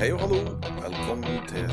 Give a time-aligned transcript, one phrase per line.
[0.00, 0.36] Hei og hallo.
[0.80, 1.66] Velkommen til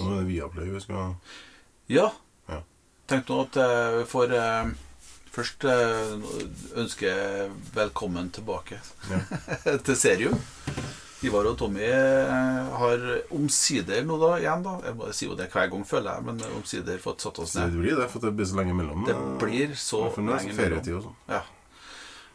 [0.00, 1.14] Nå er det Viaplay vi skal
[1.88, 2.10] Ja.
[2.48, 2.62] Ja.
[3.06, 3.62] Tenkte nå at
[4.00, 4.74] vi får eh,
[5.30, 5.64] først
[6.80, 8.80] ønsker jeg velkommen tilbake
[9.86, 10.40] til Serium.
[11.20, 13.02] Ivar og Tommy eh, har
[13.36, 16.40] omsider nå da, igjen da Jeg må si jo det hver gang, føler jeg, men
[16.56, 17.74] omsider fått satt oss ned.
[17.74, 19.04] det blir det, for det blir så lenge mellom.
[19.04, 20.84] Det blir så lenge mellom.
[20.86, 21.18] sånn.
[21.28, 21.42] Ja.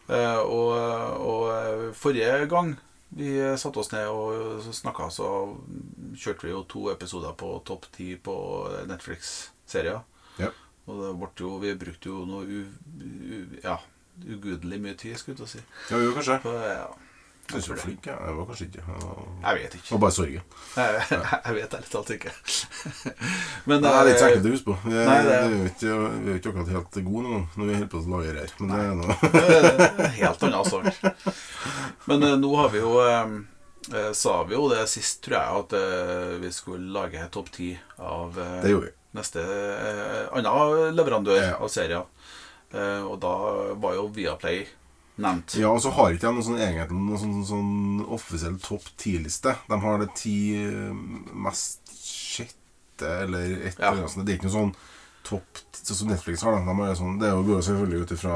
[0.06, 0.70] Eh, og,
[1.18, 2.76] og eh, forrige gang
[3.16, 5.28] vi satte oss ned og snakka, så
[6.18, 8.34] kjørte vi jo to episoder på topp ti på
[8.86, 10.02] Netflix-serier.
[10.86, 12.60] Og det ble jo, vi brukte jo noe u,
[13.02, 13.78] u, ja,
[14.22, 15.64] ugudelig mye tid, skulle jeg si.
[15.90, 16.36] Ja, jo, kanskje.
[16.44, 16.86] på, ja,
[17.52, 18.14] Jeg så flink, jeg.
[18.26, 18.84] Jeg var kanskje ikke.
[18.86, 19.90] Jeg var, jeg vet det ikke.
[19.94, 20.46] var bare sorgen.
[20.76, 22.32] Jeg, jeg vet ærlig talt ikke.
[23.70, 24.76] Men Det er litt eh, enkelt å huske på.
[24.86, 27.76] Vi er, Nei, det- vi jo ikke, vi ikke akkurat helt gode nå når vi
[27.76, 28.54] holder på å lage her.
[28.58, 31.30] Men det er noe Det er en helt annen sak.
[32.10, 33.36] Men eh, nå har vi jo eh,
[33.94, 37.72] eh, Sa vi jo det sist, tror jeg, at eh, vi skulle lage topp ti
[38.02, 38.94] av eh, Det gjorde vi.
[39.16, 41.54] Neste eh, annen leverandør Ja.
[41.58, 42.04] av serier.
[42.72, 43.32] Eh, og da
[43.80, 44.66] var jo Viaplay
[45.18, 45.54] nevnt.
[45.56, 49.54] Ja, og så har ikke jeg noen sånn, egentlig noen sånn, sånn offisiell topp ti-liste.
[49.70, 50.92] De har det ti eh,
[51.32, 54.22] mest sjette eller et eller annet Ja.
[54.24, 54.74] Det er ikke noe sånn
[55.26, 56.56] topp Sånn som Netflix har.
[56.56, 56.64] Da.
[56.66, 58.34] De er sånn, det går jo selvfølgelig ut ifra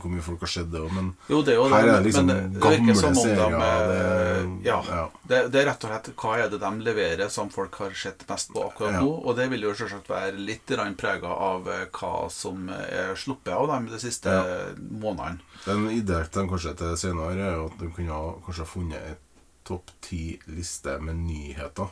[0.00, 2.04] hvor mye folk har sett det òg, men Jo, det er jo her er det,
[2.06, 3.36] liksom men gamle serier.
[3.36, 5.02] de eh, det, ja, ja.
[5.28, 8.24] det, det er rett og slett hva er det de leverer som folk har sett
[8.30, 9.02] mest på akkurat Ja.
[9.04, 9.12] nå.
[9.26, 13.68] Og det vil jo selvsagt være litt prega av eh, hva som er sluppet av
[13.74, 14.72] dem de siste Ja.
[14.76, 15.38] månedene.
[15.66, 19.22] Den ideen de kanskje til senere er at de kunne ha, kanskje ha funnet et
[19.66, 21.88] topp ti-liste med nyheter.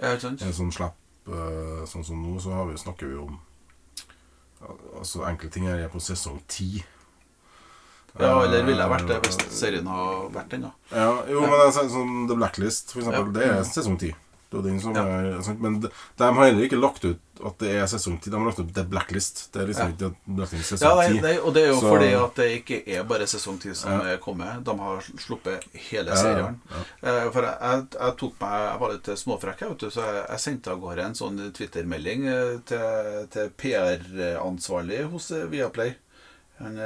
[0.00, 0.42] Ja, ikke sant?
[0.42, 0.94] En sånn slipp
[1.28, 3.38] eh, Sånn som nå, så har vi, snakker vi om
[4.98, 6.84] Altså Enkelte ting er er på sesong ti.
[8.18, 10.70] Ja, eller ville jeg vært det hvis serien har vært den, da.
[10.90, 13.32] Ja, jo, men det er sånn The Blacklist, for eksempel, Ja.
[13.36, 14.14] det er sesong ti.
[14.50, 15.02] Det er den som Ja.
[15.04, 15.60] er, sant?
[15.60, 18.30] men de, de har heller ikke lagt ut at det er sesongtid.
[18.32, 19.52] De har lagt opp The Blacklist.
[19.52, 22.34] Det er liksom ikke Blacklist Ja, nei, nei, og det er jo Så- fordi at
[22.40, 24.12] det ikke er bare sesongtid som Ja.
[24.14, 24.62] er kommet.
[24.64, 26.60] De har sluppet hele serien.
[26.70, 26.82] ja.
[27.02, 27.58] Eh, For jeg,
[27.92, 31.04] jeg, tok meg Jeg var litt småfrekk, vet du, så jeg, jeg sendte av gårde
[31.04, 35.94] en sånn Twitter-melding eh, til, til PR-ansvarlig hos eh, Viaplay.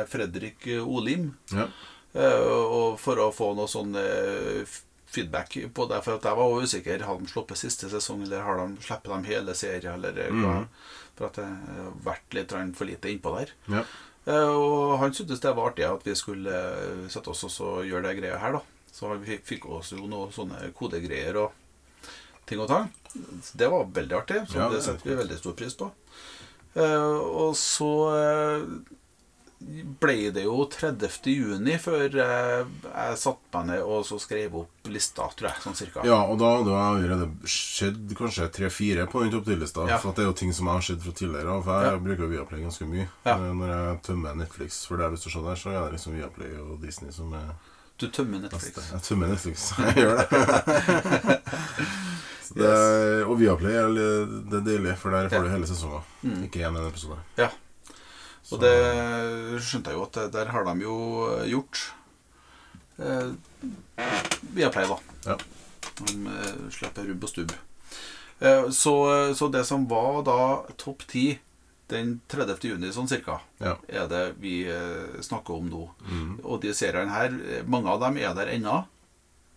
[0.08, 1.36] Fredrik Olim.
[1.52, 1.68] Ja.
[2.14, 3.92] Og for å få noe sånn
[5.10, 6.02] feedback på det.
[6.04, 7.02] For at jeg var usikker.
[7.06, 10.00] Har de sluppet siste sesong, eller har de slipper dem hele serien?
[10.00, 10.68] Mhm.
[11.18, 13.50] For at det har vært litt for lite innpå der.
[13.68, 13.84] Ja.
[14.26, 18.02] Eh, Og han syntes det var artig at vi skulle eh, sette oss og gjøre
[18.08, 18.60] det greia her, da.
[18.92, 21.52] Så vi fikk, oss jo noen sånne kodegreier og
[22.46, 22.88] ting og tang.
[23.54, 25.90] Det var veldig artig, så Ja, det er setter vi veldig stor pris på.
[26.74, 27.90] Eh, og så
[29.60, 31.10] ble det jo 30.
[31.28, 35.76] juni før eh, jeg satte meg ned og så skrev opp lista, tror jeg, sånn
[35.76, 36.04] cirka.
[36.08, 39.84] Ja, og da, hadde har allerede skjedd kanskje tre-fire på den topp 10-lista.
[39.90, 39.98] Ja.
[40.00, 41.58] For det er jo ting som jeg har sett fra tidligere.
[41.66, 41.98] For jeg Ja.
[42.06, 43.06] bruker Viaplay ganske mye.
[43.28, 43.34] Ja.
[43.36, 45.68] Eh, Når jeg tømmer Netflix, for det jeg har lyst til å se der, så
[45.76, 47.52] er det liksom Viaplay og Disney som er
[48.00, 48.72] Du tømmer Netflix.
[48.74, 48.92] beste.
[48.96, 49.72] Jeg tømmer Netflix.
[49.78, 51.40] Jeg gjør det.
[52.50, 52.70] Det
[53.30, 56.02] og Viaplay er, det er deilig, for der får du hele sesongen.
[56.26, 56.40] Mm.
[56.48, 57.18] Ikke én episode.
[57.38, 57.46] Ja.
[58.50, 60.94] Så- Og det skjønte jeg jo at der har de jo
[61.46, 61.84] gjort
[62.98, 63.30] eh,
[64.54, 64.96] Viaplay, da.
[65.26, 65.36] Ja.
[66.00, 67.52] De eh, slipper rubb og stubb.
[68.40, 68.94] Eh, så,
[69.38, 70.38] så det som var da
[70.80, 71.38] topp ti
[71.90, 72.58] den 30.
[72.70, 73.76] juni, sånn cirka, Ja.
[73.88, 75.84] er det vi eh, snakker om nå.
[76.06, 76.36] Mm.
[76.44, 78.80] Og de seriene her, eh, mange av dem er der ennå.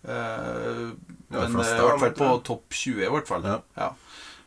[0.04, 0.90] Eh,
[1.34, 3.42] Ja, men eh, i hvert fall på topp 20, i hvert fall.
[3.74, 3.88] Ja.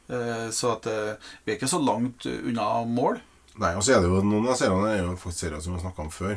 [0.07, 3.19] Eh, så at eh, vi er ikke så langt unna mål.
[3.57, 5.79] Nei, og så er det jo noen av seriene er jo faktisk serier som vi
[5.79, 6.35] har snakka om før.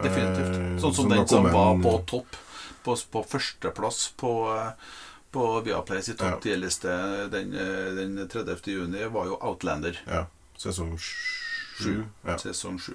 [0.00, 0.54] Definitivt.
[0.56, 2.38] Eh, Sånn som som den som var på topp,
[2.86, 4.94] på, på førsteplass på, eh,
[5.34, 6.94] på Viaplay sin topp 10-liste
[7.34, 8.72] den, eh, den 30.
[8.72, 10.00] juni, var jo Outlander.
[10.08, 10.24] Ja.
[10.56, 12.04] Sesong sju.
[12.24, 12.38] Ja.
[12.40, 12.94] Sesong 7.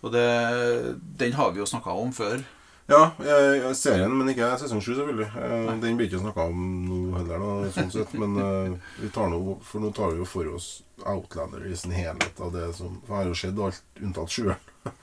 [0.00, 0.24] Og det,
[1.20, 2.40] den har vi jo snakka om før.
[2.90, 3.02] Ja,
[3.78, 5.28] serien, men ikke sesong sju, selvfølgelig.
[5.38, 8.14] Eh, Den blir ikke snakka om nå heller, da, sånn sett.
[8.18, 10.70] Men eh, vi tar nå, for nå tar vi jo for oss
[11.06, 14.66] Outlander i sin helhet av det som For jeg har jo sett alt unntatt sjueren.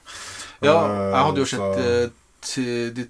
[0.66, 2.14] Ja, Eh, jeg hadde jo sett
[2.48, 3.04] til de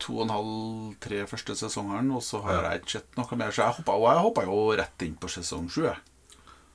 [0.00, 3.50] to og en halv, tre første sesongene, og så har jeg ikke sett noe mer.
[3.52, 5.88] Så jeg hoppa, og jeg hoppa jo rett inn på sesong sju.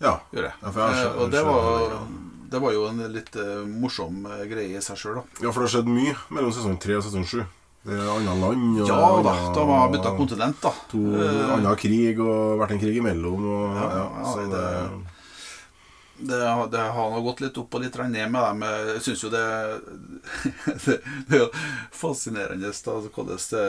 [0.03, 0.17] Ja.
[0.35, 0.55] Gjør jeg.
[0.61, 1.95] Ja, jeg og det var,
[2.53, 5.23] det, var jo en litt uh, morsom eh, greie i seg sjøl, da.
[5.41, 7.41] ja, for det har skjedd mye mellom sesong tre og sesong sju.
[7.83, 8.77] Det er andre land.
[8.79, 10.71] Og Ja da, da var har bytta kontinent, da.
[10.93, 13.43] To uh, andre krig og vært en krig imellom.
[13.43, 17.73] Og, ja, Ja, ja, så det- det, Det, har- det har nå gått litt opp
[17.75, 18.61] og litt ned med dem.
[18.61, 19.41] Jeg syns jo det,
[20.85, 21.49] det Det er jo
[21.91, 23.63] fascinerende da, hvordan det,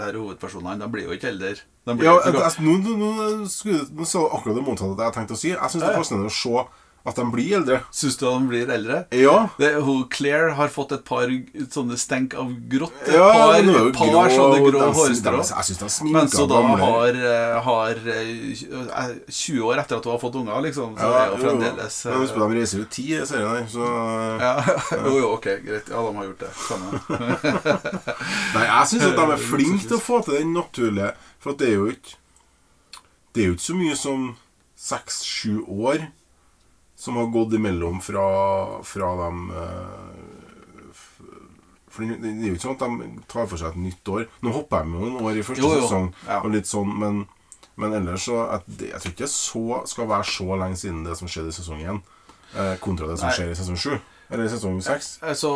[0.00, 1.54] her hovedpersonene De blir jo ikke eldre.
[1.86, 2.16] Ja,
[2.64, 3.10] nå, nå, nå,
[3.46, 5.52] nå sa akkurat det motsatte av det jeg tenkte å si.
[5.54, 6.64] Jeg syns det er fascinerende å se
[7.00, 7.78] at de blir eldre.
[7.96, 8.98] Syns du de blir eldre?
[9.16, 9.48] Ja.
[9.56, 11.30] Det, hun, Claire har fått et par
[11.72, 12.98] sånne stenk av grått.
[13.06, 15.40] Et ja par, er jo grå, sånne grå hårstrå.
[15.48, 20.08] Jeg syns de er Men så da har, eh, har eh, 20 år etter at
[20.10, 21.48] hun har fått unger, liksom, så ja, er hun jo, jo.
[21.48, 23.88] fremdeles Men eh, husk på, de reiser jo ti i serien her, så
[24.44, 24.52] ja,
[25.06, 25.88] Jo, jo, ok, greit.
[25.88, 26.52] Ja, de har gjort det.
[26.68, 27.02] Samme.
[28.58, 31.62] Nei, jeg syns at de er flinke til å få til den naturlige For at
[31.62, 32.16] det er jo ikke
[33.32, 34.32] Det er jo ikke så mye som
[34.80, 36.10] seks-sju år
[37.00, 38.24] som har gått imellom fra,
[38.84, 40.94] fra dem eh,
[41.90, 44.26] For det er jo ikke sånn at de tar for seg et nytt år.
[44.44, 45.86] Nå hopper jeg med noen år i første Jo, jo.
[45.86, 46.38] sesong, Ja.
[46.44, 47.22] og litt sånn, men,
[47.80, 51.02] men ellers så at det, Jeg tror ikke det så, skal være så lenge siden
[51.08, 51.98] det som skjedde i sesong én,
[52.54, 53.34] eh, kontra det som Nei.
[53.40, 53.96] skjer i sesong sju.
[54.30, 55.16] Eller i sesong seks.
[55.26, 55.50] Altså,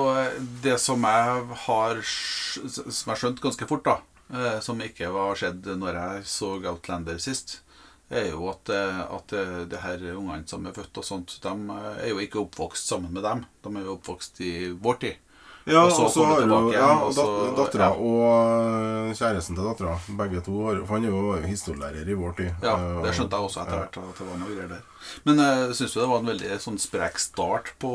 [0.65, 4.01] det som jeg har Som jeg har skjønt ganske fort, da
[4.35, 7.61] eh, Som ikke var skjedd når jeg så Outlander sist
[8.11, 11.53] er jo at, eh, at eh, det her ungene som er født og sånt De
[11.53, 15.21] eh, er jo ikke oppvokst sammen med dem De er jo oppvokst i vår tid
[15.65, 17.95] Ja, Og så og så har jo ja, dat dattera ja.
[17.97, 19.95] og kjæresten til dattera.
[20.19, 22.51] Begge to For han er jo historielærer i vår tid.
[22.61, 24.83] Ja, det skjønte jeg også etter hvert at det var noe greier der
[25.25, 27.95] Men uh, synes du det var en veldig sånn sprek start på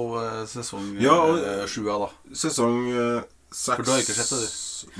[0.49, 2.09] sesong Ja, og- eh, sju da
[2.41, 3.21] Sesong uh,
[3.53, 4.49] seks For du har ikke sett det,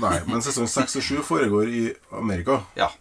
[0.06, 1.84] Nei, men sesong seks og sju foregår i
[2.22, 2.60] Amerika.
[2.78, 2.92] Ja,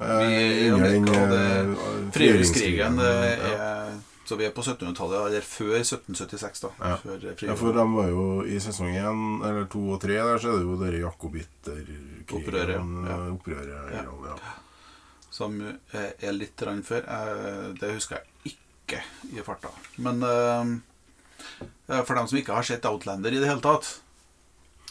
[0.00, 0.34] Eh, Vi
[0.66, 2.98] i under Amerika, og øh, det- frigjøringskrigen.
[2.98, 6.68] eh, er Så vi er på 1700-tallet, eller før 1776, da.
[6.80, 6.96] Ja.
[6.96, 10.48] Før Ja, for de var jo i sesong én, eller to og tre, der så
[10.48, 12.24] er det jo dere jakobitterkrigen.
[12.32, 14.02] Opprøret, ja.
[14.02, 14.36] Ja.
[15.30, 15.60] Som
[15.92, 17.04] eh, er litt rann før.
[17.06, 19.02] Eh, Det husker jeg ikke
[19.36, 19.68] i farta.
[19.98, 24.00] Men eh, for dem som ikke har sett Outlander i det hele tatt,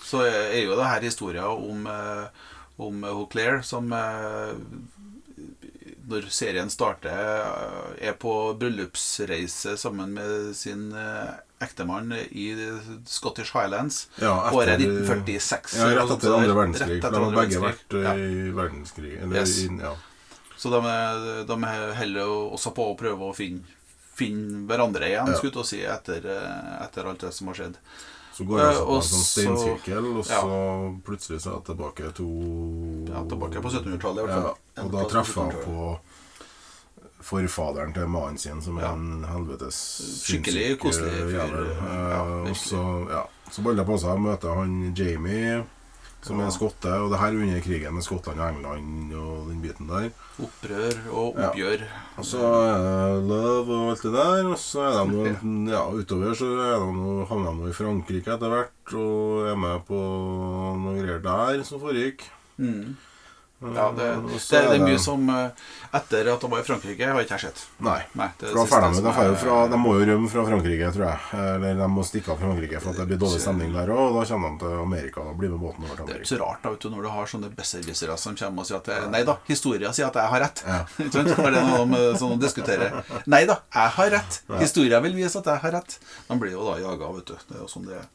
[0.03, 2.27] så er jo det her historien om, eh,
[2.77, 4.53] om hun Claire som eh,
[6.09, 11.29] når serien starter, eh, er på bryllupsreise sammen med sin eh,
[11.63, 12.47] ektemann i
[13.07, 14.07] Scottish Highlands.
[14.19, 15.77] Ja, etter- Året 1946.
[15.79, 16.97] Ja, rett etter andre verdenskrig.
[16.99, 18.15] Etter de har begge vært Ja.
[18.19, 19.13] i verdenskrig.
[19.21, 19.57] Eller Yes.
[19.63, 19.93] i, ja.
[20.57, 20.81] Så de,
[21.47, 21.55] de
[21.95, 23.63] holder også på å prøve å finne,
[24.15, 25.37] finne hverandre igjen, Ja.
[25.39, 27.79] skulle jeg si, etter, eh, etter alt det som har skjedd.
[28.33, 30.39] Så går jeg på en sånn så- steinsirkel, og ja.
[30.41, 32.29] så plutselig så er jeg tilbake to
[33.11, 34.57] Ja, tilbake på 1700-tallet i hvert fall.
[34.77, 35.99] Ja, og da treffer jeg på
[37.23, 38.91] forfaderen til mannen sin, som er Ja.
[38.93, 39.77] en helvetes
[40.25, 41.37] Skikkelig koselig eh, fyr.
[41.37, 41.45] Ja,
[42.23, 43.23] Eh, og så, ja.
[43.51, 45.63] så baller det på seg å møter han Jamie,
[46.23, 46.45] som Ja.
[46.47, 46.91] er skotte.
[47.03, 50.09] Og det her er under krigen med Skottland og England og den biten der.
[50.39, 51.49] Opprør og Ja.
[51.49, 51.83] oppgjør.
[52.17, 52.77] Og så er
[53.19, 54.47] det love og alt det der.
[54.51, 58.33] Og så er de noe, ja, utover så er de noe, havner de i Frankrike
[58.33, 59.99] etter hvert og er med på
[60.79, 62.23] noe greier der som foregikk.
[62.57, 62.95] Mm.
[63.63, 67.21] Ja, det, det, det er mye som eh, Etter at de var i Frankrike, har
[67.21, 67.59] ikke jeg sett.
[67.85, 67.99] Nei.
[68.17, 71.19] Nei, det For da de, de, fra, de må jo rømme fra Frankrike, tror jeg.
[71.37, 74.01] Eller de må stikke av Frankrike for at det blir dårlig stemning der òg.
[74.09, 76.31] Og da kommer de til Amerika og blir med båten over til Det er ikke
[76.33, 78.89] så rart da, vet du, når du har sånne besserwissere som kommer og sier at
[78.89, 80.63] det- Nei da, historia sier at jeg har rett.
[80.65, 80.79] Ja.
[81.13, 82.97] Det er noe de, som de diskuterer.
[83.29, 84.41] Nei da, jeg har rett.
[84.57, 85.99] Historia vil vise at jeg har rett.
[86.27, 87.37] De blir jo da jaga, vet du.
[87.51, 88.09] Det er jo sånn det er.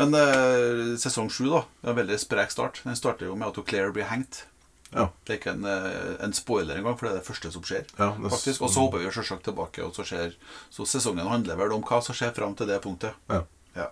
[0.00, 1.60] Men eh, sesong sju, da.
[1.82, 2.80] Det er en veldig sprek start.
[2.88, 4.46] Den starter jo med at Claire blir hengt.
[4.94, 5.08] Ja.
[5.26, 7.84] Det er ikke en, eh, en spoiler engang, for det er det første som skjer.
[7.98, 10.34] Ja, det- faktisk Og så hopper vi selvsagt tilbake, og så skjer
[10.70, 13.12] Så sesongen handler vel om hva som skjer fram til det punktet.
[13.28, 13.42] Ja.
[13.76, 13.88] Ja.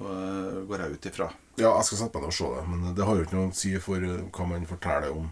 [0.00, 1.30] Og, eh, går jeg ut ifra.
[1.56, 3.50] ja, jeg skal sette meg ned og se det, men det har jo ikke noe
[3.50, 5.30] å si for eh, hva man forteller om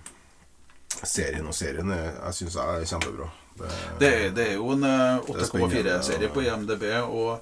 [1.04, 1.46] serien.
[1.46, 3.30] Og serien er, jeg syns jeg er kjempebra.
[3.58, 7.40] Det, Det, er- det er jo en eh, Det er spennende, 8,4-serie på IMDb, og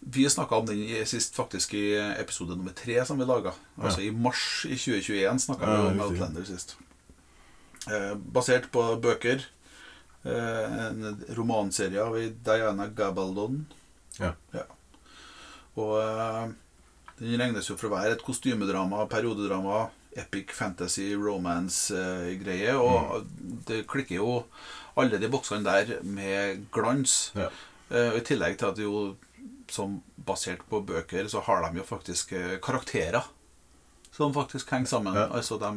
[0.00, 3.52] vi snakka om den sist faktisk i episode nummer tre som vi laga.
[3.80, 6.00] Altså i mars i 2021 snakka Ja, vi om.
[6.06, 6.76] Outlander sist.
[7.90, 9.44] Eh, basert på bøker.
[10.24, 13.66] Eh, en romanserie av Diana Gabaldon.
[14.20, 14.32] Ja.
[15.78, 16.48] Og eh,
[17.20, 19.88] den regnes jo for å være et kostymedrama, periodedrama,
[20.18, 22.74] epic fantasy, romance-greie.
[22.74, 23.62] og Mm.
[23.66, 24.44] det klikker jo
[24.96, 27.30] alle de boksene der med glans.
[27.34, 27.48] Ja.
[27.90, 29.16] Eh, I tillegg til at det jo,
[29.72, 33.26] som basert på bøker, så har de jo faktisk eh, karakterer
[34.18, 35.14] som faktisk henger sammen.
[35.14, 35.28] Ja.
[35.30, 35.70] Altså de,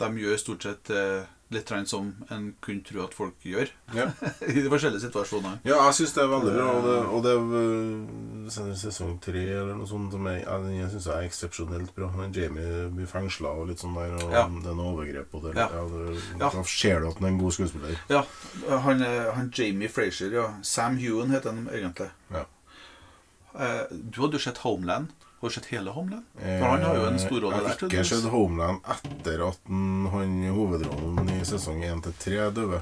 [0.00, 4.04] de gjør stort sett eh, litt som en kunne tro at folk gjør ja.
[4.46, 5.60] i de forskjellige situasjonene.
[5.66, 6.66] Ja, jeg syns det er veldig bra.
[6.76, 10.44] Og det, og det, øh, er sesong tre eller noe sånt som jeg,
[10.76, 12.10] jeg syns er eksepsjonelt bra.
[12.14, 14.44] Men Jamie blir fengsla og litt sånn der, og Ja.
[14.46, 15.68] det er noe overgrep og det, Ja.
[15.74, 15.84] ja.
[15.90, 16.22] det.
[16.38, 17.98] Da ser du at han er en god skuespiller.
[18.08, 18.22] Ja,
[18.86, 20.46] han, eh, han Jamie Frazier, ja.
[20.62, 22.10] Sam Hewan heter han egentlig.
[22.30, 22.46] Ja.
[23.58, 25.10] Eh, Du hadde jo sett Homeland.
[25.40, 26.24] Har du sett hele Homeland?
[26.36, 30.06] For han har jo en stor rolle Jeg har ikke sett Homeland etter at han,
[30.12, 32.80] han hovedrollen i sesong 1 til 3 døde.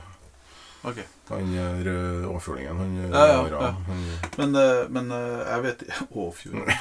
[0.89, 1.03] Okay.
[1.29, 2.27] Han eh, røde.
[2.79, 3.59] Han eh, Ja, ja, ja.
[3.87, 3.99] Han,
[4.39, 6.69] Men, eh, men eh, jeg vet Åfjord fjord.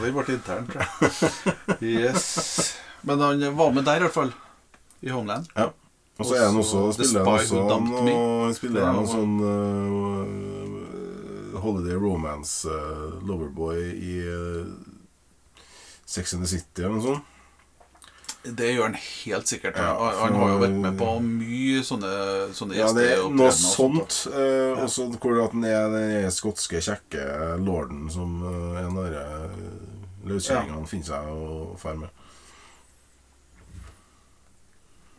[0.00, 0.90] Det ble internt, tror jeg.
[1.80, 2.24] Yes.
[3.02, 4.32] Men han var med der, i hvert fall.
[5.04, 5.44] I Homeland.
[5.56, 5.66] ja.
[6.20, 7.56] Og så er han også spiller han også
[8.44, 10.59] han spiller er jo- sånn eh,
[11.62, 14.66] Holiday Romance uh, Loverboy i uh,
[16.06, 17.36] Sex and the City eller noe sånt.
[18.40, 19.76] Det gjør han helt sikkert.
[19.76, 22.12] Ja, han, han har jo vært med på mye sånne,
[22.56, 24.32] sånne Ja, det er noe og sånt, sånt.
[24.32, 27.26] eh, Også hvor at han er den skotske, kjekke
[27.60, 32.16] lorden som uh, en av de løskjerringene finner seg å ferde med.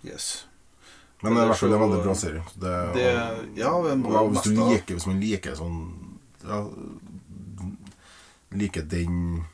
[0.02, 0.46] Yes.
[1.22, 2.44] Men det er i hvert fall en veldig bra serie.
[2.58, 3.10] Det, Det,
[3.62, 5.78] ja, og hvis, du liker, hvis man liker sånn
[6.46, 6.62] ja,
[8.52, 9.46] Liker den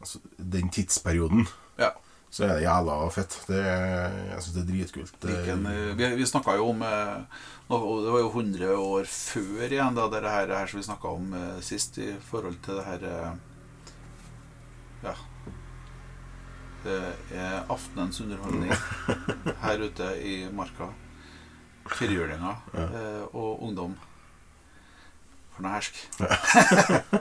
[0.00, 1.46] Altså den tidsperioden,
[1.78, 1.90] Ja.
[2.30, 3.34] så er det jævla fett.
[3.48, 5.14] Det jeg syns det er dritkult.
[5.20, 7.16] Det, Like en, eh, vi vi snakka jo om eh,
[7.68, 11.34] Det var jo 100 år før igjen, da, det her, her som vi snakka om
[11.34, 13.36] eh, sist, i forhold til det her
[15.02, 15.14] Ja.
[16.84, 17.00] Det
[17.34, 18.70] er aftenens underholdning
[19.64, 20.92] her ute i marka.
[21.88, 22.86] Firhjulinger ja.
[23.32, 23.96] og ungdom.
[25.58, 25.96] For noe hersk.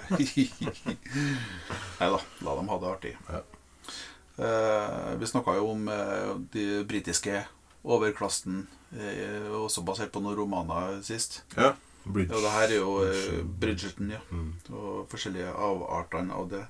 [1.98, 3.14] Nei da, la dem ha det artig.
[3.34, 3.42] Ja.
[4.46, 7.42] Eh, vi snakka jo om eh, de britiske
[7.82, 11.42] overklassen, eh, også basert på noen romaner sist.
[11.58, 11.74] ja.
[12.08, 12.32] Bridge.
[12.32, 14.22] Og det her er jo eh, Bridgerton, ja.
[14.32, 14.54] Mm.
[14.72, 16.62] Og forskjellige avartene av det.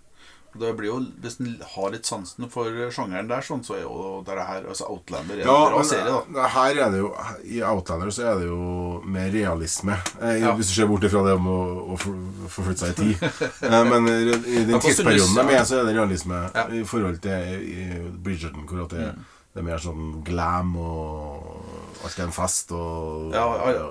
[0.60, 4.24] Det blir jo, Hvis en har litt sansen for sjangeren der, sånn, så er jo
[4.28, 6.48] det her altså Outlander er en Ja, bra serie, da.
[6.58, 7.12] her er det jo
[7.58, 9.98] I Outlander så er det jo mer realisme.
[10.22, 10.52] Eh, Ja.
[10.58, 11.60] Hvis du ser bort ifra det om å,
[11.94, 13.42] å forflytte seg i tid.
[13.68, 16.44] Eh, men i den tidsperioden de er så er det realisme.
[16.56, 16.68] Ja.
[16.68, 16.78] Mm.
[16.82, 17.88] I forhold til i
[18.24, 19.08] Bridgerton, hvor at det,
[19.54, 23.44] det er mer sånn glam og alt er en fest og Ja,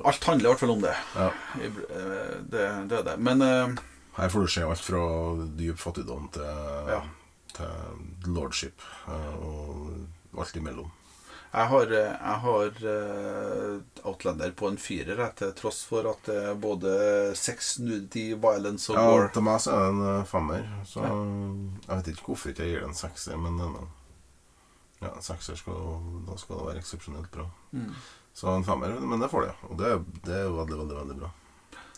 [0.07, 0.95] Alt handler i hvert fall om det.
[1.17, 1.31] Ja.
[1.59, 1.81] Eh,
[2.47, 3.17] Det, det er det.
[3.19, 3.77] Men eh,
[4.17, 5.01] Her får du se alt fra
[5.59, 7.03] dyp fattigdom til, Ja.
[7.57, 10.91] til lordship eh, og alt imellom.
[11.57, 16.55] jeg har, jeg har eh, Outlander på en firer, til tross for at det er
[16.61, 19.29] både sex, nudity, violence og Ja, war.
[19.33, 20.67] til meg så er det en femmer.
[20.85, 23.59] Så jeg vet ikke hvorfor ikke jeg gir den sekser, men
[25.01, 25.81] ja, en sekser skal,
[26.27, 27.45] da skal det være eksepsjonelt bra.
[27.73, 27.91] Mm.
[28.37, 29.53] Så en femmer, men det får de.
[29.71, 29.91] Og det,
[30.25, 31.31] det er veldig, veldig veldig bra.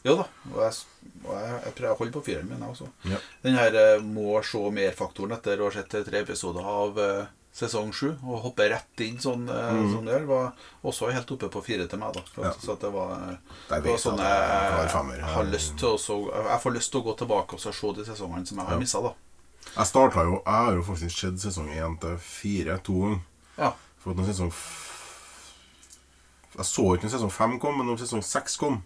[0.04, 0.24] Jo da.
[0.54, 0.74] Og jeg,
[1.24, 2.86] og jeg, jeg prøver å holde på fireren min, jeg også.
[3.10, 3.18] Ja.
[3.42, 7.26] Den her eh, må se mer-faktoren etter å ha sett tre episoder av eh,
[7.58, 9.88] sesong sju, og hoppe rett inn sånn, eh, Mm.
[9.96, 10.52] sånn der, var
[10.86, 12.12] også helt oppe på fire til meg.
[12.14, 12.52] da For Ja.
[12.62, 13.36] Så det var, eh,
[13.72, 16.90] det var sånn jeg jeg har jeg, jeg har lyst til å Jeg får lyst
[16.92, 18.78] til å gå tilbake og se de sesongene som jeg har Ja.
[18.78, 19.14] missa.
[19.76, 23.20] Jeg starta jo Jeg har jo faktisk sett sesong 1 til 4 to ganger.
[23.58, 23.72] Ja.
[23.98, 24.52] For at når sesong
[26.56, 28.82] Jeg så ikke når sesong 5 kom, men når sesong 6 kom,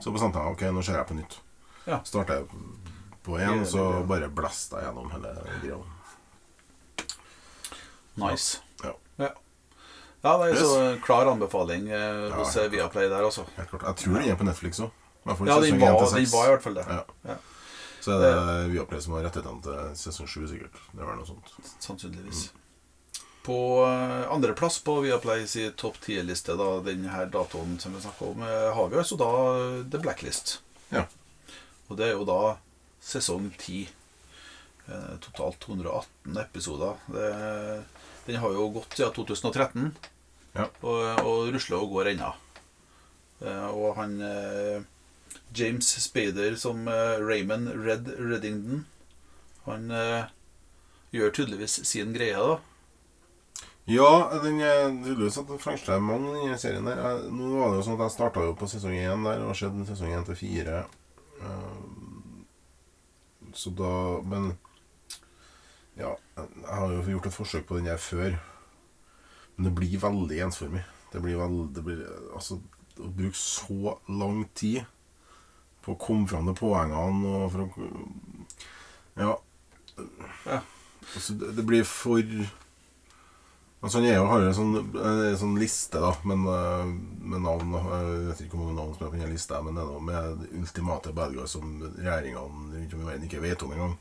[0.00, 1.38] så bestemte jeg ok, nå ser jeg på nytt.
[1.86, 1.98] Ja.
[2.06, 2.46] Starta jeg
[3.22, 5.78] på én, så bare blæste jeg gjennom hele greia.
[8.14, 8.58] Nice.
[8.84, 8.92] Ja.
[9.18, 9.28] Ja,
[10.22, 10.60] ja det er Yes.
[10.60, 13.44] så klar anbefaling eh, hos Ja, eh, Viaplay der, altså.
[13.56, 13.82] Helt klart.
[13.82, 14.90] Jeg tror den er på Netflix òg.
[15.24, 16.84] Ja, den var, den var i hvert fall det.
[16.88, 17.02] Ja.
[17.24, 17.36] Ja.
[18.02, 20.80] Så er det Viaplay som har rettighetene til sesong 7, sikkert.
[20.92, 21.52] Det var noe sånt.
[21.78, 22.50] Sannsynligvis.
[23.42, 28.42] På uh, andreplass på Viaplay sin topp 10-liste, da, den datoen som vi snakker om,
[28.46, 30.60] eh, har vi altså da eh, The Blacklist.
[30.94, 31.06] Ja.
[31.88, 32.36] Og det er jo da
[33.02, 33.88] sesong 10.
[34.86, 37.02] Eh, totalt 218 episoder.
[37.10, 37.26] Det,
[38.28, 39.90] den har jo gått siden 2013,
[40.54, 40.68] Ja.
[40.84, 42.30] og, og rusler og går ennå.
[43.42, 44.82] Eh, og han eh,
[45.56, 48.84] James Spader som eh, Raymond Red Reddington,
[49.66, 50.28] han eh,
[51.14, 52.60] gjør tydeligvis sin greie, da.
[53.90, 57.00] Ja, den er tydeligvis at den fengsler mange i den serien der.
[57.02, 59.56] Jeg, nå var det jo sånn at jeg starta jo på sesong 1 der, og
[59.58, 60.82] sett sesong 1 til 4.
[63.52, 63.90] så da
[64.22, 64.52] Men
[65.98, 68.38] ja, jeg har jo gjort et forsøk på den der før.
[69.56, 70.84] Men det blir veldig ensformig.
[71.12, 72.60] Det blir veldig det blir, Altså,
[73.02, 74.84] å bruke så lang tid
[75.82, 77.68] på å komme fram til poengene og for å
[79.18, 79.34] Ja.
[80.46, 80.62] Ja.
[81.16, 82.22] Altså, det, det blir for
[83.82, 86.84] Altså, er jo, har jo en sånn, en sånn liste, da, men, eh,
[87.32, 89.82] med navn Jeg vet ikke hvor mange navn som er på den lista, men det
[89.82, 93.72] er noe med ultimate bad guys som regjeringene rundt om i verden ikke vet om
[93.74, 93.96] engang.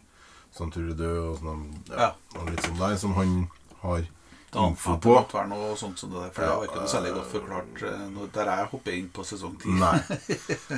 [0.53, 2.43] Sånn Trudeau og sånn, ja, Ja.
[2.51, 3.47] litt sånn der, som han
[3.81, 4.03] har
[4.53, 5.15] info på.
[5.15, 7.13] det måtte være noe sånt som det der, for det Ja, var ikke noe særlig
[7.15, 9.79] godt forklart eh, når- der jeg hopper inn på sesong 10.
[9.79, 9.97] Nei.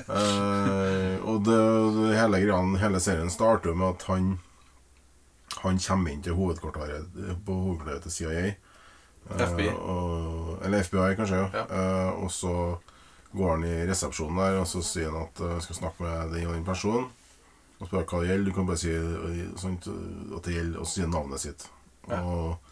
[0.09, 1.59] uh, og det,
[1.97, 4.39] det hele, greien, hele serien starter med at han
[5.63, 7.11] Han kommer inn til hovedkvarteret
[7.45, 8.55] på hovedkvarteret til CIA.
[9.29, 9.69] Eh, FBI.
[9.73, 11.39] og, eller FBI, kanskje.
[11.39, 11.49] Ja.
[11.53, 11.65] Ja.
[11.69, 12.55] Eh, og så
[13.33, 16.49] går han i resepsjonen der, og så sier han at jeg skal snakke med den
[16.49, 17.07] og den personen.
[17.79, 18.45] Og spør hva det gjelder.
[18.45, 21.67] Du kan bare si eh, sånt, at det gjelder, og så sier han navnet sitt.
[22.09, 22.21] Ja.
[22.21, 22.71] Og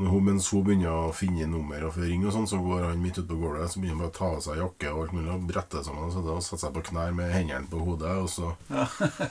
[0.00, 3.18] hun, mens hun begynner å finne nummer og ringe, og sånn, så går han midt
[3.18, 5.32] ute på gulvet så begynner han bare å ta av seg jakke og alt mulig
[5.34, 8.14] og brette sammen og og sette seg på knær med hendene på hodet.
[8.22, 8.86] Og så, ja,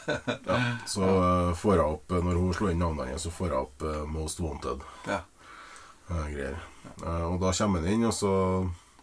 [0.94, 3.60] så eh, får hun opp, eh, når hun slår inn navnet hennes, så får hun
[3.64, 4.86] opp eh, 'Most Wanted'.
[5.10, 5.24] Ja.
[6.10, 6.58] Greier.
[7.04, 8.32] Og da kommer han inn, og så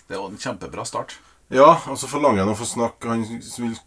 [0.06, 1.16] Det er jo en kjempebra start.
[1.54, 3.22] Ja, og så forlanger han å få snakke Han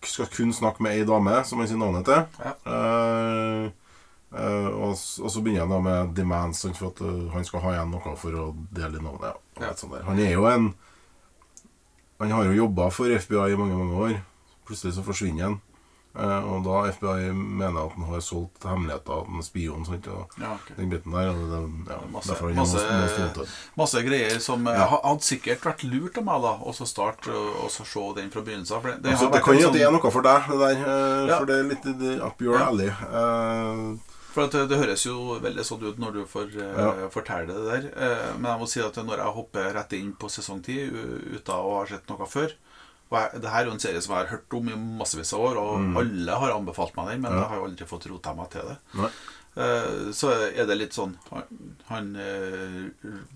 [0.07, 2.21] skal kun snakke med ei dame, som han sier navnet til.
[2.39, 2.53] Ja.
[2.71, 3.65] Eh,
[4.31, 7.73] eh, og, og så begynner han da med demands, for at eh, han skal ha
[7.75, 9.41] igjen noe for å dele navnet.
[9.59, 10.03] Ja, Ja.
[10.07, 10.73] Han er jo en
[12.19, 14.15] Han har jo jobba for FBI i mange, mange år.
[14.67, 15.61] Plutselig så forsvinner han.
[16.17, 19.85] Eh, og da FBI mener at han har solgt hemmeligheter, av er spion.
[19.85, 20.75] Sant, og Ja, okay.
[20.79, 21.29] den biten der.
[21.33, 21.59] Det,
[21.93, 23.45] ja, Masse- masse- most.
[23.77, 24.87] Masse greier som eh, Ja.
[24.87, 28.31] ha- hadde sikkert vært lurt av meg da å så starte og så se den
[28.31, 28.83] fra begynnelsen av.
[28.83, 30.59] Det, det Altså, det kan en jo at det er sånn- noe for deg, det
[30.59, 30.77] der.
[31.29, 31.37] eh.
[31.37, 32.89] For det er litt up your alley.
[32.89, 33.97] Uh,
[34.31, 37.87] For det, høres jo veldig sånn ut når du får uh, fortelle det der.
[37.97, 41.35] Uh, men jeg må si at når jeg hopper rett inn på sesong 10 u-
[41.37, 42.53] uten å ha sett noe før
[43.11, 45.39] og Det her er jo en serie som jeg har hørt om i massevis av
[45.47, 47.37] år, og alle har anbefalt meg den, men Mm.
[47.37, 47.41] Ja.
[47.41, 48.77] jeg har jo aldri fått rota meg til det.
[48.95, 49.09] nei.
[49.57, 51.15] Eh, så er det litt sånn
[51.89, 52.91] Han, eh,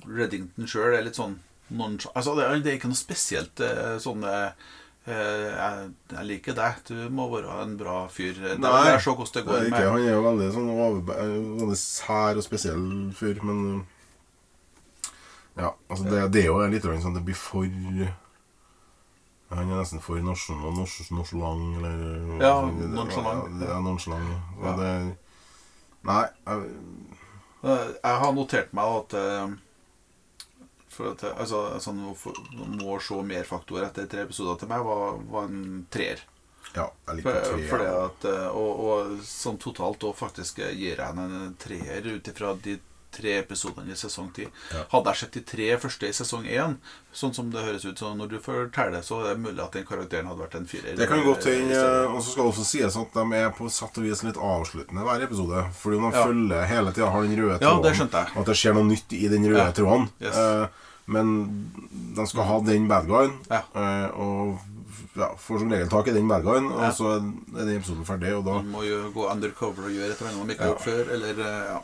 [0.07, 1.39] Reddington sjøl er litt sånn
[1.71, 4.21] non, Altså, det er, det ikke noe spesielt eh, sånn
[5.05, 8.33] jeg, jeg liker deg, du må være en bra fyr.
[8.39, 10.51] Det Nei, er se hvordan det Det går er ikke, med han er jo veldig
[10.53, 10.69] sånn
[11.59, 12.85] veldig sær og spesiell
[13.17, 13.85] fyr, men
[15.57, 17.67] Ja, altså det, det er jo litt sånn det blir for
[19.55, 23.61] Han er nesten for nonchalant, eller Ja, nonchalant.
[23.61, 24.31] Ja, nonchalant.
[24.63, 24.75] Ja.
[24.77, 25.17] det
[26.03, 26.23] Nei.
[26.47, 26.73] Jeg,
[27.63, 29.47] Eh, Jeg har notert meg at eh,
[30.89, 32.01] for at, jeg- altså, sånn,
[32.81, 36.19] må se mer faktor etter tre episoder til meg var, var en treer.
[36.75, 37.69] ja, jeg liker treer.
[37.69, 41.55] for det at, eh, og, og sånn totalt òg faktisk eh, gir jeg henne en
[41.55, 42.79] treer ut ifra de
[43.13, 44.47] tre episodene i sesong 10.
[44.73, 44.83] Ja.
[44.91, 46.75] Hadde jeg sett de tre første i sesong 1,
[47.13, 49.85] sånn som det høres ut så når du forteller, så er det mulig at den
[49.85, 50.95] karakteren hadde vært en firer.
[50.97, 51.81] Det kan godt eh, i hende.
[52.09, 55.05] Og så skal det også sies at de er på sett og vis litt avsluttende
[55.07, 55.65] hver episode.
[55.81, 56.25] Fordi de Ja.
[56.25, 58.25] følger hele tida har den røde Ja, det.
[58.35, 59.71] At det skjer noe nytt i den røde Ja.
[59.71, 60.09] tråden.
[60.21, 60.35] Yes.
[60.37, 60.67] Eh,
[61.05, 61.33] men
[62.15, 64.59] de skal ha den bad guyen, eh, og
[65.15, 67.19] ja, får som regel tak i den bad guyen, og så er
[67.65, 68.31] den episoden ferdig.
[68.37, 70.71] Og da Man må jo gå undercover og gjøre et eller annet de ikke har
[70.73, 71.79] gjort før, eller eh, ja.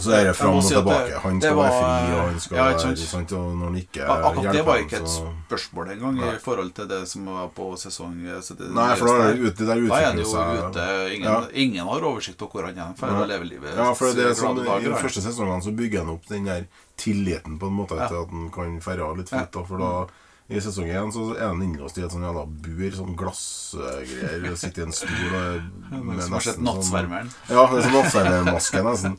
[0.00, 1.06] Så er det fram og si tilbake.
[1.08, 3.32] det- han skal skal være fri, og han skal ja, være sant?
[3.32, 7.00] Og når han ikke Akkurat det var ikke et spørsmål engang i forhold til det
[7.08, 9.76] som var på sesong så det, Nei, for da er det ute, det der.
[9.76, 11.14] Er utvikler jo seg ute.
[11.14, 11.46] Ingen, Ja.
[11.52, 12.94] ingen har oversikt på hvor han er.
[12.96, 15.98] For å leve livet Ja, for det er sånn, I de første sesongene så bygger
[16.04, 19.66] han opp den der tilliten på en måte til at han kan ferde litt fritt.
[19.66, 20.06] For da
[20.48, 24.46] i sesong én så er han innlåst i et sånn jævla bur, sånn glassgreier.
[24.56, 25.66] Sitter i en stol og
[26.06, 27.28] med Som har sett nesten Nattsvermeren.
[27.34, 29.18] Sånn, ja, det er sånn nattsvermermaske, nesten.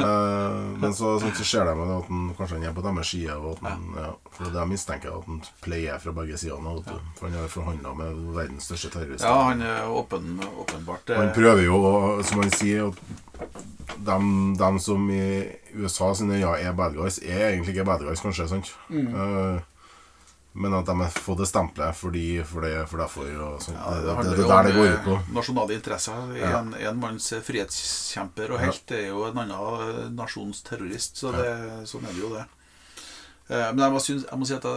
[0.00, 3.38] Uh, men så, sånn, så ser de at han, kanskje han er på deres side.
[3.38, 4.10] Og at han, ja.
[4.32, 6.66] For det er det jeg mistenker, at han pleier fra begge sider.
[6.66, 6.74] nå.
[7.20, 9.28] For han har forhandla med verdens største terrorist.
[9.28, 11.80] Ja, han er åpen, åpenbart Han prøver jo,
[12.26, 12.90] som han sier,
[13.94, 14.20] de,
[14.58, 15.24] dem som i
[15.78, 18.50] USA sine øyne er bad guys, er egentlig ikke bad guys, kanskje.
[18.50, 18.74] sant?
[18.90, 19.14] Mm.
[19.14, 19.67] Eh,
[20.58, 23.28] men at de har fått det stempelet fordi, for det, for derfor.
[23.46, 23.78] Og sånt.
[23.78, 25.16] ja, det, det det, er der det går eh, ut på.
[25.36, 26.34] nasjonale interesser.
[26.38, 26.50] Ja.
[26.58, 29.54] En, en manns frihetskjemper og helt er jo en annen
[29.86, 31.20] eh, nasjons terrorist.
[31.22, 31.48] Så det,
[31.90, 32.44] sånn er det jo, det.
[33.48, 34.68] Eh, Men jeg må, synes, jeg må si at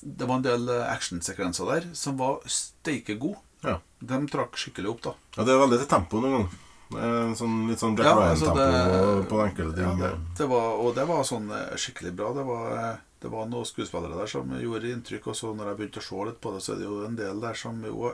[0.00, 3.42] det, var en del eh, actionsekvenser der som var steike gode.
[3.66, 3.76] Ja.
[4.00, 5.18] De trakk skikkelig opp, da.
[5.36, 6.58] ja, det er veldig til tempo noen ganger.
[6.90, 10.00] Er Sånn, litt sånn Jack Ja, Ryan-tempo altså på enkelte ting.
[10.02, 10.08] Ja,
[10.40, 12.32] det, var, og det var sånn eh, skikkelig bra.
[12.34, 15.26] Det var, eh, det var noen skuespillere der som gjorde inntrykk.
[15.32, 17.16] Og så når jeg begynte å se litt på det, så er det jo en
[17.18, 18.12] del der som jo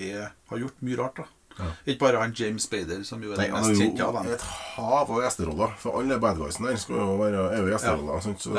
[0.00, 1.16] er, har gjort mye rart.
[1.22, 1.66] da Ja.
[1.88, 4.26] Ikke bare han James Spader, som jo er Nei, den mest kjente av dem.
[4.34, 4.42] et
[4.76, 5.70] hav av gjesteroller.
[5.80, 8.20] For alle bad guysene der skal jo være, er jo gjesteroller.
[8.20, 8.40] sant?
[8.44, 8.52] Så,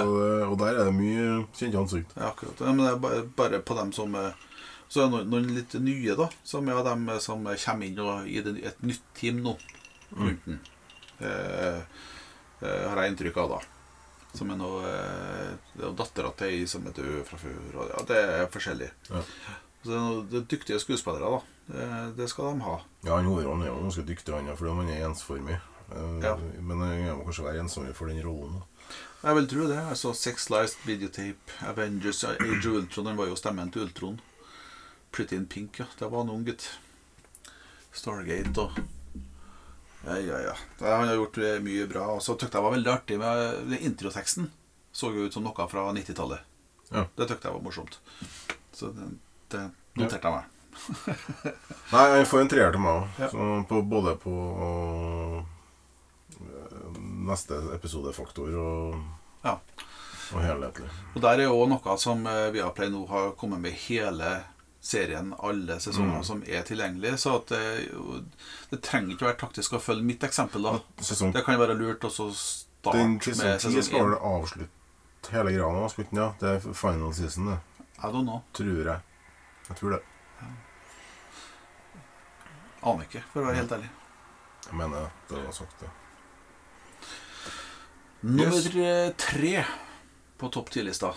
[0.47, 2.15] Og der er det mye kjente ansikt.
[2.17, 2.60] Ja, akkurat.
[2.60, 4.17] Ja, men det er bare, bare på dem som
[4.89, 6.29] Så er det noen, noen litt nye, da.
[6.43, 9.57] Som er dem som kommer inn og, i et nytt team nå.
[10.15, 10.60] Mm.
[11.19, 11.81] Eh,
[12.62, 13.76] eh, har jeg inntrykk av, da.
[14.38, 17.56] Som er noe eh, Det er dattera til ei som er død fra før.
[17.89, 18.89] Ja, det er forskjellig.
[19.10, 19.21] Ja.
[19.84, 21.39] Så det er noe- det er dyktige skuespillere, da.
[21.67, 22.76] Det, det skal de ha.
[23.06, 25.58] Ja, han hovedrollen er jo ganske dyktig, han, fordi han er ensformig.
[25.91, 26.36] Eh, Ja.
[26.62, 28.62] Men han må kanskje være ensom for den rollen.
[29.23, 29.78] Jeg vil tro det.
[29.89, 33.06] Altså Sex Lies, Videotape, Avengers, Age of Ultron.
[33.08, 34.19] Han var jo stemmen til Ultron.
[35.12, 35.86] Pretty in Pink, ja.
[36.00, 36.67] Det var en ung gutt.
[37.97, 38.78] Stargate og
[40.08, 40.54] Ja, ja, ja.
[40.80, 42.06] Det, han har gjort eh, mye bra.
[42.15, 44.48] Og så tykte jeg var veldig artig med introteksten.
[44.96, 46.46] Så jo ut som noe fra 90-tallet.
[46.93, 47.04] Ja.
[47.17, 48.00] Det tykte jeg var morsomt.
[48.74, 49.10] Så det,
[49.52, 49.65] det
[50.00, 50.54] noterte jeg meg.
[51.93, 53.76] Nei, han får en treer til meg òg.
[53.91, 55.39] Både på og,
[57.28, 59.00] neste episodefaktor og,
[59.43, 59.58] Ja.
[60.34, 60.89] og helhetlig.
[61.15, 64.38] Og der er jo noe som eh, Viaplay nå har kommet med hele
[64.88, 66.23] serien, alle sesonger Mm.
[66.23, 67.13] som er tilgjengelig.
[67.19, 67.62] Så det,
[68.71, 70.67] det trenger ikke være taktisk å følge mitt eksempel.
[71.04, 73.21] Sesong, Det kan være lurt å så starte den med
[73.60, 74.10] sesong 10 skal 1.
[74.10, 76.08] vel avslutte hele greia nå?
[76.15, 77.60] Ja, det er final season, det.
[78.00, 78.43] I don't know.
[78.54, 79.02] Tror jeg.
[79.69, 80.02] Jeg tror det.
[82.88, 83.89] Aner ikke, for å være helt ærlig.
[84.67, 85.89] Jeg mener det var sagt, det.
[88.21, 88.76] Nummer Yes.
[88.76, 89.65] eh, tre
[90.39, 91.13] på topp ti-lista,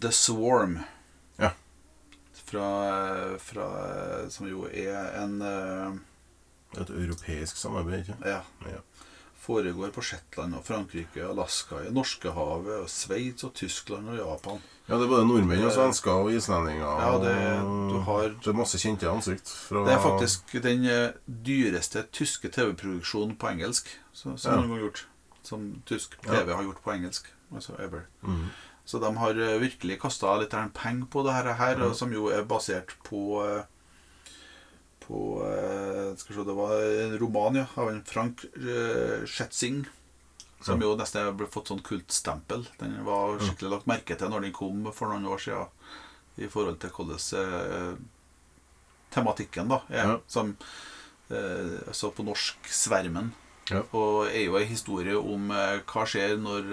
[0.00, 0.78] The Swarm.
[2.54, 3.38] Ja.
[3.38, 8.40] Fra, fra Som jo er en eh, et europeisk samarbeid, ikke Ja.
[8.66, 8.80] Ja.
[9.44, 14.62] Foregår på Shetland og Frankrike, Alaska, i Norskehavet, og Sveits og Tyskland og Japan.
[14.88, 17.00] Ja, det er både nordmenn og svensker og islendinger.
[17.00, 19.48] Ja, det- du har- Det er masse kjente ansikt.
[19.68, 21.12] Fra, Det er faktisk den eh,
[21.44, 24.60] dyreste tyske TV-produksjonen på engelsk som, som Ja.
[24.60, 25.04] noen gang gjort.
[25.42, 26.30] Som tysk Ja.
[26.30, 27.26] TV har gjort på engelsk.
[27.54, 28.00] Altså ever.
[28.22, 28.48] Mhm.
[28.84, 31.94] Så de har eh, virkelig kasta litt penger på det her, mm.
[31.96, 33.64] Som jo er basert på eh,
[35.04, 36.74] På eh, Skal vi se, det var
[37.06, 38.44] en roman ja, av en Frank
[39.26, 39.84] Schetzing.
[40.64, 42.62] Som jo nesten ble fått sånn kultstempel.
[42.80, 45.90] Den var skikkelig lagt merke til når den kom for noen år siden.
[46.40, 47.98] I forhold til hvordan
[49.12, 50.08] tematikken da er.
[50.08, 50.14] Ja.
[50.26, 50.54] Som
[51.28, 53.34] eh, altså på norsk 'Svermen'.
[53.68, 53.82] Ja.
[53.92, 56.72] Og er jo en historie om hva skjer når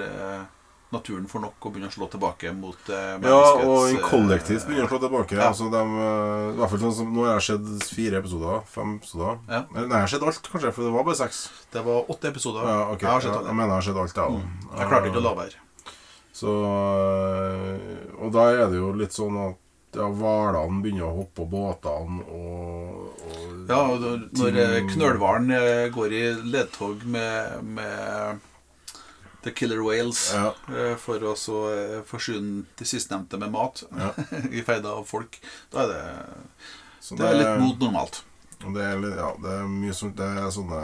[0.92, 4.88] naturen får nok og begynner å slå tilbake mot eh, Ja, og en kollektivt begynner
[4.88, 5.38] å slå tilbake.
[5.40, 5.48] Ja.
[5.52, 8.62] Altså, de, eh, i hvert fall sånn som, Nå har jeg sett fire episoder.
[8.72, 9.40] Fem episoder.
[9.48, 9.64] Ja.
[9.72, 11.42] Eller, Nei, jeg har sett alt, kanskje, for det var bare seks.
[11.72, 12.68] Det var åtte episoder.
[12.68, 13.08] Ja, okay.
[13.08, 13.52] Jeg har sett Ja, alle.
[13.54, 14.40] jeg mener jeg har sett alt, jeg òg.
[14.46, 14.70] Mm.
[14.78, 15.66] Jeg klarte ikke å la være.
[16.42, 16.52] Så
[18.22, 19.58] Og da er det jo litt sånn at
[19.92, 24.06] ja, hvalene begynner å hoppe på båtene og, og Ja, og
[24.40, 28.40] når, eh, knølhvalen eh, går i ledtog med, med
[29.44, 30.52] The Killer Whales Ja.
[30.70, 34.12] eh, for å så eh, forsyne de sistnevnte med mat Ja.
[34.52, 35.40] i feida av folk,
[35.74, 36.02] da er det,
[37.02, 38.22] Så det er litt mot normalt.
[38.62, 40.82] Det er, ja, det er mye sånt Det er sånne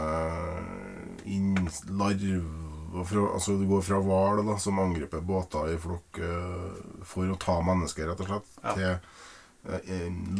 [1.30, 1.54] inn,
[1.94, 7.36] larver fra, Altså det går fra hval som angriper båter i flokk eh, for å
[7.38, 9.14] ta mennesker, rett og slett, til eh,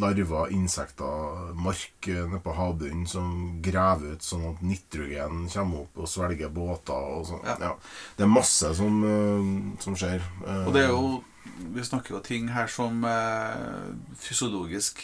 [0.01, 6.01] larver, insekter, mark eh, nede på havbunnen som graver ut sånn at nitrogen kommer opp
[6.05, 7.43] og svelger båter og sånn.
[7.45, 7.57] Ja.
[7.61, 7.73] Ja.
[8.17, 9.51] Det er masse som, eh,
[9.85, 10.23] som skjer.
[10.47, 11.25] Eh, Og det er jo
[11.75, 15.01] Vi snakker jo ting her som eh, fysiologisk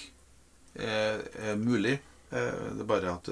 [0.76, 1.98] er, er mulig.
[2.30, 3.30] Eh, det er bare at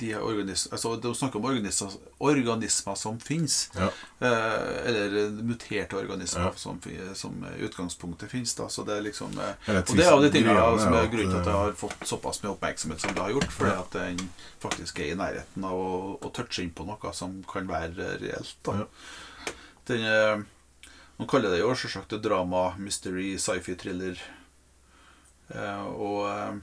[0.00, 3.70] de altså, De snakker om organismer, organismer som fins.
[3.76, 3.88] Ja.
[4.18, 6.52] Eh, eller muterte organismer Ja.
[6.56, 6.80] som,
[7.14, 8.56] som utgangspunktet fins.
[8.68, 11.30] Så det er liksom eh, Og det er jo de tingene ja, som er grunnen
[11.32, 13.52] til at det eh, har fått såpass mye oppmerksomhet som det har gjort.
[13.52, 14.24] Fordi at den
[14.62, 18.56] faktisk er i nærheten av å, å touche inn på noe som kan være reelt.
[18.66, 18.80] Da.
[18.82, 19.52] Ja.
[19.90, 20.42] Den, eh,
[21.20, 24.20] man kaller det jo selvsagt drama, mystery, sci-fi, thriller.
[25.50, 26.58] Eh, og eh,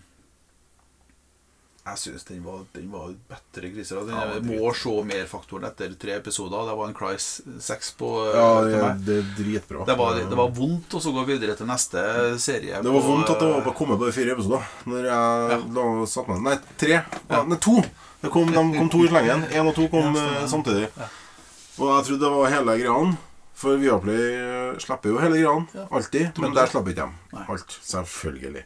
[1.87, 4.01] jeg syns den var, den var bedre griser.
[4.07, 6.65] Den Ja, det må se mer-faktoren etter tre episoder.
[6.67, 9.03] Det var en Cry 6 på eh, Ja, det, meg.
[9.07, 9.85] det er dritbra.
[9.87, 12.03] Det var, det var vondt å så gå videre til neste
[12.43, 12.81] serie.
[12.83, 14.67] Det var på, vondt at det var eh, bare kommet bare fire episoder.
[14.89, 15.85] Når jeg Ja.
[16.15, 16.99] satt med Nei, tre.
[17.29, 17.43] Ja.
[17.47, 17.77] Nei, to!
[18.21, 19.45] Det kom, de kom to i slengen.
[19.55, 20.89] Én og to kom eh, samtidig.
[21.77, 23.01] Og jeg trodde det var hele greia.
[23.57, 25.85] For Viaplay eh, slipper jo hele greia.
[25.89, 26.37] Alltid.
[26.43, 27.45] Men der slipper ikke de.
[27.47, 27.77] Alt.
[27.85, 28.65] Selvfølgelig.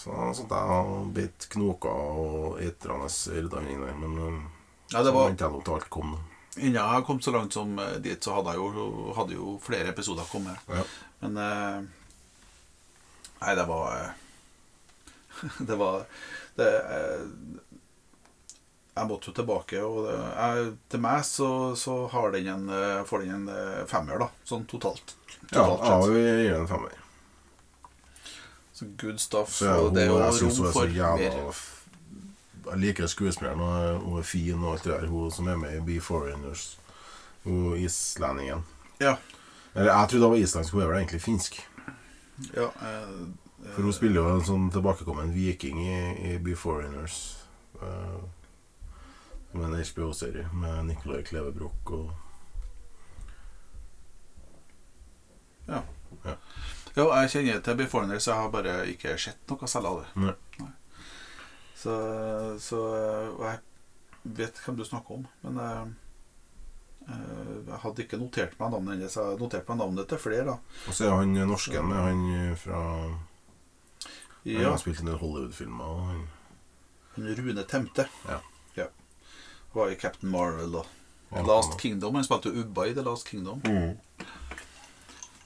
[0.00, 3.96] Så sånn at og beit knoker og eitrende rydda inn der.
[4.00, 4.42] Men eh,
[4.94, 6.14] Ja, det så venta jeg nå til alt kom.
[6.58, 9.92] Innen jeg kom så langt som eh, dit, så hadde jeg jo, hadde jo flere
[9.92, 10.70] episoder kommet.
[10.72, 10.84] Ja.
[11.24, 11.80] Men eh,
[13.40, 14.16] Nei, det var eh,
[15.68, 16.02] Det var
[16.58, 16.66] det,
[18.96, 22.66] Jeg måtte jo tilbake, og det, jeg, til meg så, så har den en,
[23.08, 24.32] får den en femmer, da.
[24.48, 25.14] Sånn totalt.
[25.52, 26.98] Ja, Totalt ja, vi gir den en femmer.
[28.80, 29.62] Så good stuff.
[29.62, 31.56] Ja, og det er jo rom så for mer.
[32.70, 35.06] Jeg liker skuespilleren, og hun er fin og alt det der.
[35.06, 36.78] Hun som er med i Be Foreigners.
[37.44, 38.64] Hun islendingen.
[39.00, 39.16] Ja.
[39.74, 41.68] Eller jeg trodde det var islandsk, hun er vel egentlig finsk.
[42.54, 43.28] ja eh,
[43.74, 46.00] For hun spiller jo en sånn tilbakekommen viking i,
[46.32, 47.36] i Be Foreigners.
[47.82, 48.24] Uh,
[49.52, 52.10] som er en HBO-serie med Nicolai Klevebrok og
[55.68, 55.82] ja.
[56.24, 56.34] Ja.
[56.96, 60.36] Jo, jeg kjenner til Beforeigners, jeg har bare ikke sett noe særlig av det.
[60.60, 60.70] Nei.
[61.80, 61.92] Så,
[62.60, 62.80] så
[63.40, 63.60] jeg
[64.36, 65.84] vet hvem du snakker om, men eh,
[67.08, 69.16] eh, jeg hadde ikke notert meg navnet hennes.
[69.16, 70.56] Jeg hadde notert meg navnet til flere, da.
[70.90, 72.22] Og så er han norsken han
[72.60, 73.18] fra Han
[74.44, 76.04] Ja, har spilt en del Hollywood-filmer.
[76.10, 76.28] han-
[77.16, 78.06] han Rune Temte.
[78.28, 78.40] Ja.
[78.76, 78.86] ja.
[79.74, 80.86] Var i Captain Marvel og
[81.46, 82.14] Last Kingdom.
[82.14, 83.60] Han spilte jo Ubba i The Last Kingdom.
[83.64, 83.98] Mm.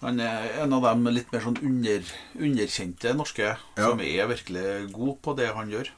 [0.05, 2.05] Han er en av dem litt mer sånn under,
[2.37, 3.57] underkjente norske Ja.
[3.89, 5.89] som er virkelig god på det han gjør.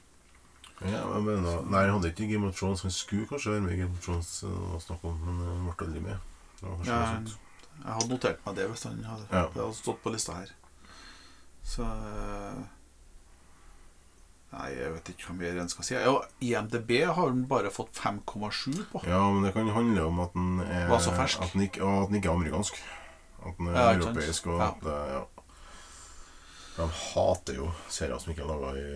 [0.84, 2.82] Ja, mener, nei, han hadde ikke Game of Thrones.
[2.84, 5.86] Han skulle kanskje være med i Game of Thrones og snakke om, men han ble
[5.86, 6.18] aldri med.
[6.86, 7.22] Ja.
[7.76, 9.42] Jeg hadde notert meg det hvis han hadde, Ja.
[9.52, 10.52] det hadde stått på lista her.
[11.64, 12.62] Så eh,
[14.56, 15.94] Nei, jeg vet ikke hva mer en skal si.
[15.98, 19.02] Ja, IMDb har han bare fått 5,7 på.
[19.04, 20.92] Ja, men det kan handle om at han er.
[20.94, 22.78] At den ikke, at den ikke er amerikansk.
[23.48, 24.46] At den er Ja, europeisk.
[24.52, 25.22] Og at ja.
[26.76, 28.88] De hater jo serier som ikke er laga i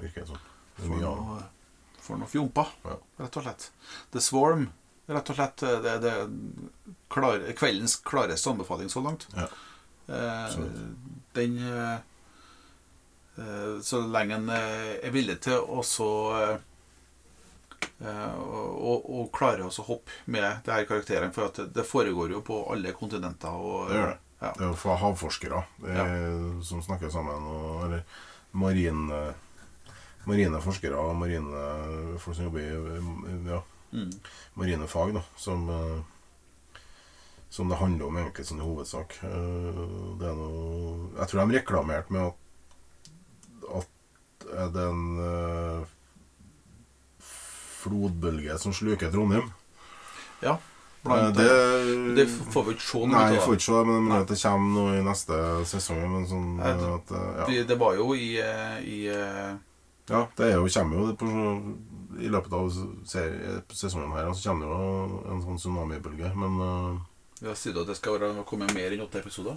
[0.00, 0.38] Virker det som.
[0.80, 1.42] Er For noe,
[2.02, 2.94] for noe fjompa, Ja.
[3.20, 3.66] rett og slett.
[4.14, 4.70] The Swarm.
[5.12, 6.14] Rett og slett eh, det, det
[7.12, 9.26] klar, kveldens klareste anbefaling så langt.
[9.36, 9.48] Ja.
[10.08, 10.56] Eh,
[11.36, 11.98] den eh,
[13.36, 16.08] eh, Så lenge en eh, er villig til å så
[16.40, 16.56] eh,
[18.02, 21.32] og, og klarer også å hoppe med de her karakterene.
[21.34, 23.54] For at det, foregår jo på alle kontinenter.
[23.54, 24.18] Og, Det gjør det.
[24.42, 24.52] Ja.
[24.58, 27.44] Det er jo fra havforskere det er, som snakker sammen.
[27.46, 28.02] Og, eller
[28.58, 29.20] marine,
[30.26, 31.66] marine forskere og marine
[32.18, 34.08] folk som jobber i ja, Mm.
[34.56, 36.78] marine fag, da, som, eh,
[37.52, 39.18] som det handler om egentlig som i hovedsak.
[39.22, 39.80] Eh,
[40.16, 42.32] Det er noe Jeg tror de reklamerte med
[43.68, 43.90] at,
[44.48, 45.84] at det en eh,
[47.82, 49.50] flodbølge som sluker Trondheim.
[50.42, 50.58] ja.
[51.02, 51.46] Eh, Blant, det,
[52.14, 53.40] det får vi ikke se noe Nei, av.
[53.42, 54.18] får ikke se men Nei.
[54.28, 56.02] det kommer noe i neste sesong.
[56.12, 57.46] Men sånn Nei, det- at, eh, ja.
[57.48, 59.56] det, Det var jo i, eh, i eh,
[60.12, 61.26] ja, det jo, kommer jo på,
[62.22, 62.70] I løpet av
[63.74, 66.30] sesongen her så kommer det jo en sånn tsunamibølge.
[66.38, 67.02] Men
[67.42, 69.56] ja, Sier du at det skal være, komme mer enn åtte episoder.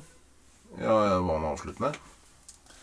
[0.82, 1.94] ja, var den avsluttende?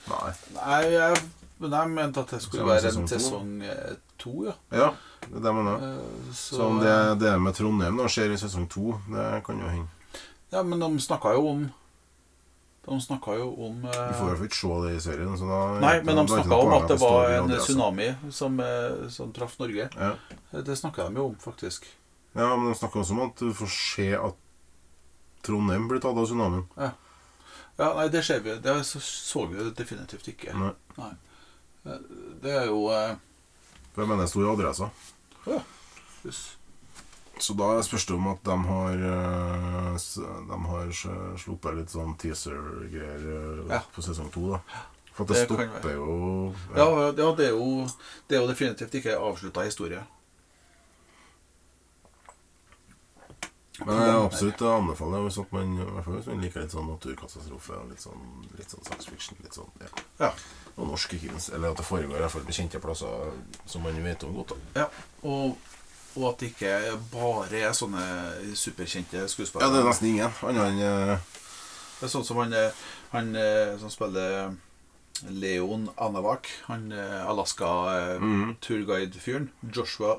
[0.06, 0.32] Nei.
[0.54, 1.18] Nei, jeg,
[1.58, 4.54] men jeg mente at det skulle være en sesong eh, to, ja.
[4.70, 4.92] Ja,
[5.28, 5.84] det er det jeg mener.
[5.88, 9.60] Eh, Så, Så om det, det med Trondheim da skjer i sesong to, det kan
[9.60, 9.88] jo hende.
[10.52, 11.62] Ja, men de snakka jo om
[12.82, 15.36] De snakka jo om eh, Vi får fall ikke se det i serien.
[15.38, 17.66] Så da, Nei, men de snakka om at det var en adressa.
[17.68, 19.88] tsunami som, eh, som traff Norge.
[19.94, 20.12] Ja.
[20.50, 21.86] Det snakka de jo om, faktisk.
[22.34, 24.34] ja, men de snakka også om at du får se at
[25.42, 26.66] Trondheim blir tatt av tsunamien.
[26.76, 28.58] Ja, nei, det ser vi.
[28.62, 30.52] Det så, vi jo definitivt ikke.
[30.54, 30.72] Nei.
[30.98, 31.12] nei.
[32.42, 33.14] Det er jo eh,
[33.94, 34.90] For jeg mener det sto i adressa.
[37.42, 39.96] Så da spørs det om at de har eh,
[40.48, 40.90] De har
[41.42, 43.80] sluppet litt sånn teaser-greier eh, Ja.
[43.94, 44.60] på sesong to, da.
[45.12, 47.86] For det, Det stopper jo Ja, ja, det er jo,
[48.28, 50.04] det er jo definitivt ikke avslutta historie.
[53.82, 55.72] Men jeg absolutt anbefaler hvis man,
[56.06, 58.26] hvis man liker litt sånn naturkatastrofe litt sånn,
[58.58, 59.38] litt sånn science fiction.
[59.42, 59.88] Litt sånn, ja.
[60.20, 60.30] Ja.
[60.76, 61.50] Og norsk, ikke minst.
[61.52, 63.12] Eller at det foregår i hvert fall på kjente plasser
[63.68, 64.50] som man vet om godt.
[64.54, 64.58] da.
[64.80, 64.86] Ja,
[65.28, 65.46] og,
[66.16, 66.72] og at det ikke
[67.12, 68.04] bare er sånne
[68.56, 69.66] superkjente skuespillere.
[69.68, 70.32] Ja, det er nesten ingen.
[70.48, 71.16] Annet enn eh,
[72.00, 72.72] Det er sånn som han, eh,
[73.12, 74.28] han eh, som spiller
[75.28, 79.50] Leon Anavak, han eh, Alaska-turguide-fyren.
[79.76, 80.12] Joshua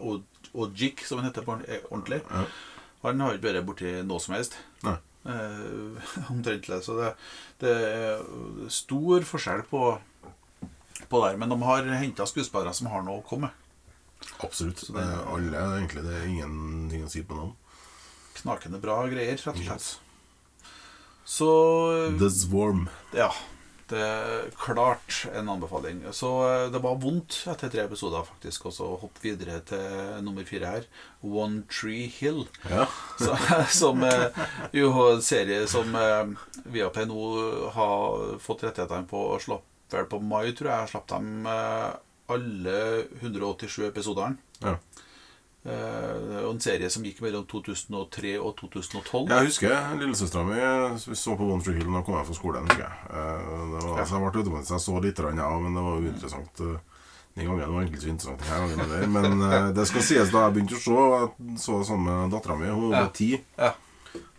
[0.53, 2.21] Ojik, som han heter på eh, ordentlig.
[2.29, 2.43] Ja.
[3.03, 4.53] Han har ikke vært borti noe som helst.
[4.85, 4.95] Nei.
[5.27, 5.91] Eh,
[6.33, 6.79] omtrentlig.
[6.85, 7.09] Så det,
[7.63, 8.13] det er
[8.71, 9.81] stor forskjell på,
[11.13, 11.37] på der.
[11.41, 13.59] Men de har henta skuespillere som har noe å komme med.
[14.43, 14.85] Absolutt.
[14.87, 16.03] Det- er Alle, egentlig.
[16.03, 17.55] Det er ingenting å si på navn.
[18.39, 19.97] Knakende bra greier, rett og slett.
[21.25, 21.49] Så
[22.19, 22.87] The Swarm.
[23.15, 23.31] Ja.
[23.93, 25.99] Det er klart en anbefaling.
[26.15, 30.47] Så eh, det var vondt etter tre episoder, faktisk, og så hoppe videre til nummer
[30.47, 30.87] fire her.
[31.21, 32.45] One Tree Hill.
[32.71, 32.87] Ja.
[33.19, 33.35] Så,
[33.83, 34.39] som eh,
[34.73, 36.31] jo en serie som eh,
[36.73, 37.19] Viaplay nå
[37.75, 39.43] har fått rettighetene på og
[39.93, 40.79] slapp vel på mai, tror jeg.
[40.83, 41.93] Jeg Slapp dem eh,
[42.33, 42.77] alle
[43.21, 44.37] 187 episodene.
[44.63, 44.77] Ja.
[45.63, 49.29] Det er en serie som gikk mellom 2003 og 2012.
[49.31, 52.67] Jeg husker lillesøstera mi så på One Tree Hill da hun kom hjem fra skolen.
[52.67, 52.97] husker jeg.
[53.07, 54.05] Eh, Det var, Ja.
[54.09, 54.31] så jeg ble
[54.75, 56.51] jeg så litt, grann, ja, men det var uinteressant.
[56.51, 56.59] interessant.
[56.75, 56.89] eh,
[57.35, 59.11] Den gangen det var egentlig så interessant denne gangen.
[59.13, 62.55] Men det skal sies, da jeg begynte å se, jeg så det sammen med dattera
[62.59, 63.31] mi, hun var ti.
[63.57, 63.71] Ja.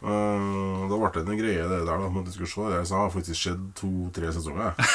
[0.02, 2.83] Eh, da ble det en greie det der da, om at jeg skulle se det.
[2.88, 4.64] Så har faktisk skjedd to-tre sesonger.
[4.68, 4.74] jeg.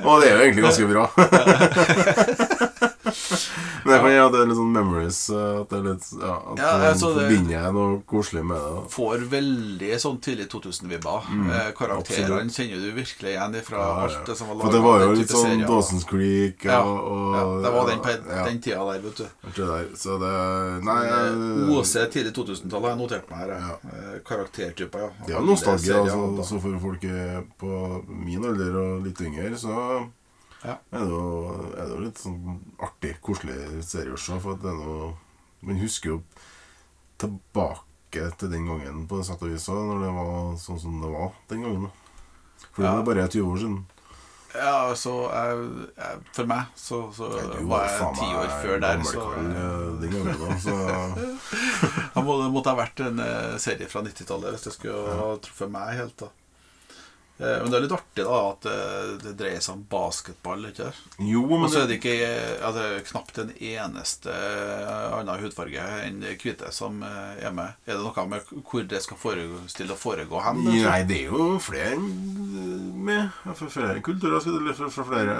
[0.06, 1.04] Og det er jo egentlig ganske bra.
[3.90, 5.18] Men jeg kan gjøre at det er litt sånn memories.
[5.30, 8.44] eh, At det er litt Ja, at Ja, man altså, det- forbinder jeg noe koselig
[8.46, 8.70] med det.
[8.70, 8.80] da.
[8.94, 11.20] Får veldig sånn tidlig 2000-vibber.
[11.50, 12.54] eh, karakterene absolutt.
[12.54, 14.02] kjenner du virkelig igjen fra Ja, ja.
[14.06, 15.66] alt det som var For laget det var jo litt sånn.
[15.66, 19.16] Dawson's Creek og, Ja, og Ja, det var den, pe- ja, den tida der, vet
[19.16, 19.24] du.
[19.44, 19.84] alt det der.
[19.96, 23.48] Så det Nei Eh, jeg- OC tidlig 2000-tallet har jeg notert meg her.
[23.48, 23.92] jeg.
[23.92, 25.08] Eh, Karaktertyper, ja.
[25.26, 25.86] Det er jo Alle nostalgi.
[25.86, 26.42] serier, Altså, da.
[26.42, 30.08] så for folk er på min alder og litt yngre, så
[30.60, 30.76] Ja.
[30.92, 31.04] er,
[31.72, 34.36] det er jo litt sånn artig, koselig serie å se.
[34.42, 35.12] For at det er noe
[35.60, 36.18] Man husker jo
[37.20, 41.10] tilbake til den gangen på sett og vis òg, når det var sånn som det
[41.12, 41.90] var den gangen.
[42.70, 43.80] For For det er bare 20 år siden.
[44.50, 48.80] Ja, så jeg, jeg, For meg så, så du var jeg ti år jeg, før
[48.82, 50.78] der, så eh, den gangen da, så
[52.16, 55.70] Det må, måtte ha vært en eh, serie fra 90-tallet hvis det skulle ha truffet
[55.70, 56.24] meg helt.
[56.24, 56.32] da
[57.40, 60.66] Men det er litt artig da at eh, det dreier seg om basketball.
[60.68, 60.90] ikke
[61.24, 65.86] Jo, men Og så er det, ikke eh, er knapt en eneste eh, annen hudfarge
[66.04, 67.80] enn hvite som eh, er med.
[67.86, 70.62] Er det noe med hvor det skal foregå, stille å foregå hen?
[70.66, 70.90] eller?
[70.90, 73.32] Nei, det er jo flere med.
[73.48, 75.36] Fra flere kulturer, fra flere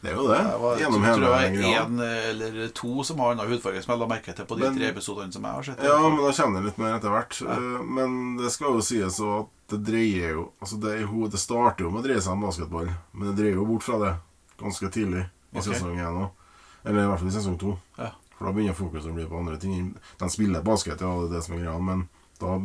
[0.00, 0.38] Det er jo det.
[0.40, 3.92] Det var, Gjennom tror hele jeg er en eller to som har annen hudfarge, som
[3.92, 5.82] jeg la merke til på de Men- tre episodene som jeg har sett.
[5.84, 7.40] Ja, men da kommer det litt mer etter hvert.
[7.44, 7.58] Ja.
[7.84, 10.96] Men det skal jo sies at det dreier jo Altså det,
[11.30, 13.98] det starter jo med å dreie seg om basketball, men det dreier jo bort fra
[14.00, 14.14] det
[14.60, 15.74] ganske tidlig i okay.
[15.74, 16.30] sesong én.
[16.84, 17.76] Eller i hvert fall i sesong to.
[17.98, 18.10] Ja.
[18.38, 19.94] For da begynner fokuset å bli på andre ting.
[20.18, 22.06] De spiller basket, ja, det er det som er greia, men
[22.40, 22.56] da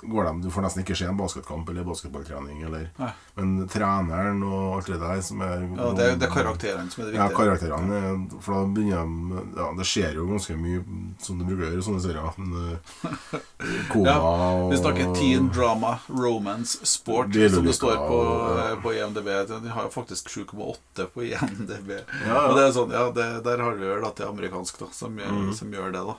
[0.00, 3.08] går de Du får nesten ikke se en basketkamp eller basketballtrening, eller Nei.
[3.34, 7.02] Men treneren og alt det der som er Ja, det, er- det er karakterene som
[7.02, 7.38] er det ja, viktige.
[7.38, 10.84] karakterene er- For da begynner de Ja, det skjer jo ganske mye
[11.18, 12.38] som det bruker å gjøre i sånne serier.
[12.38, 13.40] Men, eh,
[13.92, 18.20] Koma Ja, Vi snakker teen drama, romance, sport, de som det står på,
[18.58, 19.28] eh, på IMDb.
[19.48, 21.90] De har jo faktisk 7,8 på IMDb.
[21.90, 22.46] Ja, ja.
[22.48, 24.86] Og det er sånn, ja, det, Der har vi vel at det er amerikansk da,
[24.92, 25.52] som Mhm.
[25.54, 26.06] som gjør det.
[26.06, 26.14] da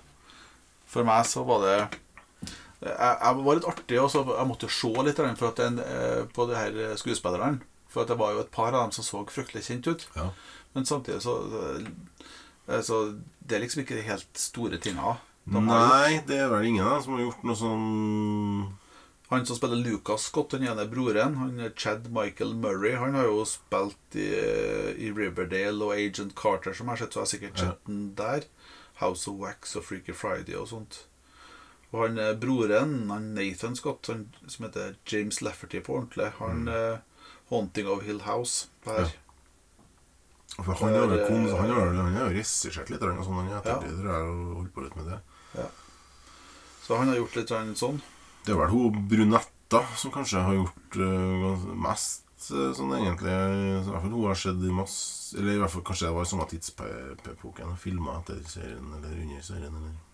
[0.87, 1.99] For meg så var det
[2.79, 5.79] Jeg, jeg var litt artig, og så jeg måtte se litt grann for at den,
[5.83, 7.59] eh, på de her skuespillerne.
[7.89, 10.05] For at det var jo et par av dem som så fryktelig kjent ut.
[10.15, 10.29] Ja.
[10.77, 11.39] Men samtidig så,
[12.69, 15.17] eh, så Det er liksom ikke de helt store tinga.
[15.45, 15.61] de.
[15.65, 18.75] Nei, det er vel ingen som har gjort noe sånn
[19.31, 23.25] Han som spiller Lucas Scott, den ene broren, han er Chad Michael Murray, han har
[23.25, 24.25] jo spilt i,
[24.97, 28.15] i Riverdale og Agent Carter, som jeg har sett, så jeg har sikkert sett den
[28.15, 28.47] der.
[28.99, 31.05] House of Wax og Freaky Friday og sånt.
[31.89, 36.67] Og han eh, broren, han Nathan Scott, han, som heter James Lafferty på ordentlig, han
[36.69, 36.99] eh,
[37.49, 39.09] Haunting of Hill House der.
[39.09, 39.17] Mm.
[40.59, 40.63] Ja.
[40.65, 43.55] For han har eh, han har han har jo regissert litt, og sånn, han i
[43.55, 44.19] Ja.
[44.59, 45.19] holdt på litt med det.
[46.85, 48.01] Så han har gjort litt sånn, sånn.
[48.45, 53.29] Det er vel hun brunetta som kanskje har gjort uh, mest sånn egentlig.
[53.29, 56.25] I hvert fall hun har skjedd i masse Eller i hvert fall kanskje det var
[56.25, 57.75] i samme tidsepoken.
[57.77, 59.75] Filma etter serien eller under serien.
[59.75, 60.08] Eller, ja.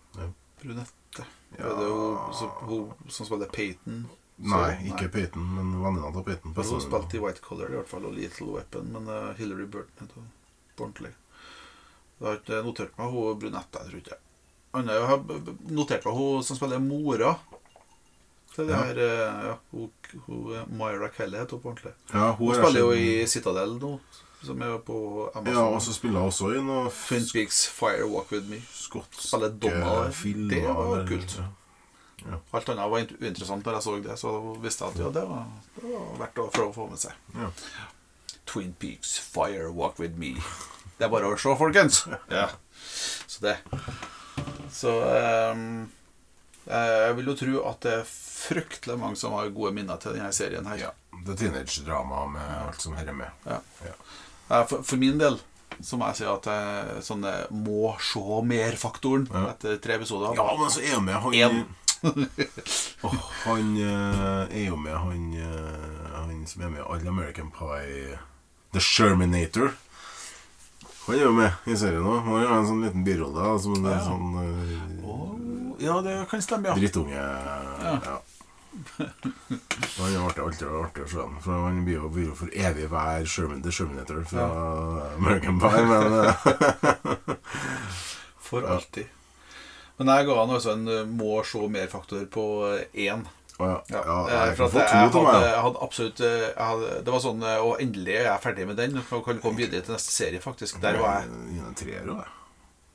[0.61, 1.25] Brunette.
[1.57, 1.65] Ja.
[1.65, 4.05] Er det hun, som- hun som spiller Peyton?
[4.37, 6.53] Nei, ikke Peyton, men venninna til Peyton.
[6.55, 9.95] Hun spilte i White Collar i hvert fall, og Little Weapon, men uh, Hillary Burton
[10.01, 10.27] heter hun
[10.75, 11.13] på ordentlig.
[12.19, 14.17] Jeg har ikke notert meg hun brunette, jeg tror ikke.
[14.75, 15.17] Anna, jeg har
[15.71, 17.37] notert meg hun som spiller mora.
[18.55, 18.83] Til det Ja.
[18.83, 19.89] her, eh, ja, hun,
[20.27, 21.93] hun, Myra Kelly heter hun på ordentlig.
[22.13, 23.99] Ja, Hun hun spiller jo i Citadel nå,
[24.43, 25.53] som er på Amazon.
[25.55, 28.59] Ja, og så spiller hun også i noe Twin Peaks Fire Walk With Me.
[28.73, 29.39] skotske
[30.13, 30.49] filmer.
[30.49, 31.37] Det var jo kult.
[32.25, 32.37] Ja.
[32.57, 34.31] Alt annet var int- uinteressant når jeg så det, så
[34.63, 35.43] visste jeg at ja, det var,
[35.75, 37.11] det var verdt å prøve å få med seg.
[37.37, 37.49] Ja.
[38.45, 40.31] Twin Peaks Fire Walk With Me.
[40.97, 42.03] Det er bare å se, folkens.
[42.31, 42.47] Ja.
[43.27, 43.57] Så det.
[44.71, 44.91] Så
[45.53, 45.85] um,
[46.65, 50.31] Jeg vil jo tro at det er fryktelig mange som har gode minner til denne
[50.33, 50.77] serien her.
[50.87, 50.91] ja.
[51.25, 53.29] Det er teenage-drama med alt som hører med.
[53.45, 53.59] Ja.
[53.85, 54.63] Ja.
[54.69, 55.39] For, for min del
[55.83, 59.47] så må jeg si at jeg sånne må se mer-faktoren Ja.
[59.55, 60.35] etter tre episoder.
[60.37, 61.65] Ja, men så er jo med han
[63.03, 63.15] oh,
[63.47, 68.19] Han er jo med han, eh, han som er med i All American Pie
[68.75, 69.73] The Sherminator.
[71.07, 72.21] Han er jo med i serien òg.
[72.25, 73.51] Han har en sånn liten birolle da,
[73.93, 73.99] Ja.
[74.05, 75.35] sånn uh, oh,
[75.81, 76.75] ja, det kan stemme, ja.
[76.79, 77.19] drittunge.
[77.19, 78.21] Ja.
[78.97, 81.37] Han er artig, alltid artig å se ham.
[81.43, 84.49] For han blir jo, blir jo for evig hver Sherman, The Sherminator fra
[85.15, 85.85] American Pie.
[85.89, 87.37] Men eh,
[88.49, 89.09] For alltid.
[89.97, 93.23] Men jeg ga han også en uh, må se mer-faktor på uh, én.
[93.59, 93.81] ja.
[93.87, 97.13] Ja, ja, eh, jeg for at jeg, hadde, jeg hadde absolutt eh, jeg hadde, Det
[97.13, 98.97] var sånn eh, Og endelig er jeg ferdig med den.
[98.99, 100.81] Og kan komme videre til neste serie, faktisk.
[100.83, 102.25] Der var jeg treer jeg.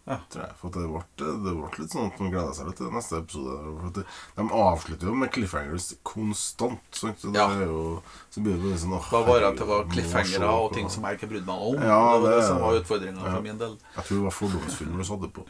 [0.09, 0.17] Ja.
[0.33, 2.89] Tror jeg, for det ble, det ble litt sånn at man gleda seg litt til
[2.91, 4.05] neste episode.
[4.39, 6.81] De avslutter jo med cliffhangers konstant.
[6.97, 7.47] Så det Ja.
[7.53, 10.73] er jo Så blir det sånn åh, Det var bare at det var cliffhangere og
[10.73, 11.75] ting som jeg ikke brydde meg om.
[11.83, 13.35] Ja, det var det det- som var utfordringa ja.
[13.35, 13.77] for min del.
[13.97, 15.47] Jeg tror det var fordomsfilmer du satte på.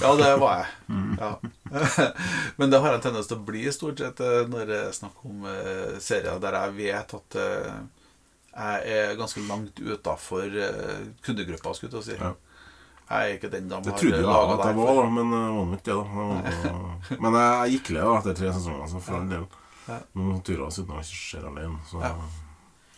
[0.00, 0.66] Ja, det var jeg.
[0.92, 1.18] Mm.
[1.18, 1.36] Ja.
[2.58, 5.24] Men det har en tendens til å bli stort sett eh, når det er snakk
[5.24, 7.82] om uh, serier der jeg vet at uh,
[8.52, 12.16] jeg er ganske langt utafor uh, kundegruppa, skulle jeg si.
[12.20, 12.34] Ja.
[13.12, 15.40] Jeg er ikke den de Det trodde jeg da, at jeg var, da, men det
[15.52, 15.96] var ikke det.
[16.00, 17.10] da.
[17.10, 19.44] Det Men jeg gikk lei etter tre sesonger, så for all del.
[19.88, 19.98] Ja.
[20.16, 21.80] Noen turer uten å se alene.
[21.90, 22.14] Så, Ja.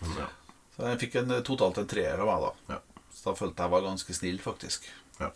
[0.00, 0.28] men, ja.
[0.76, 2.74] Så jeg fikk en, eh, totalt en treer av meg, da.
[2.74, 3.08] Ja.
[3.14, 4.86] Så da følte jeg var ganske snill, faktisk.
[5.18, 5.32] Jeg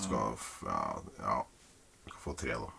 [0.00, 0.80] skal Ja,
[1.20, 1.38] ja.
[2.06, 2.70] Jeg kan få tre, da.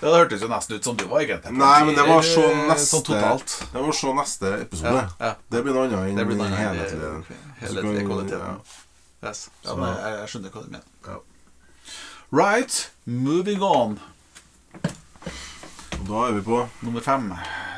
[0.00, 1.52] Ja, Det hørtes jo nesten ut som du var, egentlig.
[1.56, 3.54] Nei, men det var så neste Sånn totalt.
[3.72, 5.04] Det var så neste episode.
[5.06, 5.32] Ja, ja.
[5.52, 7.38] Det blir noe annet enn den helhetlige.
[7.62, 8.50] helhetlige kvaliteten.
[8.52, 8.82] ja.
[9.24, 9.46] Yes.
[9.64, 10.90] Ja, men jeg, jeg skjønner hva du mener.
[11.06, 11.16] Ja.
[12.36, 13.96] Right, moving on.
[16.06, 17.32] Da er vi på Nummer fem.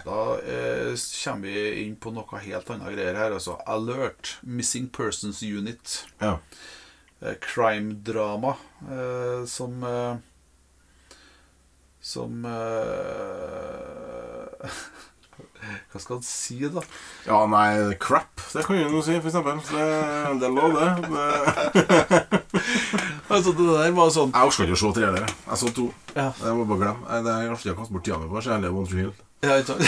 [0.05, 3.36] Da eh, kommer vi inn på noe helt annet greier her.
[3.36, 4.36] Altså Alert.
[4.43, 6.03] Missing Persons Unit.
[6.20, 6.39] Ja.
[7.22, 8.52] Eh, Crime-drama
[8.90, 10.16] eh, som eh,
[12.00, 12.52] Som eh,
[15.92, 16.80] Hva skal en si, da?
[17.26, 18.30] ja, nei, crap.
[18.54, 19.58] Det kan jo jo si, for eksempel.
[19.68, 19.86] Det,
[20.40, 20.88] det er lov, det.
[21.10, 21.18] det.
[23.28, 25.26] Altså, det der var sånn Jeg orka ikke å se tre heller.
[25.50, 25.86] Jeg så to.
[26.14, 27.02] Ja, Jeg må bare glemme.
[27.10, 28.40] Jeg har artig å kaste bort tida mi på.
[28.40, 29.14] Så jeg lever One Tree Hill.
[29.44, 29.82] ja ikke sant?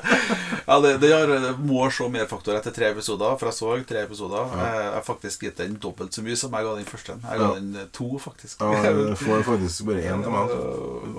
[0.70, 1.32] ja det, det har,
[1.66, 4.52] må se mer faktor etter tre episoder, for jeg så tre episoder.
[4.54, 7.16] Jeg har faktisk gitt den dobbelt så mye som jeg ga den første.
[7.18, 7.52] Jeg ga Ja.
[7.58, 8.62] den eh, to, faktisk.
[8.62, 10.54] Ja, du får faktisk bare én til meg.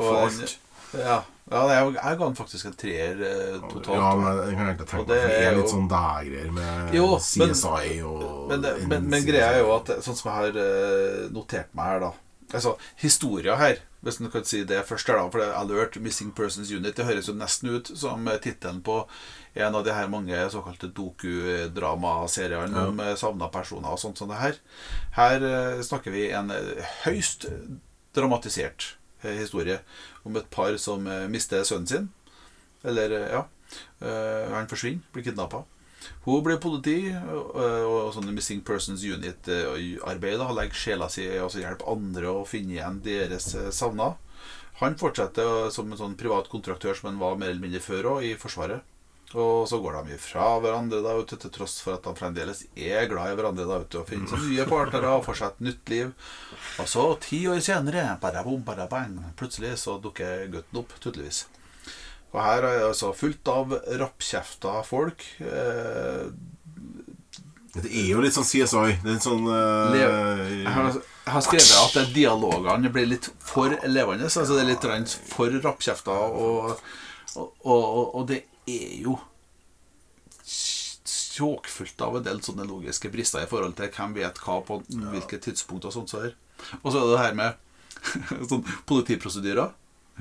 [0.08, 0.58] altså.
[0.92, 1.22] Ja,
[1.52, 3.94] ja jeg, jeg ga den faktisk en treer eh, totalt.
[3.96, 7.06] Ja, men jeg kan egentlig tenke meg er litt sånn der-greier med Jo,
[7.40, 11.30] men- CSI og Men, men, men greia er jo at Sånn som jeg har eh,
[11.32, 12.12] notert meg her, da
[12.52, 15.96] Altså, historia her, hvis du kan si det først her, da For det er Alert
[16.04, 19.06] Missing Persons Unit Det høres jo nesten ut som eh, tittelen på
[19.54, 22.88] en av de her mange såkalte doku-drama-seriene Ja.
[22.88, 24.56] om eh, savna personer og sånt som det her.
[25.16, 27.46] Her eh, snakker vi en eh, høyst
[28.16, 29.80] dramatisert historie
[30.24, 32.08] om et par som mister sønnen sin.
[32.84, 33.44] Eller, ja.
[34.02, 35.62] han forsvinner, blir kidnappa.
[36.26, 40.40] Hun blir politi og, sånn Missing Persons Unit-arbeid.
[40.42, 44.16] da, Legger sjela si i å hjelpe andre å finne igjen deres savna.
[44.82, 48.26] Han fortsetter som en sånn privat kontraktør som han var mer eller mindre før òg,
[48.26, 48.82] i Forsvaret.
[49.32, 53.06] Og så går de ifra hverandre da, ute, til tross for at de fremdeles er
[53.08, 53.68] glad i hverandre.
[53.70, 56.12] da, ute Og finner seg nye partnere og får seg et nytt liv.
[56.84, 61.46] Og så, ti år senere, bare bom, bare bang, plutselig så dukker gutten opp, tydeligvis.
[62.32, 65.24] Og her er altså fullt av rappkjefta folk.
[65.44, 66.28] Eh,
[67.72, 68.98] Det er jo litt sånn CSI.
[69.00, 73.72] Det er en sånn eh, jeg, har, jeg har skrevet at dialogene blir litt for
[73.88, 74.28] levende.
[74.28, 76.12] Altså det er litt for rappkjefta.
[76.36, 76.82] Og,
[77.40, 78.42] og, og, og det
[78.78, 79.18] er jo
[81.42, 85.42] sjåkfullt av en del sånne logiske brister i forhold til hvem vet hva på hvilket
[85.48, 85.86] tidspunkt.
[85.88, 86.34] Og sånt så her.
[86.82, 87.52] Og så er det det her med
[88.52, 89.70] sånn politiprosedyrer.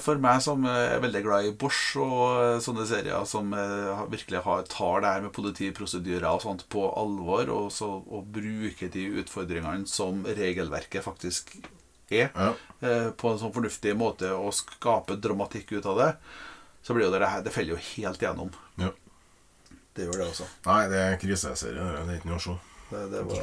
[0.00, 4.04] For meg som eh, er veldig glad i Bosch og eh, sånne serier som eh,
[4.08, 8.88] virkelig har, tar det her med politiprosedyrer og sånt på alvor, og, så, og bruker
[8.94, 11.52] de utfordringene som regelverket faktisk
[12.08, 12.52] er, Ja.
[12.80, 16.08] eh, på en sånn fornuftig måte, og skape dramatikk ut av det,
[16.86, 18.54] så blir jo det her Det faller jo helt gjennom.
[18.80, 18.92] Ja.
[19.96, 20.48] Det gjør det også.
[20.70, 21.84] Nei, det er en kriseserie.
[22.06, 22.56] Det er ikke noe å se.
[22.86, 23.38] Det, det, var,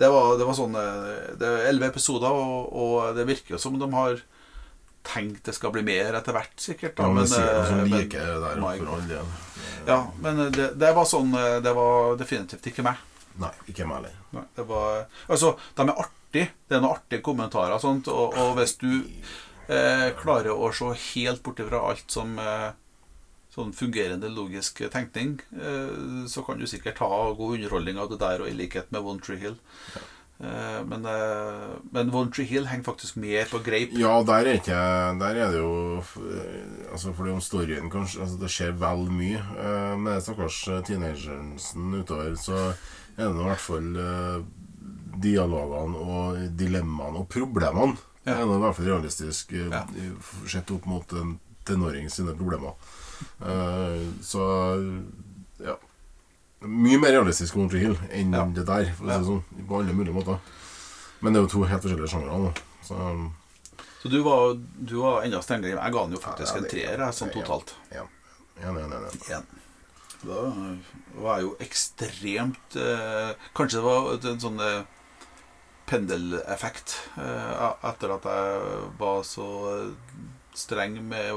[0.00, 3.60] det, var, det var sånn eh, Det er elleve episoder, og, og det virker jo
[3.60, 4.22] som de har
[5.06, 6.96] tenkt det skal bli mer etter hvert, sikkert.
[6.96, 8.08] Da, Ja, men eh, men-
[8.42, 9.32] der all.
[9.86, 13.00] Ja, men det, det var sånn eh, Det var definitivt ikke meg.
[13.42, 14.44] Nei, ikke meg heller.
[14.56, 16.50] Det var Altså, de er artige.
[16.68, 18.90] Det er noen artige kommentarer og sånt, og, og hvis du
[19.68, 22.70] eh, klarer å se helt bort ifra alt som eh,
[23.52, 28.40] sånn fungerende logisk tenkning, eh, så kan du sikkert ha god underholdning av det der,
[28.44, 29.58] og i likhet med One Tree Hill.
[29.96, 30.08] Eh,
[30.42, 33.92] men, eh, men One Hill henger faktisk mer på greip.
[33.94, 34.78] Ja, der er ikke
[35.20, 36.02] Der er det jo
[36.90, 39.38] Altså Fordi om storyen kanskje altså Det skjer vel mye.
[39.38, 42.58] Eh, med stakkars teenagersen utover, så
[43.16, 44.42] er det i hvert fall eh,
[45.22, 47.96] dialogene og dilemmaene og problemene.
[48.24, 48.34] Ja.
[48.34, 49.84] Det er i hvert fall realistisk eh, Ja.
[50.48, 52.74] sett opp mot en tenåring sine problemer.
[53.40, 54.48] Eh, så.
[56.62, 58.44] Mye mer realistisk One Tree Hill enn Ja.
[58.46, 59.66] det der, for å si det sånn.
[59.68, 60.38] På alle mulige måter.
[61.20, 62.52] Men det er jo to helt forskjellige sjangere.
[62.82, 63.30] Så
[64.02, 65.78] Så du var, du var enda strengere.
[65.82, 67.74] Jeg ga den jo faktisk Ja, en det- treer, jeg, sånn totalt.
[67.92, 68.02] ja.
[68.62, 69.36] Ja, ja, ja, ja.
[69.38, 69.46] En.
[70.24, 74.84] Da var jeg jo ekstremt eh, Kanskje det var en sånn eh,
[75.86, 79.46] pendeleffekt eh, etter at jeg var så
[80.54, 81.32] streng med,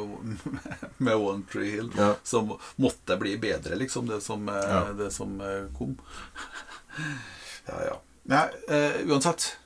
[0.98, 1.92] med One Tree Hill.
[1.98, 2.16] Ja.
[2.24, 4.84] som måtte bli bedre, liksom, det som, eh, Ja.
[4.98, 5.98] det som eh, kom.
[7.66, 8.02] ja, ja.
[8.26, 9.58] Nei, uh, uansett.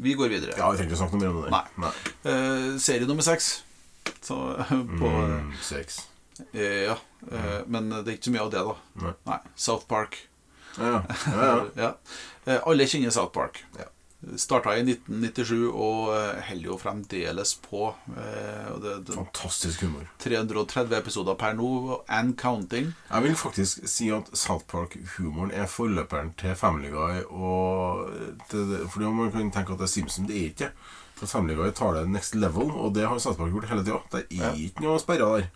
[0.00, 0.54] Vi går videre.
[0.56, 1.50] Ja, vi trenger ikke snakke noe mer om det.
[1.52, 1.64] Nei.
[1.84, 1.92] Nei.
[2.24, 3.48] Uh, serie nummer seks.
[4.24, 4.38] Så,
[5.00, 5.98] på, Mm, Seks.
[6.54, 6.94] Uh, ja,
[7.32, 9.12] eh, men det er ikke så mye av det, da.
[9.28, 9.38] Nei.
[9.58, 10.16] South Park.
[10.78, 11.90] Ja, ja.
[12.46, 13.60] ja, Alle kjenner South Park.
[13.76, 13.88] Ja.
[14.36, 17.94] Starta i 1997 og eh, holder jo fremdeles på.
[18.18, 20.08] Eh, det, det, Fantastisk humor.
[20.18, 21.68] 330 episoder per nå,
[22.10, 22.90] and counting.
[23.12, 27.22] Jeg vil faktisk si at South Park-humoren er forløperen til Family Guy.
[28.50, 30.26] Det, fordi man kan tenke at det er Simpson.
[30.28, 30.70] Det er ikke.
[31.18, 34.02] For Family Guy tar det next level, og det har South Park gjort hele tida.
[34.12, 34.52] Det er Ja.
[34.66, 35.48] ikke noe sperra der.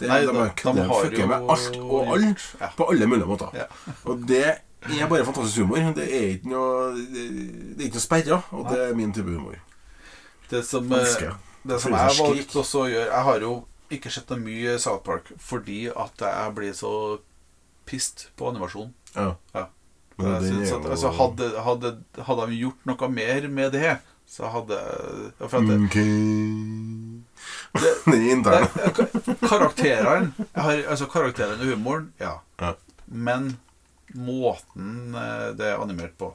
[0.00, 2.68] Det, Nei, de- de, de de fucker med alt og alt Ja.
[2.76, 3.50] på alle mulige måter.
[3.54, 3.66] Ja.
[4.04, 4.44] Og det
[4.88, 5.92] er bare fantastisk humor.
[5.94, 7.24] Det er ikke noe Det
[7.76, 9.58] det er ikke noe sperra, og det er min type humor.
[10.50, 11.34] Det som, eh, jeg.
[11.68, 13.52] det som jeg valgte også å gjøre Jeg har jo
[13.90, 17.18] ikke sett noe mye South Park fordi at jeg blir så
[17.86, 18.92] pissed på animasjon.
[19.16, 19.34] Ja.
[19.54, 19.66] Ja.
[20.20, 21.90] Jeg synes at, jo altså, hadde, hadde,
[22.26, 23.94] hadde de gjort noe mer med det,
[24.28, 24.76] så hadde
[25.40, 25.96] for at det, Ok
[27.80, 27.96] Det-.
[28.10, 28.36] Nei,
[28.94, 29.08] ka-
[29.48, 32.36] Karakterene Altså karakterene og humoren, ja.
[32.60, 32.72] Ja.
[33.06, 33.56] Men
[34.14, 36.34] måten eh, det er animert på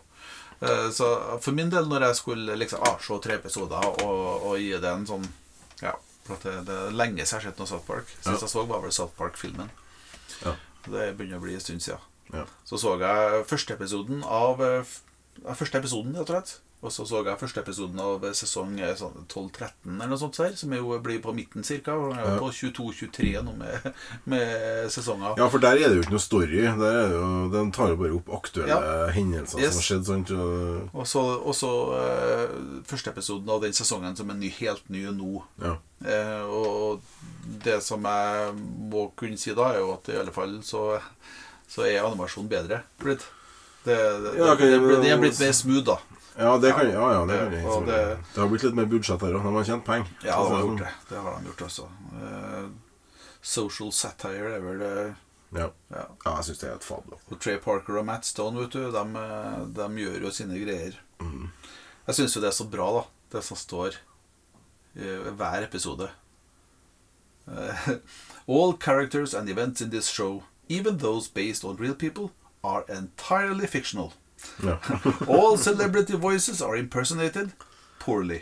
[0.64, 1.06] Eh, Så
[1.44, 4.88] for min del, når jeg skulle liksom ah, se tre episoder og, og gi det
[4.88, 5.26] en sånn
[5.82, 5.92] Ja,
[6.24, 8.08] for at det, det er lenge siden jeg har sett noe South Park.
[8.22, 8.38] Sist Ja.
[8.40, 9.68] jeg så, var vel South Park-filmen.
[10.46, 10.54] Ja.
[10.88, 12.00] Det begynner å bli en stund siden.
[12.34, 12.46] Ja.
[12.66, 14.96] Så så jeg første episoden av eh,
[15.60, 16.56] Første episoden, rett og slett.
[16.86, 20.74] Og så så jeg første episoden av sesong eh, sånn 12-13, eller noe sånt, som
[20.78, 21.96] jo blir på midten ca.
[22.14, 22.36] Ja.
[22.42, 23.88] På 22-23 nå med,
[24.30, 25.34] med sesonger.
[25.42, 26.62] Ja, for der er det jo ikke noe story.
[26.66, 29.08] Der er det jo, Den tar jo bare opp aktuelle Ja.
[29.16, 29.74] hendelser Yes.
[29.74, 30.34] som har skjedd.
[30.36, 34.90] Og, Og så, og så uh, første episoden av den sesongen som er ny, helt
[34.94, 35.44] ny nå.
[35.64, 35.76] ja.
[36.06, 37.02] Uh, og
[37.66, 38.52] det som jeg
[38.92, 41.00] må kunne si da, er jo at i alle fall så,
[41.72, 43.24] så er animasjonen bedre blitt.
[43.86, 45.98] Det, det, Ja, det, det, det er blitt mer smooth, da.
[46.38, 48.00] ja, det kan, ja, ja, det kan jeg det,
[48.34, 49.44] det- har blitt litt mer budsjett her òg.
[49.46, 50.10] De har tjent penger.
[50.26, 50.80] Ja, har det gjort sånn.
[50.82, 50.94] det.
[51.12, 51.86] Det har de gjort altså.
[52.16, 52.66] Uh,
[53.46, 54.94] social satire er vel det
[55.56, 55.70] Ja.
[55.94, 56.06] ja.
[56.26, 57.14] ja, jeg syns det er et fabel.
[57.32, 60.98] Og Trey Parker og Matt Stone, vet du, de, eh, de gjør jo sine greier.
[61.22, 63.04] Jeg syns jo det er så bra, da,
[63.38, 63.96] det som står
[64.98, 66.10] i hver episode.
[67.48, 67.88] Eh,
[68.48, 72.32] All characters and events in this show, even those based on real people,
[72.66, 74.12] are entirely fictional.
[74.64, 74.78] Ja.
[75.28, 77.50] All celebrity voices are impersonated
[78.00, 78.42] poorly.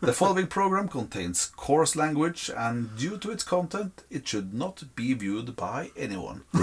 [0.00, 5.12] the following program contains coarse language, and due to its content, it should not be
[5.14, 6.40] viewed by anyone.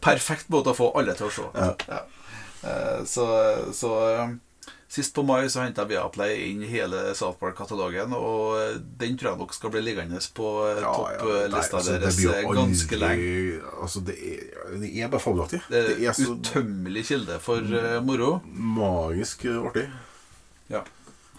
[0.00, 1.44] Perfekt måte å få alle til å se.
[1.88, 2.00] Ja.
[2.64, 3.26] Eh, Så,
[3.76, 4.28] så eh,
[4.94, 9.40] Sist på mai så henta Viaplay inn hele South Park-katalogen, og eh, den tror jeg
[9.40, 13.72] nok skal bli liggende på eh, Ja, topplista ja, altså, deres eh, ganske aldri- lenge.
[13.82, 14.44] Altså, det er,
[14.78, 15.60] det er bare fabelaktig.
[15.66, 18.36] Det er, Det er så utømmelig kilde for uh, moro.
[18.54, 19.88] magisk artig.
[20.70, 20.84] Ja.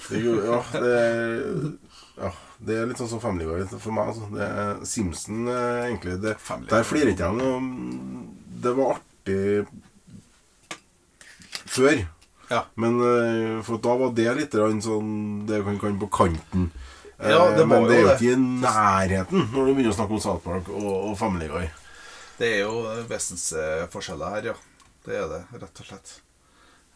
[0.10, 0.98] Det ja, det
[2.20, 2.34] ja,
[2.68, 4.12] det er litt sånn som Family Guy for meg.
[4.12, 4.28] Altså.
[4.36, 6.18] Det er Simpson egentlig.
[6.24, 7.64] Det, Family der ikke jeg
[8.68, 9.66] Det var artig
[11.66, 12.04] før.
[12.52, 12.66] Ja.
[12.76, 14.54] Men eh, for da var det litt
[14.86, 16.68] sånn Det kan kan på kanten.
[17.18, 20.18] Eh, Ja, det men det er jo ikke i nærheten når du begynner å snakke
[20.18, 21.70] om South Park og, og Family Guy.
[22.38, 24.56] Det er jo vesensforskjeller her, ja.
[25.06, 26.16] Det er det, rett og slett.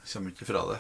[0.04, 0.80] Jeg kommer ikke fra det.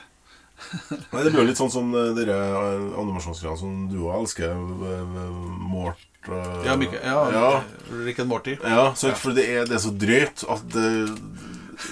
[1.13, 4.51] Nei, Det blir jo litt sånn som eh, dere eh, animasjonsgreiene som du òg elsker.
[4.51, 5.38] eh, eh,
[5.72, 7.51] Mort eh, Ja, Mikael, ja, ja.
[8.03, 8.57] Rick and Morty.
[8.59, 10.89] Ja, sant, for det er, det er så drøyt at det,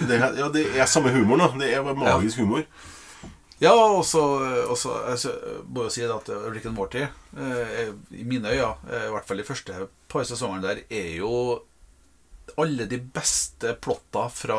[0.07, 1.47] det, er- Ja, det er samme humor, da.
[1.59, 2.63] Det er bare magisk humor.
[3.59, 4.21] Ja, og så
[4.77, 5.31] så- altså,
[5.67, 7.01] må jeg jo si at Rick and Morty,
[7.37, 11.63] eh, i mine øyne, eh, i hvert fall de første par sesongene der, er jo
[12.57, 14.57] alle de beste plotta fra,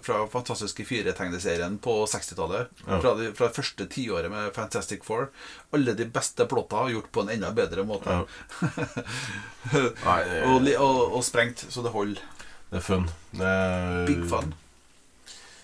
[0.00, 2.68] fra Fantastiske fire-tegneserien på 60-tallet.
[2.86, 3.00] Ja.
[3.02, 5.30] Fra, de, fra det første tiåret med Fantastic Four.
[5.74, 8.06] Alle de beste plotta gjort på en enda bedre måte.
[8.14, 8.24] Ja.
[10.04, 12.22] Nei, det, og, og, og sprengt, så det holder.
[12.70, 13.06] Det er fun.
[13.34, 14.52] Det er, Big fun.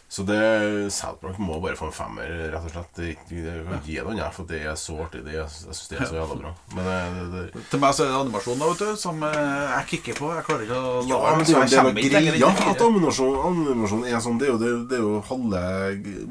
[0.09, 2.93] Så det South må bare få en femmer, rett og slett.
[2.95, 5.25] Det, det, kan gi den noe, for det er så artig.
[5.27, 6.53] Det, jeg syns det er så jævla bra.
[6.77, 6.99] Men det,
[7.33, 9.39] det, det Til meg så er det animasjon da, vet du, som eh,
[9.75, 10.31] jeg kicker på.
[10.39, 12.85] Jeg klarer ikke å la Ja, men det er jo det, det, greia inn at
[12.87, 14.41] animasjon, animasjon er sånn.
[14.41, 15.65] Det er jo, det, det er jo halve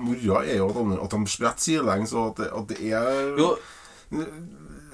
[0.02, 3.52] moroa er jo at, at de spretter sidelengs, og at det, at det er Jo,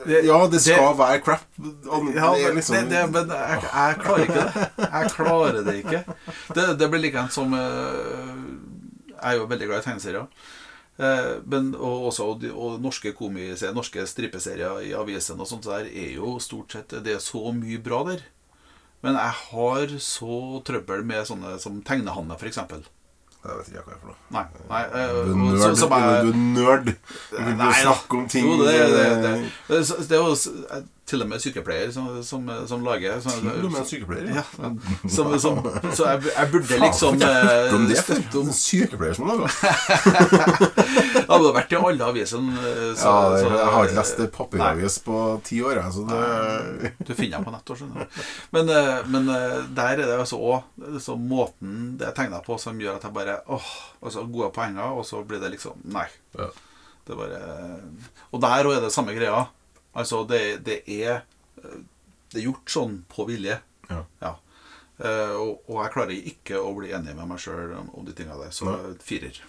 [0.08, 1.44] Ja, det skal være crap.
[1.58, 4.66] Ja, men, liksom det, det, men jeg, jeg klarer ikke det.
[4.86, 6.02] Jeg klarer det ikke.
[6.56, 8.42] Det, det blir likeens som eh,
[9.14, 10.48] Jeg er jo veldig glad i tegneserier.
[11.02, 15.88] Eh, men, og også og, og norske komiserier, norske strippeserier i avisene og sånt der
[15.88, 18.26] er jo stort sett Det er så mye bra der.
[19.02, 22.60] Men jeg har så trøbbel med sånne som Tegnehanne, f.eks.
[23.42, 24.20] Jeg vet ikke hva jeg er for noe.
[24.36, 24.44] Nei.
[24.70, 25.62] nei uh, Du er nerd.
[25.62, 26.86] så- så bare, Du er nerd.
[27.32, 30.66] Du vil snakke om ting Jo, det, det, det, det, det, det, det det, det,
[30.78, 34.44] eh, til og med sykepleier som, som, som lager sånn- Til og med sykepleier, Ja,
[35.12, 35.60] som, som,
[35.92, 39.52] så jeg, jeg burde Faen, liksom hørt om eh, det støtte om sykepleier som lager
[41.12, 42.56] Det hadde vært i alle avisene.
[42.62, 47.38] eh, Ja, jeg har ikke lest papiravis på ti år, jeg, så det Du finner
[47.38, 48.20] dem på nett skjønner du.
[48.56, 52.58] Men, eh, men eh, der er det altså òg så måten det er tegna på,
[52.62, 53.70] som gjør at jeg bare åh,
[54.04, 56.08] altså Gode poenger, og så blir det liksom Nei.
[56.38, 56.48] Ja.
[57.08, 57.40] Det bare
[58.32, 59.46] Og der òg er det samme greia.
[59.94, 61.24] Altså, det, det er
[62.32, 63.58] Det er gjort sånn på vilje.
[63.92, 64.06] Ja.
[65.04, 68.14] Eh, og, og jeg klarer ikke å bli enig med meg sjøl om, om de
[68.16, 68.54] tinga der.
[68.56, 68.94] Så Nei.
[69.04, 69.42] firer.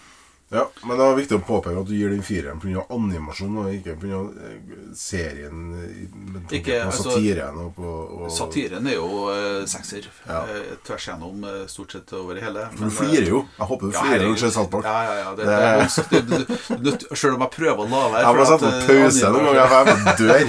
[0.53, 2.83] Ja, men det var viktig å påpeke at du gir den fireren pga.
[2.93, 4.19] animasjon, og ikke pga.
[4.95, 10.05] serien med Ikke, på altså, satiren og og, Satiren er jo uh, sekser.
[10.29, 10.43] Ja.
[10.53, 12.67] eh, tvers igjennom eh, stort sett over hele.
[12.75, 13.41] For men, du eh, flirer jo.
[13.59, 14.85] Jeg håper du Ja, flirer når du ser Salt Park.
[14.85, 15.31] Ja, ja, ja.
[15.35, 16.29] Det, Det- det.
[16.29, 18.87] Det- det- det- Selv om jeg prøver å la være Jeg må sette på eh,
[18.93, 20.45] pause noen ganger, for jeg dør.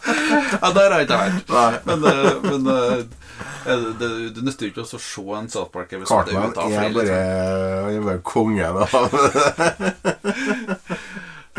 [0.28, 1.20] Ja, der har jeg ikke
[1.54, 1.86] vært.
[1.86, 2.98] Men, eh, men eh,
[3.64, 4.98] det, det, det nytter ikke å se
[5.38, 7.20] en South Park-episode uten å er flire bare, jeg
[7.84, 8.74] han er bare kongen av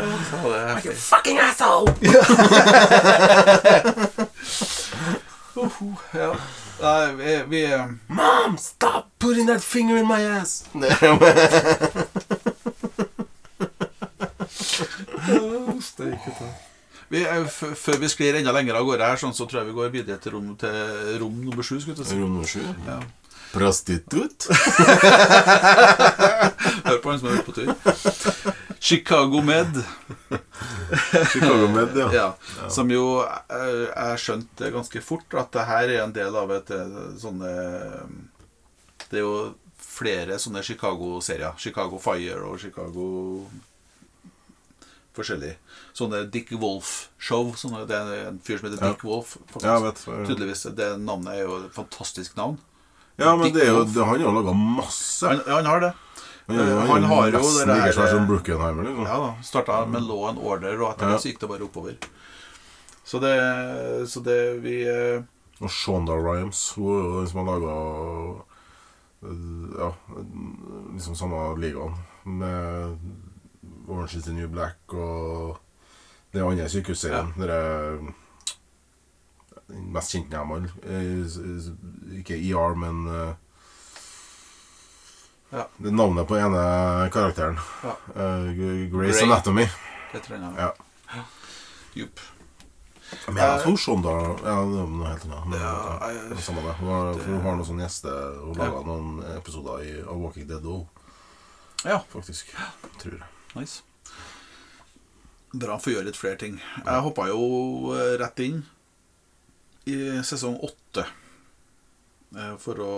[0.02, 0.94] Like er.
[0.96, 1.86] Fucking asshole!
[5.62, 6.36] Uhu, ja.
[6.82, 10.64] Nei, vi, vi eh, Mom, stop putting that finger in my ass!
[10.72, 10.86] vi,
[16.06, 16.71] eh,
[17.20, 19.90] f- Før vi sklir enda lenger av gårde her, sånn, så tror jeg vi går
[19.92, 21.76] videre til rom, til rom nummer sju.
[21.80, 21.92] si.
[21.92, 22.62] Rom nummer sju.
[22.86, 23.00] Ja.
[23.52, 24.46] Prostitutt.
[26.86, 27.68] Hør på han som har ute på tur.
[28.82, 29.76] Chicago Med.
[31.32, 32.08] Chicago Med, ja.
[32.20, 32.28] Ja,
[32.72, 36.72] som jo eh, Jeg skjønte ganske fort at det her er en del av et
[36.74, 37.52] eh, sånne
[39.10, 39.36] Det er jo
[39.92, 41.52] flere sånne Chicago-serier.
[41.60, 43.06] Chicago Fire og Chicago
[45.12, 45.52] Forskjellig.
[45.92, 47.50] Sånne Dick Wolf-show.
[47.88, 48.92] Det er en fyr som heter.
[48.94, 49.36] Dick Wolf.
[49.62, 50.00] Ja, vet.
[50.26, 50.62] Tydeligvis.
[50.76, 52.58] Det navnet er jo et fantastisk navn.
[53.20, 55.28] Ja, men Dick det er jo, det, han har laga masse.
[55.28, 55.92] Han, han har det.
[56.46, 58.82] Han, jo- han han, har jo det der- som Bruckenheimer.
[58.88, 59.04] Liksom.
[59.06, 59.34] Ja da.
[59.44, 61.98] Starta med Law and Order, og etter det så gikk det bare oppover.
[63.04, 63.34] Så det,
[64.08, 65.22] så det vi eh,
[65.60, 67.76] Og Shonda Rhimes, hun er jo den som har laga
[69.78, 69.92] Ja,
[70.94, 71.94] liksom samme ligaen.
[72.24, 72.98] Med
[73.88, 75.58] Orange is the New Black og
[76.32, 77.32] den andre sykehusserien.
[77.38, 77.46] Ja.
[79.72, 80.68] Den mest kjente av alle.
[80.84, 83.34] Eh, Ikke ER, men eh,
[85.52, 85.66] Ja.
[85.76, 86.60] Det er navnet på ene
[87.12, 87.58] karakteren.
[87.84, 87.92] Ja.
[88.16, 88.46] Uh,
[88.92, 89.22] Grace Grey.
[89.26, 89.66] Anatomy.
[90.12, 90.54] Det tror jeg.
[90.56, 90.70] Ja.
[91.94, 92.20] Jupp.
[93.28, 94.12] Men jeg tror da,
[94.48, 95.46] Ja, det er noe helt annet.
[95.52, 96.72] Men, Ja, ja, jeg- det samme det.
[96.80, 98.82] Hun har, hun har noen sånne gjester Hun laga Ja.
[98.88, 100.86] noen episoder i A Walking Dead òg,
[101.84, 102.54] Ja, faktisk.
[102.98, 103.22] Tror jeg.
[103.54, 103.82] nice.
[105.52, 106.54] Bra å gjøre litt flere ting.
[106.84, 108.62] Jeg hoppa jo eh, rett inn
[109.90, 111.04] i sesong åtte.
[112.36, 112.92] Eh, For å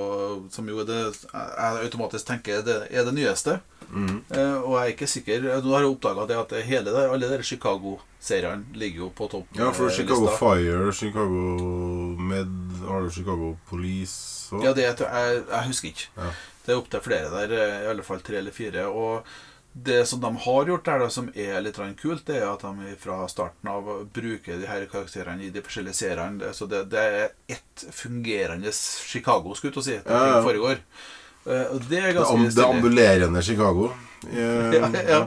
[0.54, 3.56] Som jo er det jeg automatisk tenker det er det nyeste.
[3.90, 7.42] Eh, Og jeg er ikke sikker Nå har jeg oppdaga at hele der, alle de
[7.44, 9.50] Chicago-seriene ligger jo på topp.
[9.58, 10.38] Ja, for Chicago lista.
[10.38, 11.42] Fire, Chicago
[12.30, 12.54] Med
[12.86, 16.08] Har du Chicago Police og Ja, det er, jeg, jeg husker ikke.
[16.20, 16.30] Ja.
[16.64, 17.52] Det er opptil flere der,
[17.82, 18.86] i alle fall tre eller fire.
[18.88, 19.26] Og
[19.76, 23.24] det som de har gjort der, som er litt kult, det er at de fra
[23.28, 26.52] starten av bruker de her karakterene i de forskjellige seriene.
[26.54, 30.42] Så det, det er ett fungerende Chicago, skulle jeg si, det Ja, ja.
[30.46, 30.78] foregår.
[31.44, 33.92] Eh, det er ganske det ambulerende Chicago.
[34.24, 35.18] Eh, Ja, ja.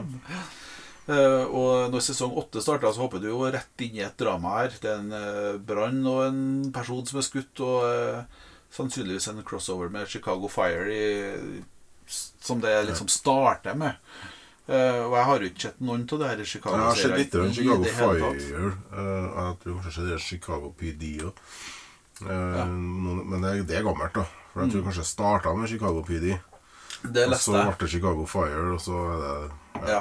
[1.08, 4.58] Eh, og når sesong åtte starta, så hopper du jo rett inn i et drama
[4.58, 4.74] her.
[4.76, 6.40] Det er en uh, brann og en
[6.74, 8.42] person som er skutt, og eh,
[8.76, 11.62] sannsynligvis en crossover med Chicago Fire, i,
[12.08, 13.96] som det liksom starter med.
[14.68, 17.16] Eh, og jeg har jo ikke sett noen av det her Chicago Jeg har sett
[17.18, 18.72] litt av Chicago Fire.
[18.92, 21.32] eh, jeg tror kanskje det er Chicago PD òg.
[22.20, 22.64] Ja.
[22.66, 24.24] Men det, det er gammelt, da.
[24.52, 24.64] For Mm.
[24.66, 26.38] jeg tror kanskje jeg starta med Chicago PD.
[27.14, 30.00] Det Og så ble det Chicago Fire, og så er det Ja.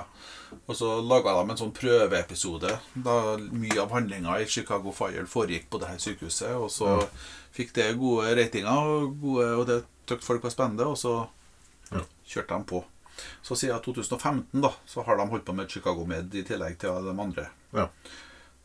[0.68, 2.80] Og så laga de en sånn prøveepisode.
[2.96, 6.56] Da mye av handlinga i Chicago Fire foregikk på det her sykehuset.
[6.56, 7.08] Og så Ja.
[7.54, 10.88] fikk det gode ratinger, og, gode, og det tøkte folk var spennende.
[10.88, 11.28] Og så
[11.92, 12.00] Ja.
[12.28, 12.84] kjørte de på.
[13.46, 17.06] Så siden 2015 da, så har de holdt på med Chicago Med i tillegg til
[17.08, 17.48] de andre.
[17.76, 17.88] Ja.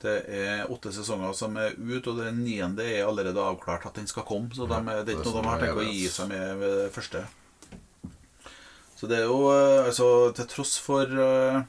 [0.02, 4.08] Det er åtte sesonger som er ut, og den niende er allerede avklart at den
[4.10, 4.50] skal komme.
[4.54, 6.88] Så de, det er ikke noe de har tenkt å gi seg med ved det
[6.96, 7.22] første.
[8.98, 10.06] Så det er jo eh, altså
[10.38, 11.62] Til tross for eh,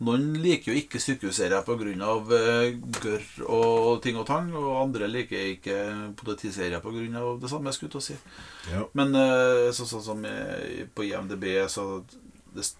[0.00, 2.14] Noen liker jo ikke sykehusserier pga.
[2.30, 5.76] Uh, gørr og ting og tang, og andre liker ikke
[6.20, 7.24] politiserier pga.
[7.42, 8.18] det samme, skulle jeg til å si.
[8.72, 8.86] Ja.
[8.96, 12.02] Men eh, så, sånn som eh, på IMDb så
[12.54, 12.70] det,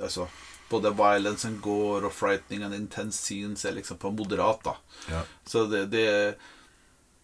[0.00, 0.26] Altså
[0.68, 4.74] både violence and gore og frightening and intense scenes er liksom på moderat, da.
[5.12, 5.20] Ja.
[5.46, 6.08] Så det, det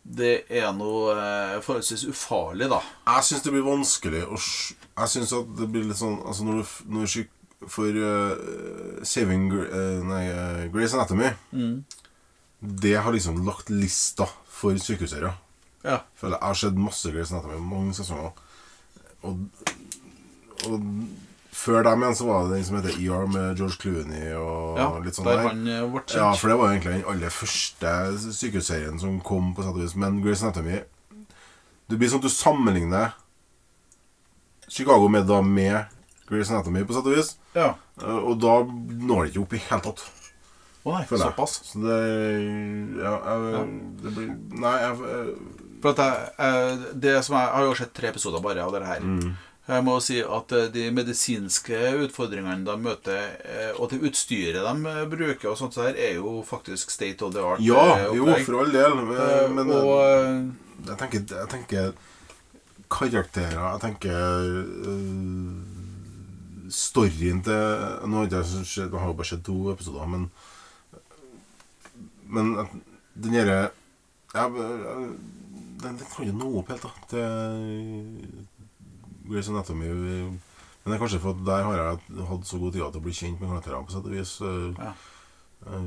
[0.02, 2.80] det er noe eh, forholdsvis ufarlig, da.
[3.10, 6.62] Jeg syns det blir vanskelig å Jeg syns at det blir litt sånn Altså når
[6.62, 7.12] du, når du
[7.68, 11.28] For uh, Saving eh, Nei, uh, Grace Anatomy
[12.60, 15.36] Det har liksom lagt lista for sykehusserier.
[15.84, 16.02] Ja.
[16.16, 16.44] Føler jeg.
[16.44, 18.32] har sett masse Grace Anatomy, mange sesonger.
[19.24, 19.38] Og,
[20.68, 20.82] og
[21.60, 24.88] før dem igjen så var det den som heter ER med George Clooney og ja
[25.04, 26.16] litt sånn der han eh, ble kjent.
[26.16, 27.94] Ja, for det var egentlig den aller første
[28.36, 29.96] sykehusserien som kom på sett og vis.
[29.98, 30.82] Men Grace Anatomy
[31.90, 33.16] Det blir sånn at du sammenligner
[34.70, 35.99] Chicago med da med
[36.30, 37.34] Grace Anatomy på sett og vis.
[37.56, 37.72] Ja.
[38.00, 40.04] Eh, Og da når det ikke opp i hele tatt.
[40.80, 41.34] Å nei, føler jeg.
[41.34, 41.58] såpass.
[41.72, 42.00] Så det
[43.02, 43.64] Ja, jeg,
[44.00, 44.30] det blir
[44.62, 45.34] Nei, jeg, jeg
[45.82, 48.72] For at jeg, eh, det som jeg, jeg har jo sett tre episoder bare av
[48.76, 49.00] det her.
[49.04, 49.30] Mm.
[49.70, 51.76] Jeg må si at eh, de medisinske
[52.06, 56.16] utfordringene de møter, eh, og det utstyret de eh, bruker, og sånt så her, er
[56.18, 57.60] jo faktisk state of the art.
[57.62, 57.76] Ja,
[58.08, 58.16] opplegg.
[58.18, 58.96] jo, for all del.
[58.98, 60.40] Men, Eh, men og eh,
[60.88, 61.92] jeg, tenker, jeg tenker
[62.90, 64.16] karakterer Jeg tenker
[64.90, 65.69] øh,
[66.70, 70.30] storyen til Nå har jeg har bare sett to episoder, men
[72.30, 72.74] Men at
[73.14, 73.70] den derre
[74.34, 75.16] ja, den,
[75.82, 76.90] den kan jo nå opp helt, da.
[77.10, 77.24] Til
[79.26, 79.88] Grace Anatomy.
[79.90, 80.38] Men
[80.84, 83.16] det er kanskje for at der har jeg hatt så god tid til å bli
[83.16, 84.36] kjent med karakterene, på sett og vis.
[84.40, 84.92] øh, Ja.
[85.66, 85.82] øh,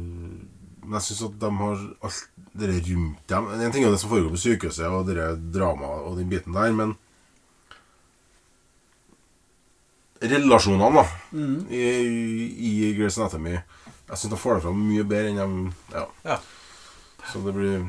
[0.83, 2.29] men jeg syns at de har alt
[2.59, 6.17] det rundt dem En ting er det som foregår på sykehuset, og det dramaet og
[6.17, 6.97] den biten der, men
[10.23, 11.03] Relasjonene, da,
[11.35, 11.55] mm.
[11.69, 11.83] i,
[12.87, 16.05] i Grace Anatomy Jeg syns de får det fram mye bedre enn de Ja.
[16.23, 16.37] Ja.
[17.31, 17.85] Så det blir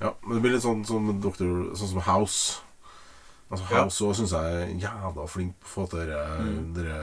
[0.00, 2.60] Ja, men det blir litt sånn som doktor Sånn som House.
[3.50, 6.74] Altså House House også syns jeg er jævla flink på å få til dere, Mm.
[6.76, 6.98] dere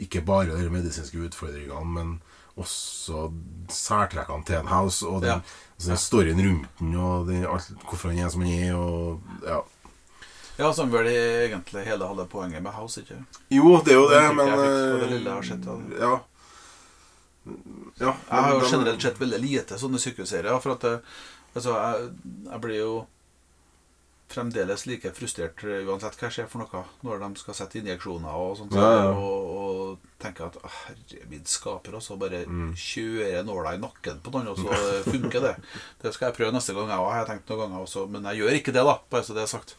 [0.00, 2.14] Ikke bare de medisinske utfordringene, men
[2.56, 3.26] også
[3.68, 5.02] særtrekkene til en House.
[5.04, 5.40] Og den, Ja.
[5.76, 9.20] altså, den storyen rundt den, og den, alt, hvorfor han er som han er, og
[9.46, 9.60] Ja.
[10.58, 13.16] Ja, som vel egentlig hele halve poenget med House, ikke
[13.50, 15.78] Jo, det er jo det, Det men jeg det eh, lille jeg har sett, ja.
[16.04, 16.12] Ja.
[18.00, 20.60] ja Jeg har jo generelt sett veldig lite sånne sykehusserier.
[20.62, 20.94] For at det,
[21.56, 22.14] altså, jeg,
[22.52, 22.94] jeg blir jo
[24.34, 28.56] fremdeles like frustrert eh, uansett hva skjer for noe, når de skal sette injeksjoner og
[28.58, 28.72] sånt.
[28.74, 29.10] Ja, ja.
[29.12, 32.72] Og, og tenker at herre min skaper, og så bare Mm.
[32.78, 35.54] kjører nåla i nakken på noen, og så eh, funker det.
[36.02, 38.06] Det skal jeg prøve neste gang, jeg òg, har jeg tenkt noen ganger også.
[38.10, 39.76] Men jeg gjør ikke det, da, bare så det er sagt.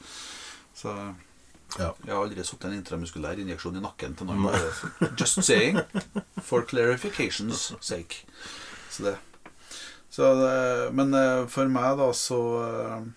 [0.75, 0.91] Så
[1.79, 1.89] Ja.
[2.05, 4.43] jeg har aldri satt en intramuskulær injeksjon i nakken til noen.
[4.47, 5.79] Bare- Just saying.
[6.45, 8.21] For clarifications sake.
[8.91, 9.15] Så det.
[10.15, 13.07] Så det men eh, for meg, da, så eh,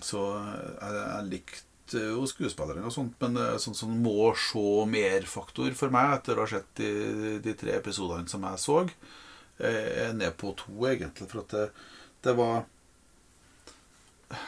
[0.00, 1.66] Så eh, jeg, jeg likte
[2.14, 6.52] jo skuespillerne og sånt, men sånn som må se mer-faktor for meg, etter å ha
[6.52, 8.76] sett de, de tre episodene som jeg så,
[9.58, 11.26] er ned på to, egentlig.
[11.28, 11.64] For at det,
[12.24, 12.62] det var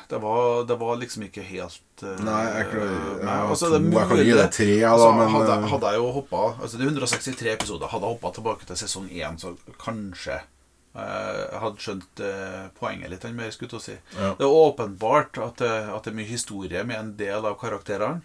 [0.08, 3.80] det var, det var liksom ikke helt uh, Nei, jeg, klarer, jeg, Altså, to, det
[3.80, 6.78] er jeg kan gi deg tre, Altså, men hadde, eh, hadde jeg jo hoppa Altså
[6.78, 7.90] det er 163 episoder.
[7.90, 13.10] Hadde jeg hoppa tilbake til sesong 1, så kanskje uh, jeg hadde skjønt uh, poenget
[13.10, 13.96] litt mer, skulle jeg si.
[14.20, 14.34] ja.
[14.38, 18.22] Det er åpenbart at at det er mye historie med en del av karakterene.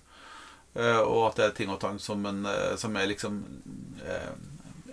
[0.77, 2.45] og at det er ting og tang som, en,
[2.77, 3.39] som er liksom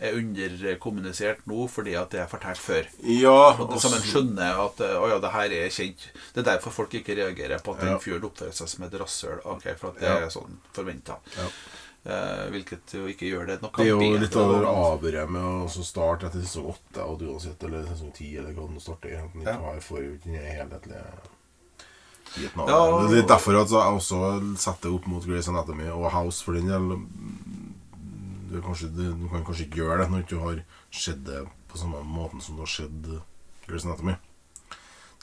[0.01, 2.89] er underkommunisert nå fordi at det er fortalt før.
[3.05, 6.09] ja Og det, og som skjønner at eh, å ja, det her er kjent.
[6.35, 7.91] Det er derfor folk ikke reagerer på at Ja.
[7.93, 9.41] den fyren oppfører seg som et rasshøl.
[9.57, 11.19] Okay, for at det er sånn forventa.
[11.37, 11.49] Ja.
[12.05, 15.43] Eh, hvilket jo ikke gjør det noe Det er jo litt av det avbøret med
[15.43, 19.15] å starte etter sesong åtte, og uansett, eller sesong ti, eller hva den starter.
[19.25, 21.31] At den ikke har får den helhetlige av
[22.37, 22.73] Ja, det.
[22.75, 26.53] og- Det er derfor at jeg også setter opp mot Grace Anatomy og House, for
[26.53, 26.99] den del.
[28.55, 30.61] Du, kanskje, du, du kan kanskje ikke gjøre det når du ikke har
[30.95, 31.41] sett det
[31.73, 33.11] på samme måten som du har sett
[33.67, 34.15] Grace Anatomy.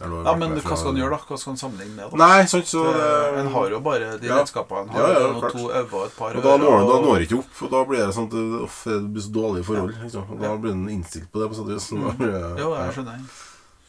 [0.01, 1.17] Ja, men hva skal han gjøre, da?
[1.29, 2.07] Hva skal han sammenligne med?
[2.09, 2.17] da?
[2.17, 4.39] Nei, sant, så Eh, det- En har jo bare de Ja.
[4.39, 4.89] redskapene.
[4.89, 7.37] Han har Ja, ja, ja to øyne et par Og da når, han og- ikke
[7.37, 9.93] opp, og da blir det sånn at det, blir så dårlige forhold.
[10.01, 10.31] Liksom.
[10.31, 11.89] Og da blir en innstilt på det, på sett og vis.
[12.17, 13.19] Det- Jo, jeg skjønner.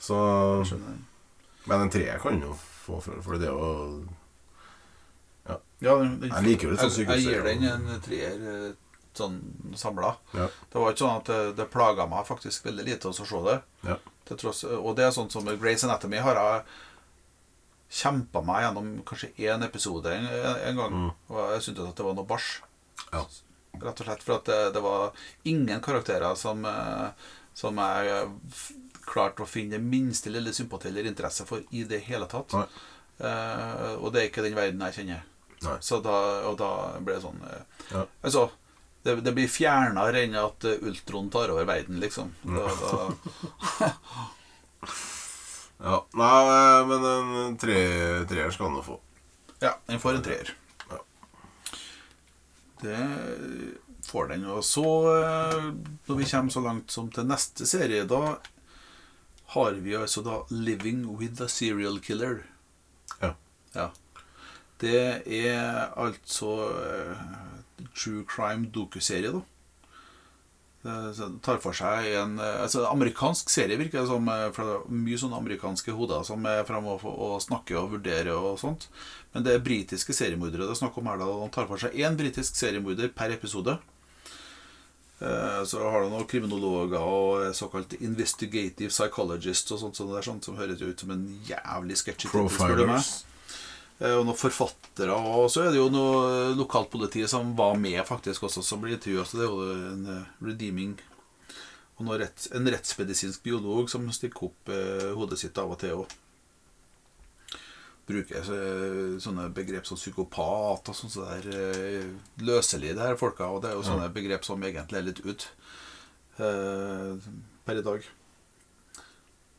[0.01, 0.19] Så,
[0.59, 0.99] Jeg skjønner.
[1.67, 2.53] men en treer kan jo
[2.87, 4.05] få for, for det er jo
[5.83, 8.73] Ja, den, den, Jeg liker jo litt sånn jeg, jeg gir den en treer eh,
[9.19, 9.39] sånn
[9.79, 10.15] samla.
[10.37, 10.49] Ja.
[10.73, 13.59] Det var ikke sånn at det, det plaga meg faktisk veldig lite å se det.
[13.89, 13.99] Ja.
[14.33, 16.63] Tross, og det er sånn som Grace Anatomy har jeg
[17.93, 20.29] kjempa meg gjennom kanskje én episode en,
[20.69, 20.95] en gang.
[20.95, 21.11] Mm.
[21.29, 22.53] Og jeg syntes at det var noe bæsj.
[23.11, 23.27] Ja.
[23.83, 28.25] Rett og slett for at det, det var ingen karakterer som, eh, som jeg
[29.03, 32.55] klarte å finne det minste lille sympati eller interesse for i det hele tatt.
[33.19, 35.29] Eh, og det er ikke den verden jeg kjenner.
[35.63, 35.77] Nei.
[35.85, 36.17] Så da,
[36.49, 37.61] og da ble det sånn uh,
[37.93, 38.01] Ja.
[38.25, 38.49] Altså,
[39.03, 42.31] det, det blir fjernere enn at eh, Ultron tar over verden, liksom.
[42.43, 43.93] Da, da,
[45.83, 45.97] Ja.
[46.15, 47.79] Nei, men en tre,
[48.31, 48.99] treer skal han jo få.
[49.65, 50.53] ja, den får en treer.
[50.91, 51.01] Ja.
[52.83, 52.99] Det
[54.07, 54.45] får den.
[54.47, 54.85] Og så,
[55.17, 55.67] eh,
[56.07, 58.37] når vi kommer så langt som til neste serie, da
[59.57, 62.45] har vi altså da 'Living with a Serial Killer'.
[63.21, 63.35] Ja.
[63.75, 63.89] Ja.
[64.79, 67.27] Det er altså eh,
[67.95, 69.43] true crime dokuserie, da.
[70.83, 74.27] Det tar for seg en altså Amerikansk serie, virker det som.
[74.29, 78.35] eh, For det er mye sånne amerikanske hoder som er fremme og, snakker og vurderer
[78.35, 78.89] og sånt.
[79.33, 81.19] Men det er britiske seriemordere det er snakk om her.
[81.23, 83.79] da De tar for seg én britisk seriemorder per episode.
[85.23, 90.45] Eh, Så har du noen kriminologer og såkalt investigative psychologists og sånt, sånt der, sånt
[90.45, 92.33] som høres ut som en jævlig meg.
[92.35, 93.25] Profilers.
[94.01, 95.13] Eh, Og noen forfattere.
[95.15, 98.97] Og så er det jo noe lokalt politi som var med faktisk også, som blir
[98.97, 99.25] intervjua.
[99.29, 100.97] Så det er jo en eh, redeeming
[101.99, 106.01] Og noe retts, en rettsmedisinsk biolog som stikker opp eh, hodet sitt av og til
[106.03, 106.19] og
[108.09, 108.57] bruker så,
[109.23, 112.09] sånne begrep som psykopat og sånn så der eh,
[112.43, 113.47] løselig, det her folka.
[113.53, 115.47] Og det er jo sånne begrep som egentlig er litt ut
[116.43, 117.29] eh,
[117.69, 118.09] per i dag.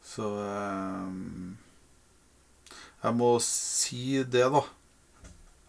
[0.03, 1.07] Så eh,
[3.03, 4.61] jeg må si det, da.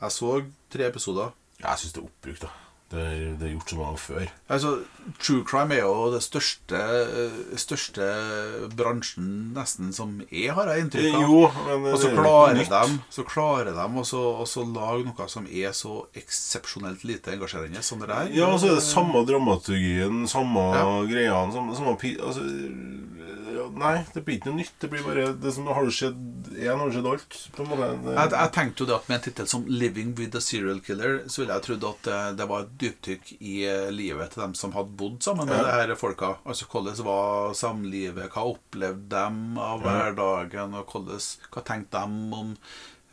[0.05, 0.37] Jeg så
[0.71, 1.33] tre episoder.
[1.63, 2.53] Jeg syns det er oppbrukt, da.
[2.95, 4.27] Det er, det er gjort så mange før.
[4.53, 4.71] Altså,
[5.19, 6.79] True crime er jo det største,
[7.59, 8.05] største
[8.77, 11.25] bransjen nesten som er, har jeg inntrykk av.
[11.25, 11.41] Jo,
[11.81, 12.71] men Og så er klarer nytt.
[12.71, 18.13] de så klarer de å lage noe som er så eksepsjonelt lite engasjerende som det
[18.13, 18.31] der.
[18.37, 20.87] Ja, og så er det samme dramaturgien, samme Ja.
[21.09, 21.97] greiene samme, samme
[22.29, 22.45] altså,
[23.55, 24.73] ja, Nei, det blir ikke noe nytt.
[24.83, 27.37] Det blir bare det som har skjedd én, har skjedd alt.
[27.59, 31.23] Jeg, jeg tenkte jo det at med en tittel som 'Living with a Serial Killer',
[31.29, 34.55] så ville jeg trodd at det, det var et dypdykk i eh, livet til dem
[34.55, 35.63] som hadde bodd sammen med Ja.
[35.65, 36.37] de her folka.
[36.45, 42.57] Altså hvordan var samlivet, hva opplevde dem av hverdagen, og hvordan, hva tenkte dem om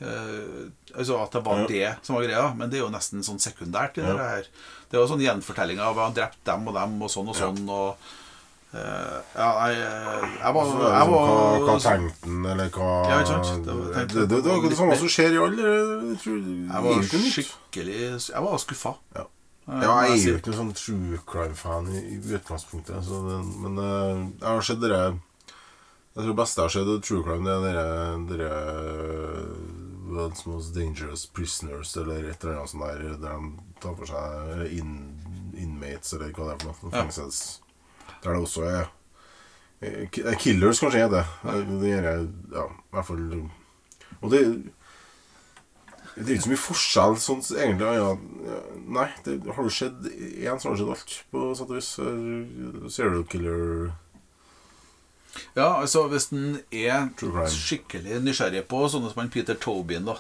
[0.02, 1.68] Uh, Altså at det var Ja.
[1.68, 4.14] det som var greia, men det er jo nesten sånn sekundært i Ja.
[4.18, 4.46] det her.
[4.90, 7.42] Det er jo sånn gjenfortellinger av har drept dem og dem og sånn og Ja.
[7.52, 7.70] sånn.
[7.70, 7.96] og eh,
[8.72, 9.80] ja, jeg,
[10.40, 13.32] jeg var, så det jeg sånn, var hva, hva tenkte han, eller hva Ja, ikke
[13.32, 13.66] sant?
[13.66, 15.74] Det var- Det, det, det, det, samme som skjer i alle
[16.24, 17.02] Jeg var
[17.36, 17.98] skikkelig
[18.32, 18.94] Jeg var skuffa.
[19.18, 19.26] Ja.
[19.68, 23.04] Eh, Ja, jeg er jo ikke noen sånn true crime-fan i, i utgangspunktet.
[23.06, 26.90] Så det, men uh, jeg har sett dere Jeg tror det beste jeg har sett
[26.96, 27.86] av true crime, det er dere,
[28.32, 28.52] dere
[30.12, 33.52] World's Most Dangerous Prisoners, eller et eller annet sånt der, der de
[33.84, 34.96] tar for seg in,
[35.56, 37.06] inmates, eller hva det er for noe.
[37.06, 37.28] Ja.
[38.22, 38.84] Der det også er
[39.82, 41.26] eh, eh, Killers, kanskje, er det.
[41.82, 42.12] Det er,
[42.54, 43.26] ja, i hvert fall
[44.22, 44.44] Og det
[46.12, 47.92] det er ikke så mye forskjell sånn egentlig.
[47.96, 48.10] Ja,
[48.98, 51.92] nei, det har jo skjedd én, så har det skjedd alt, på sett og vis.
[52.04, 53.94] Eh, Serial killer
[55.56, 57.08] Ja, altså Hvis en er
[57.48, 60.18] skikkelig nysgjerrig på sånne som han Peter Tobin, da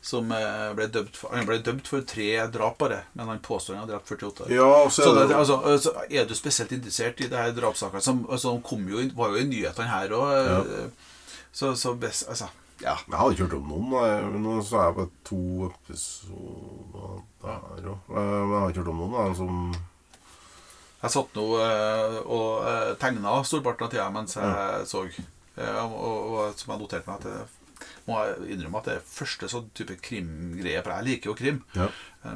[0.00, 3.76] som eh, ble dømt for, Han ble dømt for tre drap, bare, men han påstår
[3.76, 4.48] han har drept 48.
[4.54, 8.00] Ja, så Så er det, altså, altså, Er du spesielt interessert i det her drapssakene,
[8.00, 10.90] som altså, kom jo, var jo i nyhetene her òg
[11.52, 12.48] Så, så best, altså,
[12.80, 12.94] ja.
[13.10, 14.40] Jeg hadde ikke hørt om noen.
[14.40, 18.06] Nå så jeg på to episoder der òg.
[18.08, 19.58] Men jeg har ikke hørt om noen da, som
[21.00, 25.04] Jeg satt nå eh, og tegna storparten av tida mens jeg så.
[25.60, 27.36] Eh, og, og, som jeg noterte meg det
[28.10, 31.60] må jeg innrømme at det er første sånn type krimgreie, for jeg liker jo krim.
[31.78, 31.86] Ja.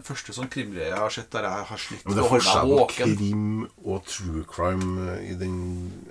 [0.07, 2.55] Første sånn krimgreie jeg har sett der jeg har slitt med det å er holde
[2.55, 3.16] meg på våken.
[3.18, 3.45] krim
[3.85, 5.59] og true crime i den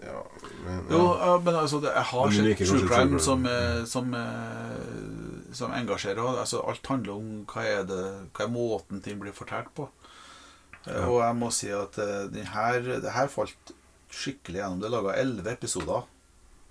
[0.03, 0.19] Ja,
[0.67, 1.15] men, Jo, ja.
[1.31, 3.19] ja, men altså, det, jeg har sett true crime, true crime.
[3.25, 6.21] som, eh, som, eh, som engasjerer.
[6.43, 8.01] Altså, alt handler om hva er, det,
[8.35, 9.89] hva er måten ting blir fortalt på.
[9.89, 11.05] Eh, Ja.
[11.07, 13.71] Og jeg må si at eh, den her, det her falt
[14.13, 14.81] skikkelig gjennom.
[14.81, 16.03] Det er laga elleve episoder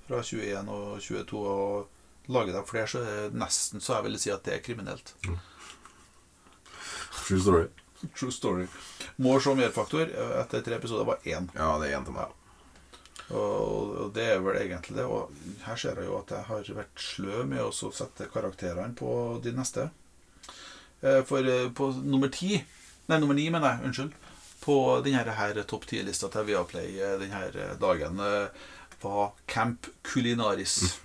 [0.07, 1.91] fra 21 og 22, og
[2.28, 3.02] lager de flere, så
[3.34, 5.14] nesten så jeg vil si at det er kriminelt.
[7.22, 7.66] True story.
[8.18, 8.68] True story.
[9.22, 10.10] More og mer-faktor
[10.42, 11.48] etter tre episoder var én.
[11.54, 12.38] Ja, det er én til meg.
[13.32, 15.06] Og det er vel egentlig det.
[15.06, 15.32] Og
[15.66, 19.12] her ser jeg jo at jeg har vært sløv med å sette karakterene på
[19.44, 19.88] de neste.
[21.02, 22.60] Eh, For eh, på nummer ti
[23.10, 23.88] Nei, nummer ni, mener jeg.
[23.88, 24.12] Unnskyld.
[24.62, 28.68] På denne her topp ti-lista til Viaplay eh, denne dagen eh,
[29.02, 31.00] var Camp Culinaris.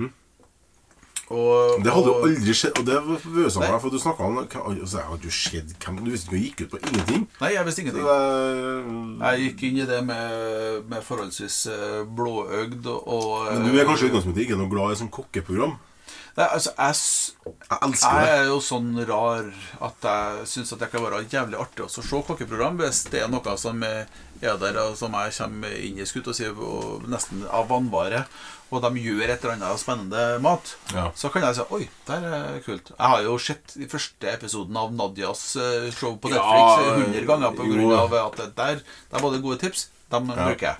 [1.27, 2.97] Og, Det hadde jo aldri skjedd, og det
[3.35, 6.61] vøsa meg, for du snakka om altså, Hadde jo skjedd, Du visste ikke hva gikk
[6.61, 7.25] ut på ingenting.
[7.41, 8.07] Nei, jeg visste ingenting.
[8.07, 13.87] det, Jeg gikk inn i det med, med forholdsvis eh, blåøgd og men du er
[13.87, 15.75] kanskje i utgangspunktet ikke noe glad i sånn kokkeprogram?
[16.37, 19.47] Nei, altså, jeg, Jeg elsker jeg er jo sånn rar
[19.87, 23.31] at jeg syns at det kan være jævlig artig å se kokkeprogram hvis det er
[23.33, 24.05] noe som er
[24.37, 28.21] der, og som jeg kommer inn i skutt og sier og nesten av vannvare,
[28.69, 31.07] og de gjør et eller annet spennende mat, Ja.
[31.17, 32.91] så kan jeg si oi, det er kult.
[32.93, 37.25] Jeg har jo sett de første episoden av Nadias eh, show på Netflix eh, 100
[37.25, 39.87] ganger av at det der, der var det gode tips.
[40.11, 40.77] Dem bruker jeg.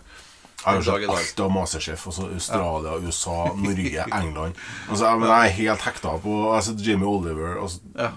[0.65, 2.05] Jeg har jo alt av Masterchef.
[2.09, 4.55] Altså Australia, USA, Norge, England.
[4.89, 8.09] Altså, jeg, men jeg er helt hekta på altså Jimmy Jamie Oliver, altså, Ja.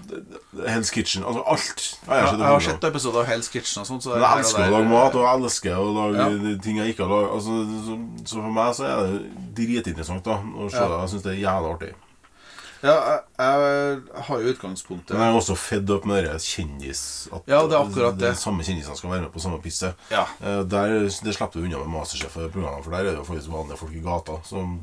[0.67, 1.99] Hell's Kitchen Altså alt.
[2.07, 4.03] Jeg, Jeg, jeg har sett episoder av Hell's Kitchen og sånt.
[4.03, 6.17] Så jeg og elsker å lage mat, og eh, jeg elsker å lage
[6.51, 6.57] Ja.
[6.65, 7.33] ting jeg ikke har lagd.
[7.37, 9.19] Altså, så, så for meg så er det
[9.61, 10.87] dritinteressant da å se Ja.
[10.87, 10.99] det.
[11.05, 11.93] Jeg syns det er jævlig artig.
[12.83, 12.93] Ja,
[13.37, 17.01] jeg, jeg har jo utgangspunktet Men jeg er også fedd opp med det kjendis
[17.31, 18.31] At Ja, det er akkurat det.
[18.33, 19.93] de samme kjendisene skal være med på samme pisset.
[20.09, 20.23] Ja.
[20.41, 23.77] Eh, Der, det slipper du unna med Masterchef-programmet, for der er det jo faktisk vanlige
[23.83, 24.79] folk i gata som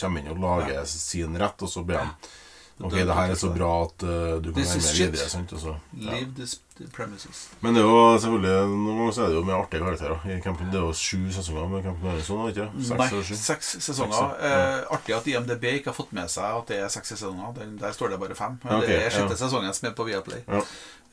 [0.00, 2.30] kommer inn og lager sin rett, og så blir de
[2.76, 5.12] Ok, det her er så bra at uh, du kan This være med shit.
[5.14, 5.28] videre.
[5.32, 5.52] Sant?
[5.56, 6.10] Og så, ja.
[6.12, 6.58] Leave this
[6.92, 7.38] premises.
[7.64, 10.26] Men det er jo selvfølgelig noen ganger så er det jo med artige karakterer.
[10.28, 12.66] I Camp, det er jo sju sesonger med Camp Norrisson, det ikke?
[12.90, 13.38] Seks Nei, eller sju?
[13.40, 14.18] seks sesonger.
[14.18, 14.58] Seks, ja.
[14.58, 17.54] Eh, artig at IMDb ikke har fått med seg at det er seks sesonger.
[17.56, 18.58] Der, der står det bare fem.
[18.64, 19.40] Men Ja, ok, det er sjette ja.
[19.46, 20.42] sesongen som er på Viaplay.
[20.44, 20.60] Ja.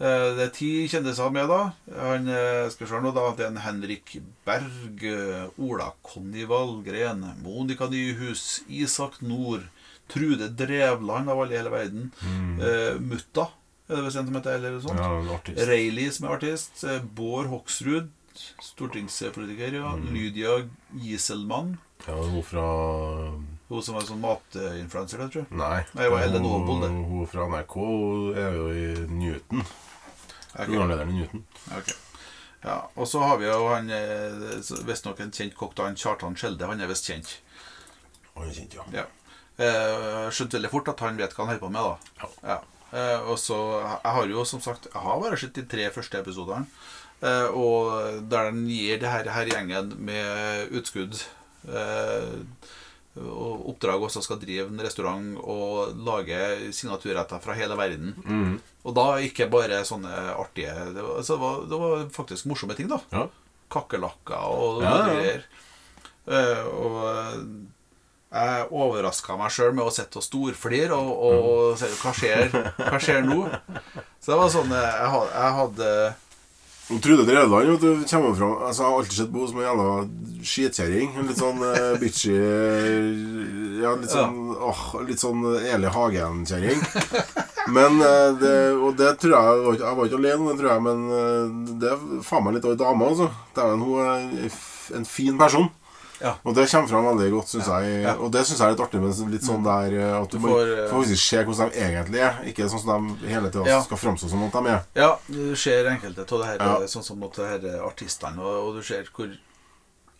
[0.03, 1.61] Eh, det er ti kjendiser med, da.
[2.09, 5.07] Han, eh, skal vi se nå da, Det er en Henrik Berg,
[5.63, 9.63] Ola Conny Valgren, Monica Nyhus, Isak Nord,
[10.11, 12.11] Trude Drevland av alle i hele verden,
[12.61, 13.47] eh, Mutta,
[13.89, 14.99] er det vel en som heter, eller noe sånt.
[14.99, 15.65] Ja.
[15.67, 16.83] Rayleigh som er artist.
[16.83, 18.09] eh, Bård Hoksrud,
[18.61, 19.73] stortingspolitiker.
[19.73, 20.13] ja Mm.
[20.13, 21.77] Lydia Giselmann,
[22.07, 23.31] Ja, hun fra
[23.69, 25.51] hun som er sånn matinfluenser, tror jeg.
[25.51, 25.85] Nei.
[25.95, 27.05] Nei, var Ellen Noble, det.
[27.07, 29.63] hun fra NRK hun er jo i Newton.
[30.53, 30.69] Ok.
[30.69, 31.07] okay.
[31.07, 31.45] i Newton.
[31.77, 31.93] Ok.
[32.63, 36.35] Ja, Og så har vi jo han eh, visstnok en kjent kokk, da, han Kjartan
[36.35, 36.67] Skjelde.
[36.67, 37.39] Han er visst kjent.
[38.35, 38.85] Han er kjent, ja.
[38.93, 39.05] Ja.
[39.63, 42.29] Eh, skjønte veldig fort at han vet hva han holder på med, da.
[42.51, 42.59] Ja.
[42.93, 46.19] Eh, og så Jeg har jo som sagt Jeg har bare sett de tre første
[46.19, 46.67] episodene.
[47.23, 51.15] Eh, og der den gir det her, her gjengen med utskudd
[51.71, 52.33] eh,
[53.13, 56.37] og oppdrag også skal drive en restaurant og lage
[56.73, 58.15] signaturretter fra hele verden.
[58.25, 58.55] Mm.
[58.83, 62.75] Og da ikke bare sånne artige Det var, altså, det var, det var faktisk morsomme
[62.75, 62.97] ting, da.
[63.13, 63.27] ja.
[63.73, 65.05] Kakerlakker og Ja, ja.
[65.13, 65.45] greier.
[66.25, 67.72] Eh, og
[68.33, 72.99] jeg overraska meg sjøl med å sitte og storflire og, og si hva skjer, hva
[73.01, 73.43] skjer nå?
[74.23, 75.89] Så det var sånn eh, Jeg, hadde, jeg hadde
[76.95, 79.59] Og Trude Drevland vet du, kommer fra altså, Jeg har alltid sett på henne som
[79.59, 81.13] en jævla skitkjerring.
[81.27, 86.81] Litt sånn uh, bitchy eh, Ja, litt sånn åh, Litt sånn Eli Hagen-kjerring.
[87.75, 90.57] Men uh, det, Og det tror jeg Jeg var jeg var ikke alene om det,
[90.63, 93.29] tror jeg, men uh, det er faen meg litt av ei dame, altså.
[93.53, 94.59] Dæven, hun er
[94.97, 95.69] en fin person.
[96.23, 96.33] Ja.
[96.47, 98.03] Og det kommer fram veldig godt, syns jeg.
[98.15, 100.45] Og det syns jeg er litt artig, men litt sånn der eh, at du, Du
[100.47, 102.37] får, eh, får faktisk se hvordan de egentlig er.
[102.47, 103.81] Ikke sånn som de hele tida Ja.
[103.83, 104.83] skal framstå som at de er.
[104.95, 106.77] Ja, du ser enkelte av det her, Ja.
[106.87, 109.27] sånn som at det her artistene, og, og du ser hvor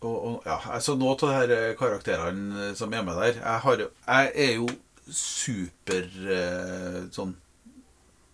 [0.03, 3.77] og, og, ja, altså Noen av de her karakterene som er med der Jeg, har,
[3.77, 4.67] jeg er jo
[5.09, 7.31] super eh, sånn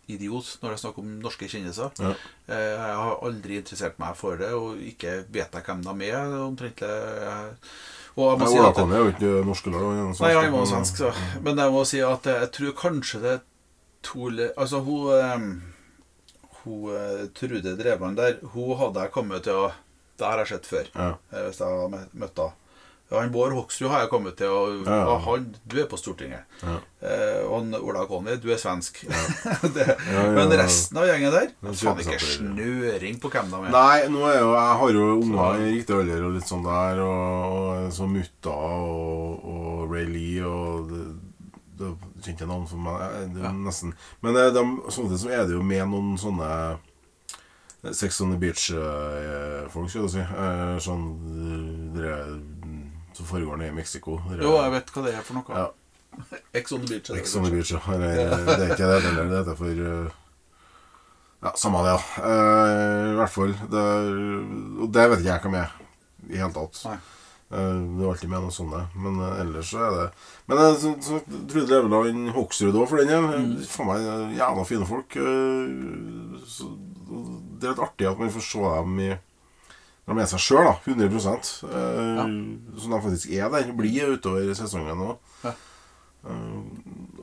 [0.09, 1.91] idiot når det er snakk om norske kjendiser.
[2.01, 2.13] Ja.
[2.47, 6.33] Eh, Jeg har aldri interessert meg for det, og ikke vet jeg hvem de er.
[6.43, 6.81] omtrent
[8.19, 10.31] Og jeg må Nei, si at Conny er jo ikke norsk eller han er Nei,
[10.35, 11.11] han var svensk, så.
[11.45, 13.43] Men jeg må si at jeg tror kanskje det er
[14.03, 15.45] Tole Altså, hun eh,
[16.63, 19.69] Hun eh, Trude Drevland der, hun hadde jeg kommet til å
[20.19, 21.09] Det har jeg sett før, Ja.
[21.31, 22.53] eh, hvis jeg møtt- møtt henne.
[23.11, 26.43] Han Bård Hoksrud har jeg kommet til og, Ja, og Han, du er på Stortinget.
[26.61, 26.75] Ja.
[27.01, 28.99] Eh, og Ola Conny, du er svensk.
[29.75, 29.85] det,
[30.35, 33.71] Men resten av gjengen der er Faen ikke snøring på hvem de er.
[33.73, 37.01] Nei, nå er jo, jeg har jo unger i riktig alder og litt sånn der,
[37.01, 37.15] og,
[37.87, 41.07] og så mutta og, og Ray Lee og det,
[41.81, 41.89] det
[42.27, 43.01] kjente navn for meg.
[43.07, 43.95] eh, Det, nesten.
[44.21, 46.85] Men eh, de, samtidig så er det jo med noen sånne eh,
[47.95, 50.19] Sex on the Beach-folk, skal du si.
[50.19, 52.17] Eh, Sånn eh, dere,
[53.19, 54.17] som foregår nede i Mexico.
[54.29, 55.59] Det er- Jo, jeg vet hva det er for noe.
[55.59, 55.67] Ja.
[56.59, 57.11] Ex on the beach.
[57.19, 57.81] Ex on the beach, ja.
[57.93, 58.15] Eller,
[58.47, 59.29] det er ikke det heller.
[59.29, 60.17] Det heter for uh,
[61.43, 62.01] Ja, samme det, ja.
[62.25, 63.53] Uh, I hvert fall.
[63.71, 63.85] Det,
[64.83, 66.81] og det vet ikke jeg hva med i hele tatt.
[66.89, 66.97] Nei.
[67.49, 68.75] Eh, det er alltid med noe sånt.
[68.93, 70.03] Men eh, ellers så er det
[70.51, 71.17] Men så, så,
[71.49, 73.25] Trude Leveland Hoksrud òg, for den del.
[73.25, 73.55] Mm.
[73.65, 75.15] Faen meg eh, jævla fine folk.
[75.17, 76.67] eh, så,
[77.09, 79.09] det er litt artig at man får se dem i
[80.09, 80.75] de er seg sjøl, da.
[80.89, 82.21] 100 eh,
[82.81, 83.73] Som de faktisk er der.
[83.77, 85.33] Blir utover sesongen òg.
[85.45, 85.55] Ja.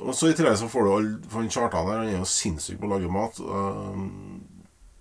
[0.00, 2.78] og så i tillegg så får du all For Kjartan der, han er jo sinnssyk
[2.80, 3.40] på å lage mat.
[3.42, 3.98] Uh,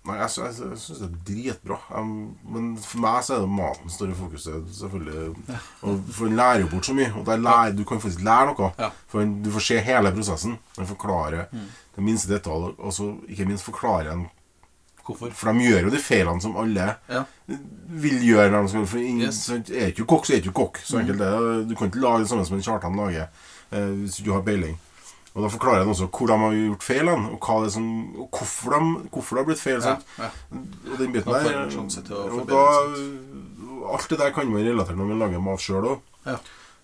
[0.04, 1.78] nei, jeg, jeg, jeg syns det er dritbra.
[1.96, 2.12] Um,
[2.52, 5.56] men for meg så er det maten står i fokuset, selvfølgelig.
[5.86, 7.12] Og For han lærer jo bort så mye.
[7.16, 8.72] Og lærer, du kan faktisk lære noe.
[8.82, 8.90] Ja.
[9.12, 10.58] For du får se hele prosessen.
[10.76, 12.74] Han forklarer det minste detalj.
[12.76, 14.28] Og så ikke minst forklarer han
[15.06, 15.30] Hvorfor?
[15.38, 17.22] For de gjør jo de feilene som alle Ja.
[17.88, 18.50] vil gjøre.
[18.50, 19.48] Når de skal, for ingen, Yes.
[19.50, 20.80] Er ikke du kokk, så er ikke du kokk.
[20.84, 21.68] Så enkelt det.
[21.70, 23.28] Du kan ikke lage det samme som en Kjartan lager
[23.72, 24.76] eh, hvis du har peiling.
[25.36, 27.88] Og Da forklarer han også hvor de har gjort feilene, og, hva det er som,
[28.16, 29.80] og hvorfor, de, hvorfor det har blitt feil.
[29.84, 30.30] Ja, ja.
[30.90, 31.44] Og den biten der
[32.32, 32.62] og da,
[33.92, 36.00] Alt det der kan man relatere når man lager mat sjøl òg.
[36.26, 36.38] Ja.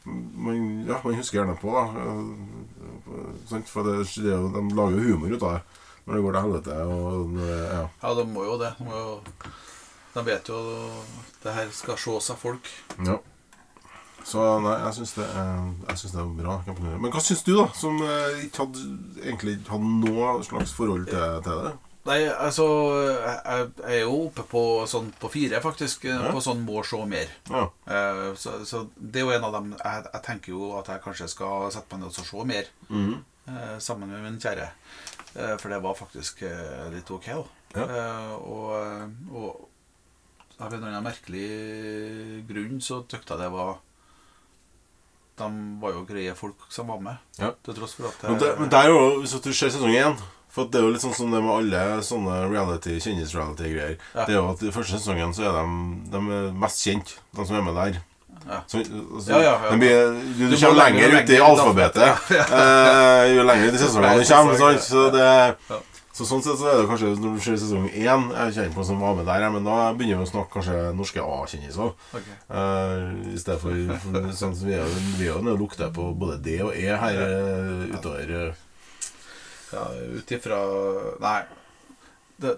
[0.05, 0.85] Man,
[1.17, 1.85] husker gjerne på, da.
[1.99, 3.63] eh.
[3.67, 5.63] For det, det de lager jo humor ut av det
[6.07, 6.79] når det går til helvete.
[6.93, 7.83] Og, ja.
[8.03, 8.73] Ja, de må jo det.
[8.79, 9.13] De, må jo,
[10.15, 10.63] de vet jo
[11.43, 12.69] det her skal se av folk.
[13.07, 13.19] Ja.
[14.25, 16.59] Så nei, jeg syns det, det er bra.
[17.03, 17.65] Men hva syns du, da?
[17.75, 18.85] Som eh, ikke hadde,
[19.25, 21.73] egentlig ikke hadde noe slags forhold til, til det?
[22.03, 22.65] Nei, altså
[22.99, 26.07] Jeg, jeg er jo oppe på sånn på fire, faktisk.
[26.11, 26.31] Ja.
[26.35, 27.31] På sånn må se mer.
[27.51, 27.65] Ja.
[27.87, 31.03] Eh, Så, så det er jo en av dem jeg, jeg tenker jo at jeg
[31.05, 32.71] kanskje skal sette meg ned og se mer.
[32.91, 33.13] Mhm.
[33.51, 34.69] eh, sammen med min kjære.
[35.35, 37.29] Eh, for det var faktisk eh, litt ok.
[37.75, 37.85] Ja.
[37.87, 39.69] Eh, og, og
[40.61, 43.81] av en eller annen merkelig grunn så tykte jeg det var
[45.41, 45.49] De
[45.81, 47.17] var jo greie folk som var med.
[47.41, 47.55] Ja.
[47.65, 50.21] Til tross for at Men, det, men der er jo, hvis du ser sesong én
[50.53, 53.97] For det er jo litt sånn som det med alle sånne reality, kjendis-reality-greier.
[54.13, 54.27] Ja.
[54.29, 55.63] Det er jo at I første sesongen så er de,
[56.13, 58.03] de er mest kjent, de som er med der.
[58.67, 63.25] Så, de blir, du, Du kommer lenger lenger og i lenger ut i alfabetet eh,
[63.37, 64.79] jo lenger ut i sesongene du kommer.
[64.83, 65.81] Så, det,
[66.13, 68.85] så sånn sett så er det kanskje når du ser sesong én Jeg kjenner på
[68.85, 71.95] som var med der, men da begynner vi å snakke kanskje norske A-kjendiser.
[72.13, 72.37] Okay.
[72.51, 73.97] Uh, I stedet for,
[74.37, 76.85] sånn som vi er, vi er jo nødt å lukte på både D og E
[77.05, 78.53] her eh, utover.
[79.73, 79.89] Ja,
[80.19, 80.61] ut ifra
[81.23, 81.41] Nei.
[82.43, 82.57] Det,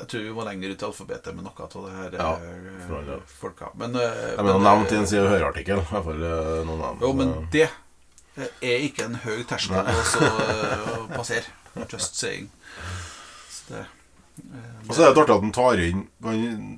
[0.00, 2.80] jeg tror vi må lenger ut i alfabetet med noe av det her Ja, eh,
[2.86, 3.20] for del.
[3.40, 3.70] folka.
[3.76, 4.00] Men, eh,
[4.36, 5.26] Jeg mener men, nevnt i en side
[6.24, 7.00] eh, navn.
[7.04, 7.68] Jo, men Eh, det
[8.62, 11.44] er ikke en høy terskel å så, eh, passere.
[11.90, 12.48] Just saying.
[13.50, 13.84] Så det,
[14.40, 16.06] eh, Og så er det artig at han tar inn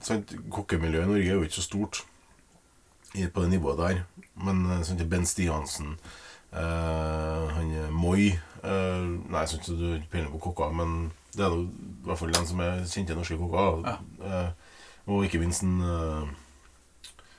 [0.02, 2.02] sant, Kokkemiljøet i Norge er jo ikke så stort
[3.12, 4.04] på det nivået der.
[4.34, 5.98] Men sånn Ben Stiansen,
[6.52, 8.32] eh, han Moi
[8.64, 12.06] eh, Nei, jeg syns ikke du ikke peiling på kokker, men det er det, i
[12.08, 13.98] hvert fall den som er kjente norske kokker.
[14.24, 14.48] Eh,
[15.08, 16.32] og ikke minst en eh,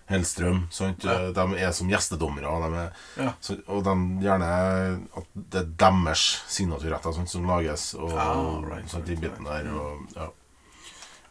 [0.10, 0.66] Hellstrøm.
[0.74, 1.06] Sant?
[1.08, 1.14] Ja.
[1.30, 2.50] Eh, De er som gjestedommere.
[2.64, 2.90] De er,
[3.24, 3.34] Ja.
[3.42, 3.94] så, og de
[4.26, 4.50] gjerne
[5.18, 7.94] at det er deres signaturretter som lages.
[7.96, 9.46] Og, Ah, right, sant, de right, right.
[9.46, 9.72] der.
[9.74, 10.28] Og, ja.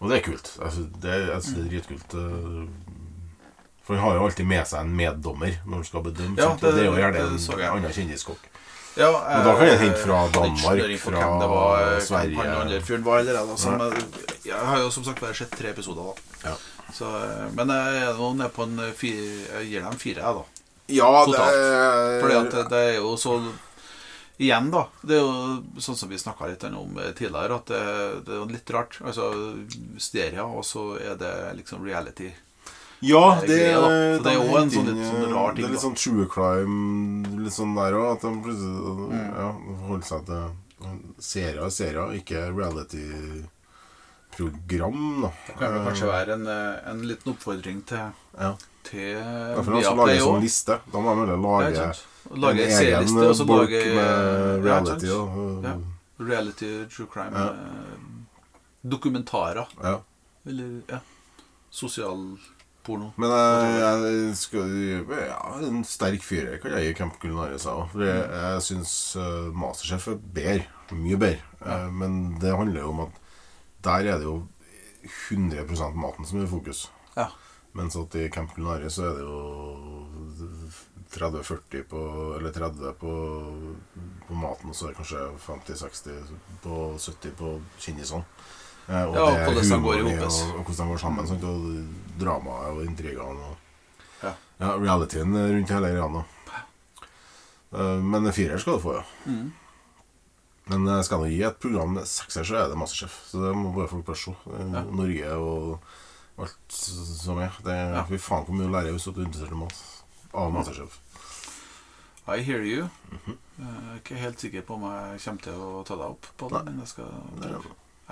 [0.00, 0.46] og det er kult.
[0.72, 2.16] Synes det, er- synes det er dritkult.
[3.84, 6.38] For han har jo alltid med seg en meddommer når han skal bedømme.
[6.38, 8.48] Ja, det, det er jo gjerne en annen kjendiskokk.
[8.96, 12.36] Ja, Men da kan jeg hente fra Danmark, fra var, eh, Sverige.
[12.36, 13.50] Han var allerede.
[13.50, 14.02] altså, eh,
[14.44, 16.02] jeg har jo som sagt bare sett tre episoder.
[16.42, 16.56] da Ja.
[16.92, 20.20] så, eh, Men jeg er nå nede på en eh, fire Jeg gir dem fire,
[20.20, 20.44] jeg, da.
[20.88, 21.52] Ja, Totalt.
[21.52, 23.52] Det, Fordi at det, er jo så
[24.38, 24.86] Igjen, da.
[25.02, 28.52] Det er jo sånn som vi snakka litt om eh, tidligere, at det, det er
[28.52, 28.98] litt rart.
[29.04, 29.28] Altså
[29.98, 32.32] Steria, og så er det liksom reality.
[33.02, 33.80] Ja, Det greia.
[33.82, 33.88] Så
[34.22, 37.26] det er jo en sånn litt sånn rar ting, Det er litt sånn true crime
[37.42, 38.12] Litt sånn der òg.
[38.14, 39.28] At de plutselig Mm.
[39.36, 39.48] ja,
[39.88, 40.42] holder seg til
[41.18, 45.20] serier og serier, ikke reality-program.
[45.22, 47.98] da Det kan vel kanskje være en, eh, en liten oppfordring til,
[48.38, 48.54] Ja.
[48.84, 50.78] til Derfor han vi Viaplay lage sånn liste.
[50.92, 51.92] Da må de lage, Ja,
[52.36, 53.14] lage en egen
[53.46, 55.08] bolk lage med reality.
[55.10, 55.76] og, Ja.
[56.20, 57.46] Reality, true crime Ja.
[57.48, 57.54] eh,
[58.88, 59.66] Dokumentarer.
[59.82, 59.98] ja.
[60.46, 60.98] Eller ja,
[62.82, 63.12] sosialporno.
[63.16, 64.70] Men jeg, jeg skal
[65.28, 67.94] Ja, en sterk fyr, kan jeg gi Camp Culinaris òg.
[68.00, 70.66] Jeg, jeg syns uh, Masterchef er bedre.
[70.92, 71.40] Mye bedre.
[71.64, 73.20] Eh, men det handler jo om at
[73.82, 74.46] der er det jo
[75.30, 76.90] 100% maten som er i fokus.
[77.16, 77.30] Ja.
[77.72, 79.38] Mens at i Camp Culinaris så er det jo
[81.12, 82.02] 30-40 på
[82.38, 83.12] Eller 30 på,
[84.28, 88.24] på maten, og så er det kanskje 50-60 på 70 på kjendisene.
[88.88, 90.42] Eh, og Ja, og det hvordan de går i hopes.
[90.42, 91.26] og, og hvordan de går sammen.
[91.26, 93.50] Sånt, Og dramaet og intrigene.
[93.50, 93.56] Og,
[94.22, 94.34] Ja.
[94.60, 96.24] Ja, realityen rundt hele greia.
[97.72, 99.04] Eh, Men en firer skal du få, ja.
[99.26, 99.52] Mm.
[100.70, 103.16] Men jeg skal du gi et program med sekser, så er det Masterchef.
[103.32, 104.30] Så det må bare folk bare se.
[104.30, 104.82] Eh, Ja.
[104.84, 105.80] Norge og
[106.38, 107.50] alt som er.
[107.64, 108.04] Det Ja.
[108.04, 109.74] Fy faen hvor mye å lære hvis du er interessert i mat.
[110.34, 110.98] Av Masterchef.
[112.28, 112.88] I hear you.
[113.10, 113.36] Mhm.
[113.58, 116.48] Jeg er ikke helt sikker på om jeg kommer til å ta deg opp på
[116.50, 116.64] det.
[116.64, 117.04] Men jeg skal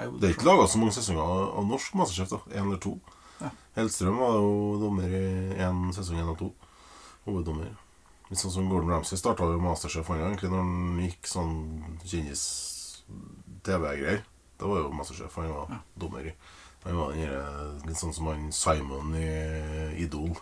[0.01, 1.25] Det er, det ikke laga så mange sesonger
[1.59, 2.29] av norsk Masterchef.
[2.31, 2.93] da Én eller to.
[3.41, 3.49] Ja.
[3.77, 4.51] Hellstrøm var jo
[4.81, 5.11] dommer i
[5.61, 6.49] én sesong, én og to.
[7.27, 7.71] Hoveddommer.
[8.31, 11.55] Litt sånn som Gordon Ramsay starta jo Masterchef han egentlig når han gikk sånn
[12.05, 14.21] kjendis-TV-greier.
[14.61, 15.77] Da var jo Masterchef han var Ja.
[15.99, 16.33] dommer i.
[16.85, 20.37] Han var den litt sånn som han Simon i Idol.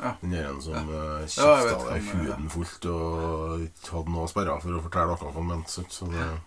[0.00, 0.14] Ja.
[0.22, 0.80] Den ene som Ja.
[1.26, 5.16] kjefta Ja, kjefta vet deg huden fullt og ikke hadde noe sperra for å fortelle
[5.18, 5.84] noe han mente.
[5.90, 6.40] Så det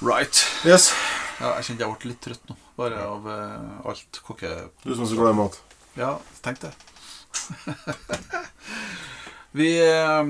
[0.00, 0.44] Right.
[0.68, 0.90] Yes.
[1.40, 2.56] Ja, jeg kjente jeg ble litt trøtt nå.
[2.76, 4.50] Bare av uh, alt kokke...
[4.82, 5.56] Du som er så glad i mat.
[5.96, 6.10] Ja,
[6.44, 6.72] tenk det.
[9.56, 10.28] vi eh,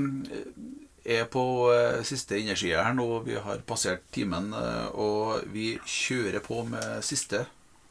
[1.18, 1.42] er på
[1.74, 3.08] eh, siste innerside her nå.
[3.26, 4.52] Vi har passert timen,
[4.94, 7.42] og vi kjører på med siste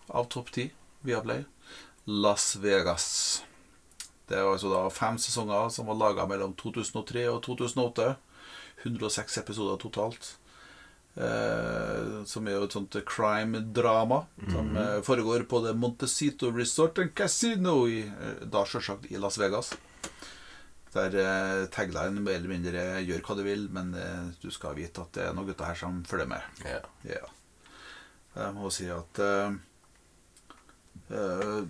[0.07, 0.69] av topp ti
[1.03, 1.43] via Play.
[2.07, 3.10] Las Vegas.
[4.31, 8.14] Det er altså da fem sesonger som var laga mellom 2003 og 2008.
[8.88, 10.38] 106 episoder totalt.
[11.15, 14.17] Eh, som er jo et sånt crime-drama
[14.51, 19.37] som eh, foregår på det Montecito Resort and Casino i, eh, da selvsagt i Las
[19.39, 19.69] Vegas.
[20.91, 25.05] Der eh, tagline mer eller mindre 'gjør hva du vil', men eh, du skal vite
[25.05, 26.43] at det er noen gutter her som følger med.
[26.67, 26.81] Ja.
[27.07, 27.23] Ja.
[28.35, 29.55] Jeg må si at eh,
[31.15, 31.63] eh,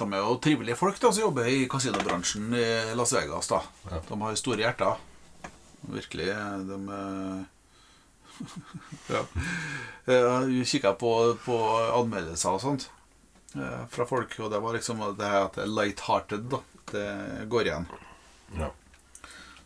[0.00, 3.46] De er jo trivelige folk da som jobber i kasinobransjen i Las Vegas.
[3.54, 4.02] da Ja.
[4.08, 4.98] De har store hjerter.
[5.86, 6.26] Virkelig.
[6.66, 6.78] De
[9.10, 9.24] Ja.
[10.10, 11.10] Jeg kikka på,
[11.44, 11.56] på
[11.98, 12.86] anmeldelser og sånt
[13.56, 16.48] eh, fra folk, og det var liksom det her at det light-hearted.
[16.50, 17.86] da Det går igjen.
[18.58, 18.70] ja.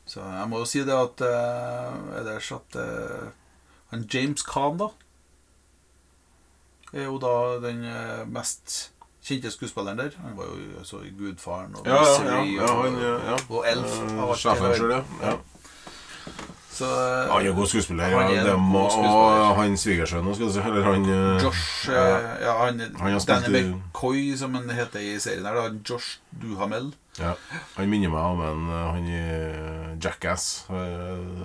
[0.06, 3.30] Så jeg må jo si det at ellers at eh,
[3.94, 4.90] han James Khan, da
[6.92, 8.92] Er jo da den eh, mest
[9.24, 10.10] kjente skuespilleren der.
[10.22, 13.38] Han var jo så i Gudfaren og Ja, ja, ja, ja, og, ja.
[13.48, 13.96] og Elf.
[14.12, 14.92] Uh, Sjefen sjøl,
[15.22, 15.32] ja.
[16.74, 18.10] Så eh, Han er god skuespiller.
[18.18, 19.44] Han er må, god skuespiller.
[19.44, 20.34] og han svigersønnen.
[20.34, 22.04] Eller han eh, Josh ja,
[22.42, 25.54] ja, han, Han Danny McCoy, som han heter i serien her.
[25.54, 26.92] da Josh Duhamel.
[27.20, 27.36] ja.
[27.76, 30.64] Han minner meg om en eh, han i eh, Jackass.
[30.68, 30.76] eh,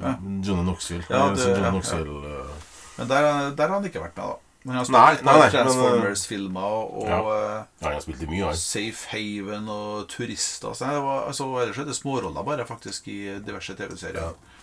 [0.02, 0.16] Ja.
[0.42, 1.06] Johnny Knoxville.
[1.10, 2.54] Ja, er det- sånn Johnny Knoxville eh,
[2.98, 4.36] Men der, der har han ikke vært med, da.
[4.66, 7.20] Men han har spilt nei, nei, nei, eh, Transformers-filmer og ja.
[7.20, 8.58] eh, Han har spilt i mye, han.
[8.60, 10.74] Safe Haven og Turister.
[10.76, 14.20] Så det var, altså, ellers er det småroller bare faktisk i diverse TV-serier.
[14.34, 14.58] Ja.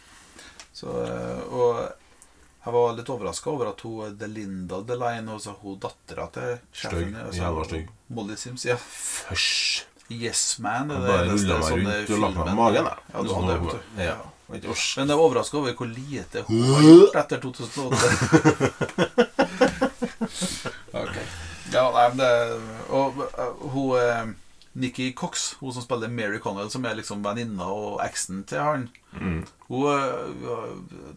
[0.77, 1.79] Så, eh, og
[2.67, 7.15] jeg var litt overraska over at hun Delinda Delaine, altså hun dattera til sjefen
[7.65, 7.87] stygg.
[8.13, 8.67] Molly Sims.
[8.69, 8.77] Ja.
[9.31, 9.87] Hysj!
[10.13, 10.89] Yes Man.
[10.93, 12.85] Bare det eneste ruller meg rundt og lagt meg på magen.
[13.13, 13.81] Ja, du hadde det.
[14.05, 14.17] Ja.
[14.47, 18.05] Men jeg er overraska over hvor lite hun har gjort etter 2008.
[20.93, 21.17] Ok.
[21.73, 22.31] Ja, nei, men det
[22.95, 23.07] Og
[23.73, 24.27] hun uh,
[24.77, 28.89] Nikki Cox, hun som spiller Mary Connell, som er liksom venninna og eksen til han
[29.17, 29.47] Mm.
[29.69, 31.15] Hun uh,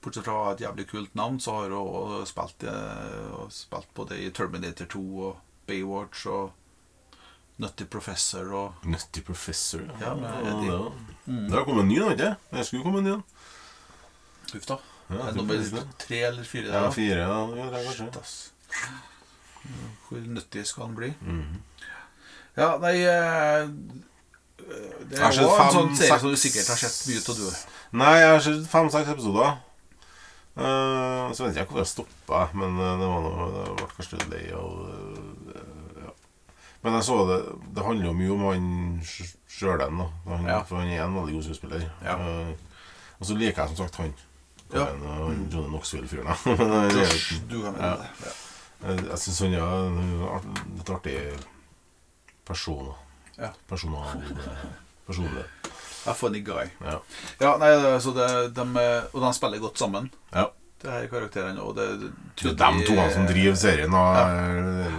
[0.00, 4.86] Bortsett fra et jævlig kult navn, så har hun spilt, uh, spilt både i Terminator
[4.94, 5.36] 2 og
[5.68, 6.52] Baywatch og
[7.60, 9.84] Nutty Professor og Nutty Professor.
[10.00, 10.70] Ja, ja, Eddie.
[10.72, 10.92] det,
[11.26, 11.44] Mm.
[11.48, 12.38] det har kommet en ny, ikke sant?
[12.50, 13.14] Det skulle komme en ny.
[14.54, 14.76] Huff da.
[15.10, 15.84] Ja, Er det nummer det.
[15.98, 16.66] tre eller fire?
[16.66, 16.90] Ja, der, da?
[16.90, 18.50] fire, ja, ja, det er kanskje.
[20.08, 21.14] Hvor nuttig skal han bli?
[21.20, 21.62] Mhm.
[22.54, 23.66] Ja, nei eh,
[25.10, 27.46] Det er jo en sånn serie som du sikkert har sett mye av, du.
[28.00, 29.48] Nei, jeg har sett fem-seks episoder.
[30.54, 33.86] Uh, så vet jeg ikke hvor jeg stoppa, men eh, det var noe det ble
[33.90, 36.10] kanskje litt lei av eh, ja.
[36.84, 37.38] Men jeg så det
[37.74, 38.68] Det handler jo mye om han
[39.50, 40.06] sjølen, da.
[40.28, 40.60] Han, Ja.
[40.68, 41.82] For han er en veldig god skuespiller.
[42.06, 42.14] Ja.
[42.20, 42.52] Uh,
[43.18, 44.14] og så liker jeg som sagt han.
[44.70, 44.84] Ja.
[44.92, 46.28] Han, eh, han Johnny Knoxville-fyren.
[46.30, 46.38] jeg.
[48.84, 49.66] Jeg, jeg syns han er
[50.76, 51.16] litt artig
[52.46, 52.90] person.
[52.90, 53.46] da.
[53.46, 53.50] Ja.
[53.68, 54.22] Personal
[55.06, 55.44] Personlig.
[56.06, 56.68] A funny guy.
[56.84, 56.98] Ja.
[57.40, 60.46] Ja, nei, altså det, de, og de spiller godt sammen, ja.
[60.82, 61.60] det her karakterene.
[61.64, 63.94] Og det, Det er de to som driver serien.
[63.94, 64.92] Og,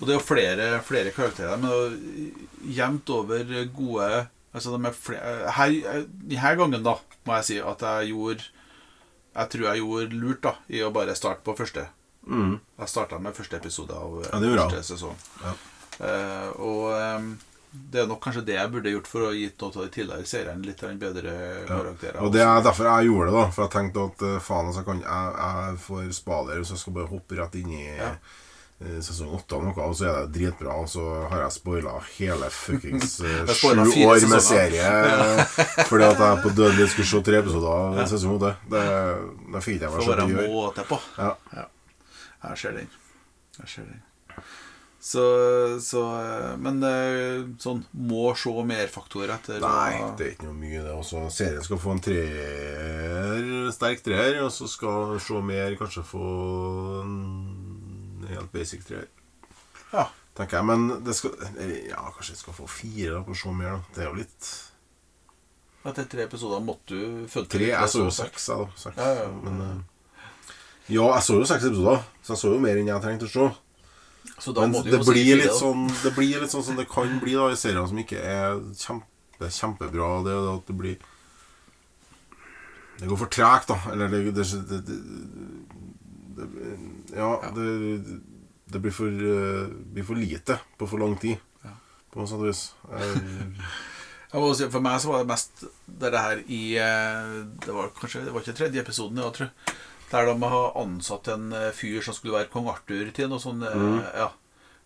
[0.00, 2.32] Og det er jo flere, flere karakterer, men det
[2.76, 3.44] jevnt over
[3.76, 6.94] gode Altså de er flere, her, Denne gangen, da,
[7.26, 8.44] må jeg si at jeg gjorde
[9.34, 11.88] Jeg tror jeg gjorde lurt da i å bare starte på første.
[12.26, 12.58] mm.
[12.78, 15.16] Jeg starta med første episode av Ja, det første sesong.
[15.42, 15.52] Ja.
[16.00, 17.34] Eh, og
[17.90, 19.90] det er nok kanskje det jeg burde gjort for å gi gitt noe av de
[19.96, 21.32] tidligere seriene litt bedre
[21.66, 22.20] karakterer.
[22.22, 23.34] Og det er derfor jeg gjorde det.
[23.40, 26.82] da For jeg tenkte at eh, faen, altså, kan, jeg, jeg får spader, så jeg
[26.84, 28.12] skal bare hoppe rett inn i Ja.
[28.84, 31.92] eh, sesong åtte av noe, og så er det dritbra, og så har jeg spoila
[32.18, 33.18] hele fuckings
[33.58, 34.88] sju år med serie
[35.88, 38.54] fordi at jeg på dødelig skulle se tre episoder av sesong åtte.
[38.70, 38.82] Det,
[39.54, 40.50] det fikk jeg meg Får være til å gjøre.
[40.58, 40.98] måte på.
[41.18, 41.66] Ja.
[42.50, 42.90] Jeg ser den.
[43.62, 44.02] Jeg ser den.
[45.04, 45.22] Så,
[45.84, 50.80] så eh, Men eh, sånn må se mer-faktor etter Nei, det er ikke noe mye
[50.80, 50.94] det.
[50.96, 56.28] Også, serien skal få en treer, sterk treer, og så skal se mer kanskje få
[57.02, 57.18] en
[58.30, 59.10] helt basic treer.
[59.92, 60.06] Ja.
[60.34, 61.36] Tenker jeg, men det skal
[61.86, 63.92] Ja, kanskje jeg skal få fire da, på å se mer, da.
[63.94, 64.48] Det er jo litt
[65.84, 67.68] Etter tre episoder måtte du følge Tre?
[67.74, 68.80] Jeg så jo seks, jeg, da.
[68.86, 68.96] Seks.
[68.96, 69.36] Ja, ja, ja.
[69.44, 70.24] Men eh,
[70.96, 73.34] Ja, jeg så jo seks episoder, så jeg så jo mer enn jeg trengte å
[73.34, 73.46] se.
[74.34, 77.58] Men det blir, litt sånn, det blir litt sånn som det kan bli da i
[77.58, 80.08] serier som ikke er kjempe, kjempebra.
[80.26, 80.96] Det at det blir
[82.98, 83.78] Det går for tregt, da.
[83.92, 84.98] Eller det, det, det,
[87.14, 91.38] Ja, det, blir, for, eh, blir for lite på for lang tid.
[91.62, 91.74] Ja.
[92.10, 92.68] På noe sånt vis.
[94.34, 98.32] Jeg for meg så var det mest det her i eh, Det var kanskje Det
[98.34, 99.74] var ikke tredje episoden, jeg tror.
[100.14, 103.62] Der de har ansatt en eh, fyr som skulle være kong Arthur til noe sånn
[103.66, 104.00] eh, Mm.
[104.14, 104.30] Ja.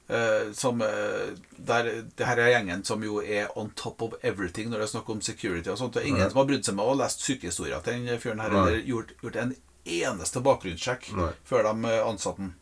[0.08, 4.80] Eh, Som der, Det her er gjengen som jo er on top of everything når
[4.80, 5.92] det er snakk om security og sånt.
[5.98, 6.30] Det er ingen Nei.
[6.32, 9.36] som har brydd seg med å lest sykehistorier til den fyren her, eller gjort, gjort
[9.36, 9.52] en
[9.84, 11.28] eneste bakgrunnssjekk Nei.
[11.44, 12.54] før de ansatte den.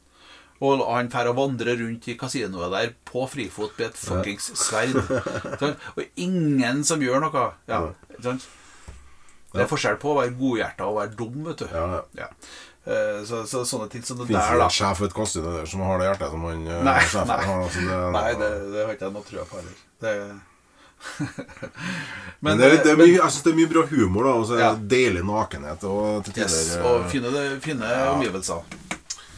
[0.66, 4.96] Og han drar og vandrer rundt i kasinoet der på frifot med et fuckings sverd.
[5.98, 7.42] Og ingen som gjør noe.
[7.68, 7.80] Ja,
[8.24, 8.46] sant?
[9.56, 11.66] Det er forskjell på å være godhjerta og være dum, vet du.
[11.72, 12.02] ja, ja.
[12.22, 12.28] Ja.
[12.86, 15.52] Eh, Så, så sånne ting som det Finns der, det en sjef i et kostyme
[15.56, 17.38] der som har det hjertet som han eh, Nei, sjefen nei.
[17.48, 17.62] har?
[17.64, 19.80] Altså, det, Nei, det, det har ikke jeg noe trua på heller.
[20.04, 20.12] Det...
[22.40, 24.32] Men, det, er, det er mye, jeg synes det er mye bra humor, da.
[24.40, 24.70] Og så er Ja.
[24.94, 25.84] deilig nakenhet.
[25.84, 27.32] Og til tider Yes, eh, og fine,
[27.64, 28.62] fine omgivelser.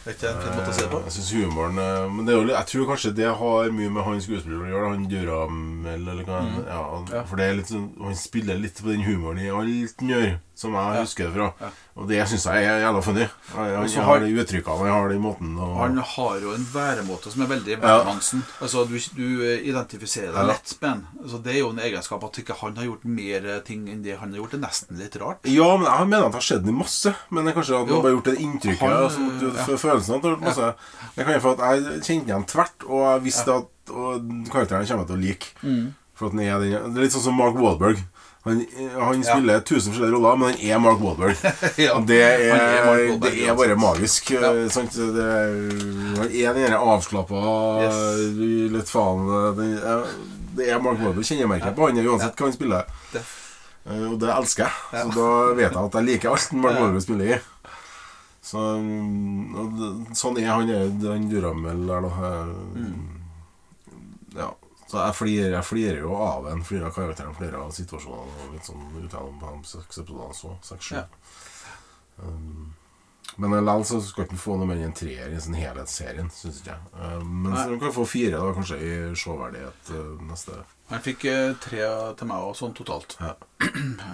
[0.03, 0.99] Det er ikke en fin måte å si det på.
[1.03, 3.89] Jeg synes humoren eh, Men det er jo, litt- jeg tror kanskje det har mye
[3.91, 4.83] med han skuespilleren å gjøre.
[4.85, 6.65] da, Han Duramel, eller hva Mm.
[6.65, 6.83] ja,
[7.17, 7.23] Ja.
[7.25, 10.39] For det er litt sånn Han spiller litt på den humoren i alt han gjør,
[10.59, 11.45] som jeg husker det fra.
[11.63, 11.69] Ja.
[11.99, 13.25] Og det syns jeg er jævla funny.
[13.53, 16.65] Han, han har har- de uttrykkene, han har den måten og, Han har jo en
[16.73, 17.95] væremåte som er veldig Ja.
[18.61, 20.47] Altså, du, du eh, identifiserer deg Ja.
[20.51, 21.07] lett med han.
[21.23, 24.03] Altså, det er jo en egenskap at ikke han har gjort mer eh, ting enn
[24.03, 24.51] det han har gjort.
[24.51, 25.39] Det er nesten litt rart.
[25.47, 27.15] Ja, men jeg mener at det har skjedd i masse.
[27.31, 28.79] Men det er kanskje at han bare har gjort det inntrykket.
[28.79, 29.79] Han, altså, du, ja.
[29.87, 30.73] Følelsen av at gjort masse.
[31.15, 34.21] Jeg, kan at jeg kjente igjen tvert, og jeg visste at og
[34.51, 35.47] karakteren kommer jeg til å like.
[35.63, 35.85] Mm.
[36.19, 38.01] For at den er, det er litt sånn som Mark Wahlberg.
[38.45, 38.61] Han,
[38.95, 39.33] han Ja.
[39.35, 41.35] spiller tusen forskjellige roller, men han er Mark Wahlberg.
[41.85, 44.31] Ja, det er, er Mark Wahlberg, det er bare magisk.
[44.31, 44.53] Ja.
[44.53, 44.95] eh, Sant?
[44.95, 47.41] Det er, han er den avslappa
[47.83, 47.99] Yes.
[48.77, 49.27] litt faen
[49.59, 49.67] det,
[50.55, 51.25] Det er Mark Wahlberg.
[51.27, 52.85] Kjennemerket på han uansett hva han spiller.
[53.13, 53.25] Det-
[53.89, 54.73] Eh, Og det elsker jeg.
[54.91, 56.81] Så da vet jeg at jeg liker alt Mark Ja.
[56.83, 57.37] Wahlberg spiller i.
[58.43, 62.11] Så mm, Sånn er han han Duramel der, da.
[62.27, 63.07] Eh, Mm.
[64.35, 64.49] Ja.
[64.89, 66.63] Så jeg flirer, jeg flirer jo av en.
[66.65, 68.39] Flirer av karakteren, flirer av situasjonene.
[68.47, 70.55] Og litt sånn utenom på de seks episodene så.
[70.65, 70.95] Seks-sju.
[70.97, 71.05] Ja.
[72.17, 72.73] Um,
[73.39, 76.57] men likevel så skal ikke få noe mer enn en treer i sin helhetsserien, syns
[76.63, 76.89] ikke jeg.
[76.97, 77.61] Um, men Nei.
[77.61, 80.57] så han kan få fire, da, kanskje, i showverdighet uh, neste
[80.89, 81.85] Han fikk uh, tre
[82.19, 83.15] til meg og sånn totalt.
[83.21, 83.35] Ja.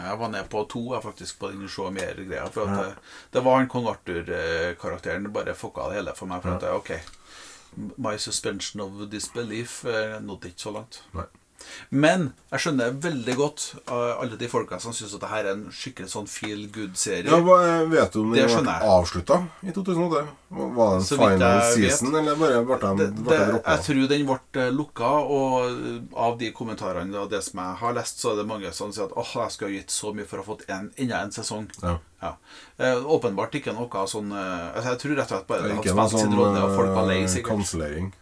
[0.06, 2.46] Jeg var ned på to jeg faktisk på den se mer-greia.
[2.54, 2.84] For Ja.
[2.84, 5.24] det, det var han kong Arthur-karakteren.
[5.30, 6.44] Det bare fucka det hele for meg.
[6.44, 6.58] For Ja.
[6.60, 6.92] at ok
[7.98, 11.04] My suspension of disbelief eh, nådde ikke så langt.
[11.14, 11.26] Nei.
[11.90, 15.52] Men jeg skjønner veldig godt uh, alle de folka som syns at det her er
[15.54, 17.28] en skikkelig sånn feel good-serie.
[17.30, 20.24] Ja, hva, eh, vet du om den ble avslutta i 2008?
[20.56, 21.92] Var det en Så final jeg vet.
[21.92, 23.76] season, eller bare ble den, droppa?
[23.76, 27.96] jeg tror den ble lukka, og eh, av de kommentarene og det som jeg har
[28.00, 30.28] lest, så er det mange som sier at åh, jeg skulle ha gitt så mye
[30.30, 31.68] for å ha fått en, enda en sesong.
[31.84, 31.98] Ja.
[32.24, 32.38] Ja.
[32.78, 35.92] Eh, åpenbart ikke noe sånn eh, altså Jeg tror rett og slett bare Det hadde
[35.94, 37.52] spilt sin sånn rolle, og folk var lei, eh, sikkert.
[37.60, 38.14] kansellering.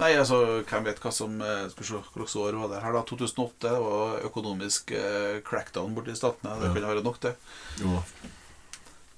[0.00, 2.94] Nei, altså, hvem vet hva som eh, Skal vi se hvilket år var det her,
[2.96, 3.02] da?
[3.04, 3.56] 2008?
[3.66, 6.54] Det var økonomisk eh, crackdown borti statene.
[6.60, 6.74] Det Ja.
[6.78, 7.34] kan være nok, det.
[7.82, 7.98] Jo.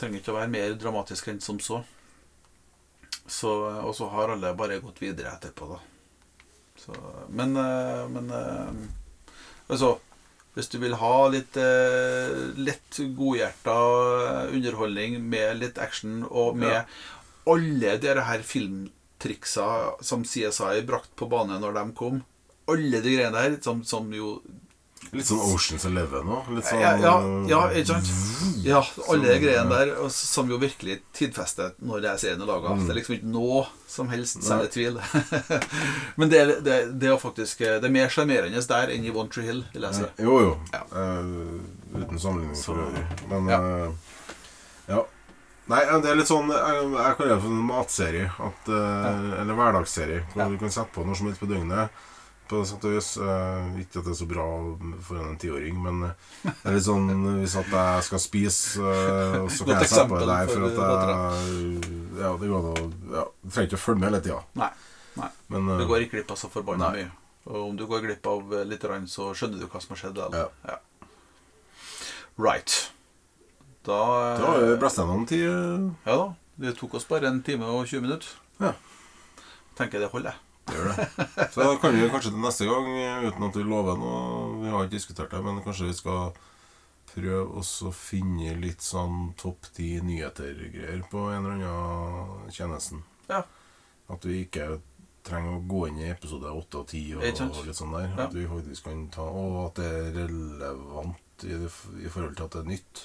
[0.00, 1.82] Trenger ikke å være mer dramatisk enn som så.
[3.30, 3.52] så
[3.86, 5.78] og så har alle bare gått videre etterpå, da.
[6.82, 6.96] Så,
[7.30, 8.72] men eh, men eh,
[9.70, 9.98] altså
[10.56, 13.76] Hvis du vil ha litt eh, lett godhjerta
[14.52, 16.82] underholdning med litt action, og med Ja.
[17.48, 18.42] alle dere her
[19.22, 22.22] filmtriksa som CSI brakte på bane når de kom
[22.70, 24.40] Alle de greiene der som, som jo
[25.12, 26.46] Litt sånn Oceans Eleven òg.
[26.62, 27.14] Sånn ja, ja,
[27.50, 28.10] ja, ikke sant?
[28.64, 28.78] Ja,
[29.10, 32.76] alle de greiene der som jo virkelig tidfester når det er serien er laga.
[32.78, 32.84] Mm.
[32.86, 35.00] Det er liksom ikke noe som helst særlig tvil.
[36.22, 39.50] Men det det, det er faktisk Det er mer sjarmerende der enn i One Tree
[39.50, 40.08] Hill, vil jeg si.
[40.22, 40.54] Jo, jo.
[40.72, 40.86] Ja.
[40.94, 43.04] Uh, uten sammenligning for øvrig.
[43.34, 43.60] Men Ja.
[45.62, 45.68] Eh.
[45.72, 48.30] Nei, det er litt sånn Jeg, jeg kaller det for en matserie.
[48.48, 49.12] At, ja.
[49.42, 50.24] Eller hverdagsserie.
[50.32, 50.48] Hvor Ja.
[50.48, 51.90] du kan sette på når som helst på døgnet.
[52.50, 53.16] På sett og vis.
[53.16, 54.44] Eh, ikke at det er så bra
[55.06, 57.06] for en tiåring, men eh, det er litt sånn
[57.38, 60.50] hvis at jeg skal spise, eh, og så kan Godt jeg sette på det der
[60.50, 64.20] for at jeg Ja, det går an ja, Du trenger ikke å følge med hele
[64.26, 64.42] tida.
[64.60, 64.70] Nei.
[65.16, 65.30] nei.
[65.54, 67.10] Men eh, Du går ikke glipp av så forbanna mye.
[67.46, 70.20] Og om du går glipp av eh, litt, så skjønner du hva som har skjedd.
[70.26, 70.50] Eller?
[70.68, 70.76] Ja.
[72.36, 72.90] Right.
[73.86, 73.98] Da
[74.32, 75.90] eh, da vi blæst gjennom tid.
[76.06, 76.30] Ja da.
[76.62, 78.28] Det tok oss bare en time og 20 minutter.
[78.60, 78.74] Ja.
[79.78, 80.36] Tenker det holder.
[80.68, 81.06] Det gjør det.
[81.50, 82.86] Så da kan vi kanskje til neste gang,
[83.26, 86.30] uten at vi lover noe Vi har ikke diskutert det, men kanskje vi skal
[87.12, 93.02] prøve også å finne litt sånn topp ti nyheter-greier på en eller annen tjenesten.
[93.28, 93.42] Ja.
[94.12, 94.78] At vi ikke
[95.26, 98.08] trenger å gå inn i episode åtte og ti og, Ikke litt sånn der.
[98.14, 98.24] Ja.
[98.26, 102.56] At vi faktisk kan ta Og at det er relevant i, i forhold til at
[102.56, 103.04] det er nytt.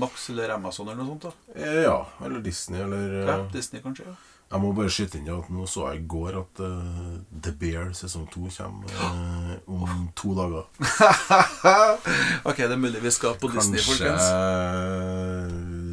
[0.00, 1.22] Max eller Amazon eller noe sånt.
[1.22, 2.06] da Eh, Ja.
[2.24, 4.04] Eller Disney, eller Ja, eh, Disney kanskje.
[4.06, 4.14] ja
[4.52, 7.92] Jeg må bare skyte inn at nå så jeg i går at uh, The Bear
[7.96, 10.66] sesong to kommer uh, om to dager.
[12.44, 14.22] Ok, det er mulig vi skal på Disney, Kanskje folkens.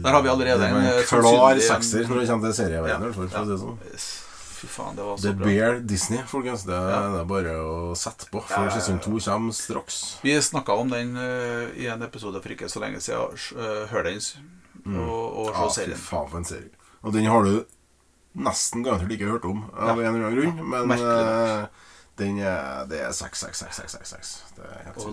[0.04, 3.14] Der har vi allerede en, klar sekser når det kommer til serieverdenen.
[3.32, 4.29] Ja, i
[4.60, 4.68] det.
[4.68, 5.48] Fy faen, det var så The bra.
[5.48, 6.64] Bear Disney, folkens.
[6.68, 7.02] Det, Ja.
[7.16, 10.18] det er bare å sette på, for Ja, sesong to kommer straks.
[10.24, 13.36] Vi snakka om den uh, i en episode for ikke så lenge siden.
[13.56, 14.20] Uh, hør den
[14.86, 15.98] og, og se Ja, fy serien.
[15.98, 16.70] faen for en serie.
[17.04, 17.66] Og den har du
[18.40, 21.66] nesten garantert ikke hørt om av en eller annen grunn, men eh,
[22.20, 24.44] den er, det er 6, 6, 6, 6, 6, 6.
[24.56, 24.68] Det,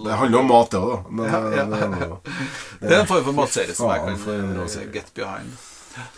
[0.05, 0.99] det handler om mat, det òg, da.
[1.11, 1.63] Men Ja, ja.
[1.63, 2.09] eh, det
[2.83, 5.57] Det er en form for matserie som jeg kan get behind.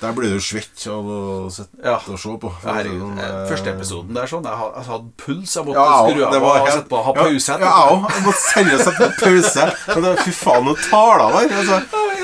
[0.00, 1.96] Der blir du svett av å sitte Ja.
[2.08, 2.50] og se på.
[2.64, 3.00] herregud.
[3.00, 5.54] sånn, eh, eh, Første episoden der sånn, jeg hadde, jeg hadde puls.
[5.54, 7.48] Jeg måtte Ja, skru av og sette på ha pause.
[7.48, 8.10] Ja, ja, jeg òg.
[8.10, 9.64] Jeg måtte seriøst sette på pause.
[9.94, 11.56] Men det, fy faen, noen taler der.
[11.58, 11.78] Altså,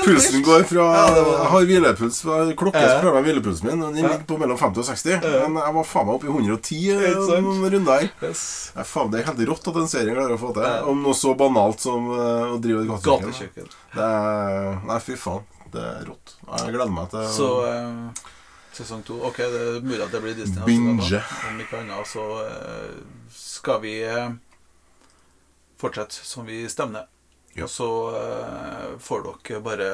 [0.05, 2.19] pulsen går fra Jeg har hvilepuls.
[2.55, 5.21] Klokke så prøver jeg hvilepulsen min, den ligger på mellom 50 og 60.
[5.49, 7.43] Men jeg var faen meg oppe i 110 Ikke sant?
[7.47, 8.83] noen runder her.
[8.85, 10.89] Faen, Det er helt rått at en serie klarer å få til.
[10.91, 13.67] Om noe så banalt som eh, å drive et gatekjøkken.
[13.95, 15.43] Nei, fy faen.
[15.75, 16.35] Det er rått.
[16.47, 18.23] Jeg gleder meg til Så eh,
[18.75, 20.61] sesong to Ok, det er mulig at det blir Disney.
[20.63, 21.09] altså, Binge.
[21.11, 21.21] da.
[21.51, 22.97] Om ikke annet så eh,
[23.35, 24.29] skal vi eh,
[25.81, 27.07] fortsette som vi stemmer.
[27.55, 27.63] Ja.
[27.67, 27.87] Og så
[28.19, 29.89] eh, får dere bare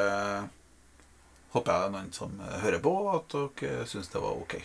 [1.52, 4.56] Håper jeg noen som eh, hører på, at dere syns det var ok.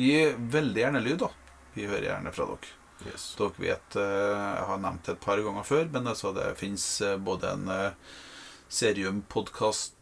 [0.00, 0.12] Gi
[0.54, 1.28] veldig gjerne lyd, da.
[1.74, 2.70] Vi hører gjerne fra dere.
[3.10, 3.24] yes.
[3.38, 6.86] Dere vet, eh, Jeg har nevnt det et par ganger før, men altså det fins
[7.26, 8.14] både en eh,
[8.70, 9.99] seriumpodkast at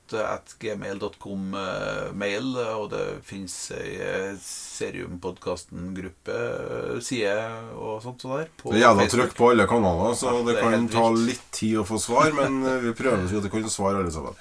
[0.63, 2.47] gmail.com-mail,
[2.79, 7.35] og det fins ei eh, seriumpodkasten-gruppe, eh, side
[7.75, 8.49] og sånt så der.
[8.63, 11.83] Det er jævla trykk på alle kanaler, så Ja, det, det kan ta litt tid
[11.83, 12.33] å få svar.
[12.37, 14.35] Men eh, vi prøver så godt vi kan svare alle sammen.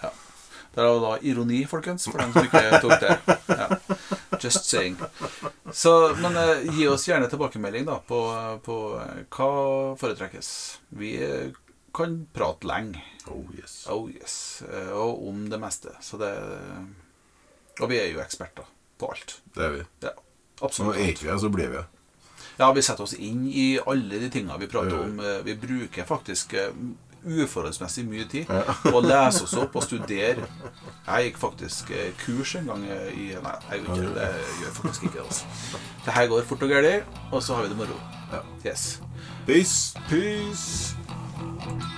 [0.78, 3.16] Det er da ironi, folkens, for dem som ikke tok det.
[3.50, 3.68] Ja.
[4.38, 4.98] Just saying.
[5.74, 8.20] Så, men eh, gi oss gjerne tilbakemelding da på,
[8.66, 9.48] på eh, hva
[9.98, 10.50] foretrekkes.
[11.00, 11.50] Vi eh,
[11.98, 13.02] kan prate lenge.
[13.28, 13.80] Oh yes.
[13.92, 14.38] Oh yes.
[14.70, 15.92] Eh, Og om det meste.
[16.02, 16.32] Så det
[17.82, 18.66] Og vi er jo eksperter
[18.98, 19.40] på alt.
[19.56, 19.84] Det er vi.
[20.06, 20.14] Ja,
[20.62, 20.96] absolutt.
[20.98, 21.86] er ikke vi det, så blir vi det.
[22.58, 25.20] Ja, vi setter oss inn i alle de tingene vi prater om.
[25.20, 26.72] Eh, Vi bruker faktisk eh,
[27.28, 30.48] uforholdsmessig mye tid på å lese oss opp og studere.
[31.08, 31.92] Jeg gikk faktisk
[32.24, 34.30] kurs en gang i Nei, jeg gjør ikke det.
[34.32, 35.26] Det gjør faktisk ikke.
[35.26, 35.82] Altså.
[36.06, 38.00] Det her går fort og galt, og så har vi det moro.
[38.66, 39.02] Yes.
[39.46, 39.94] Peace.
[40.10, 41.07] Peace.
[41.40, 41.97] You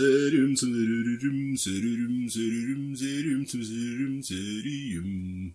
[0.00, 5.54] Serim serim serim serim serim serim serim serim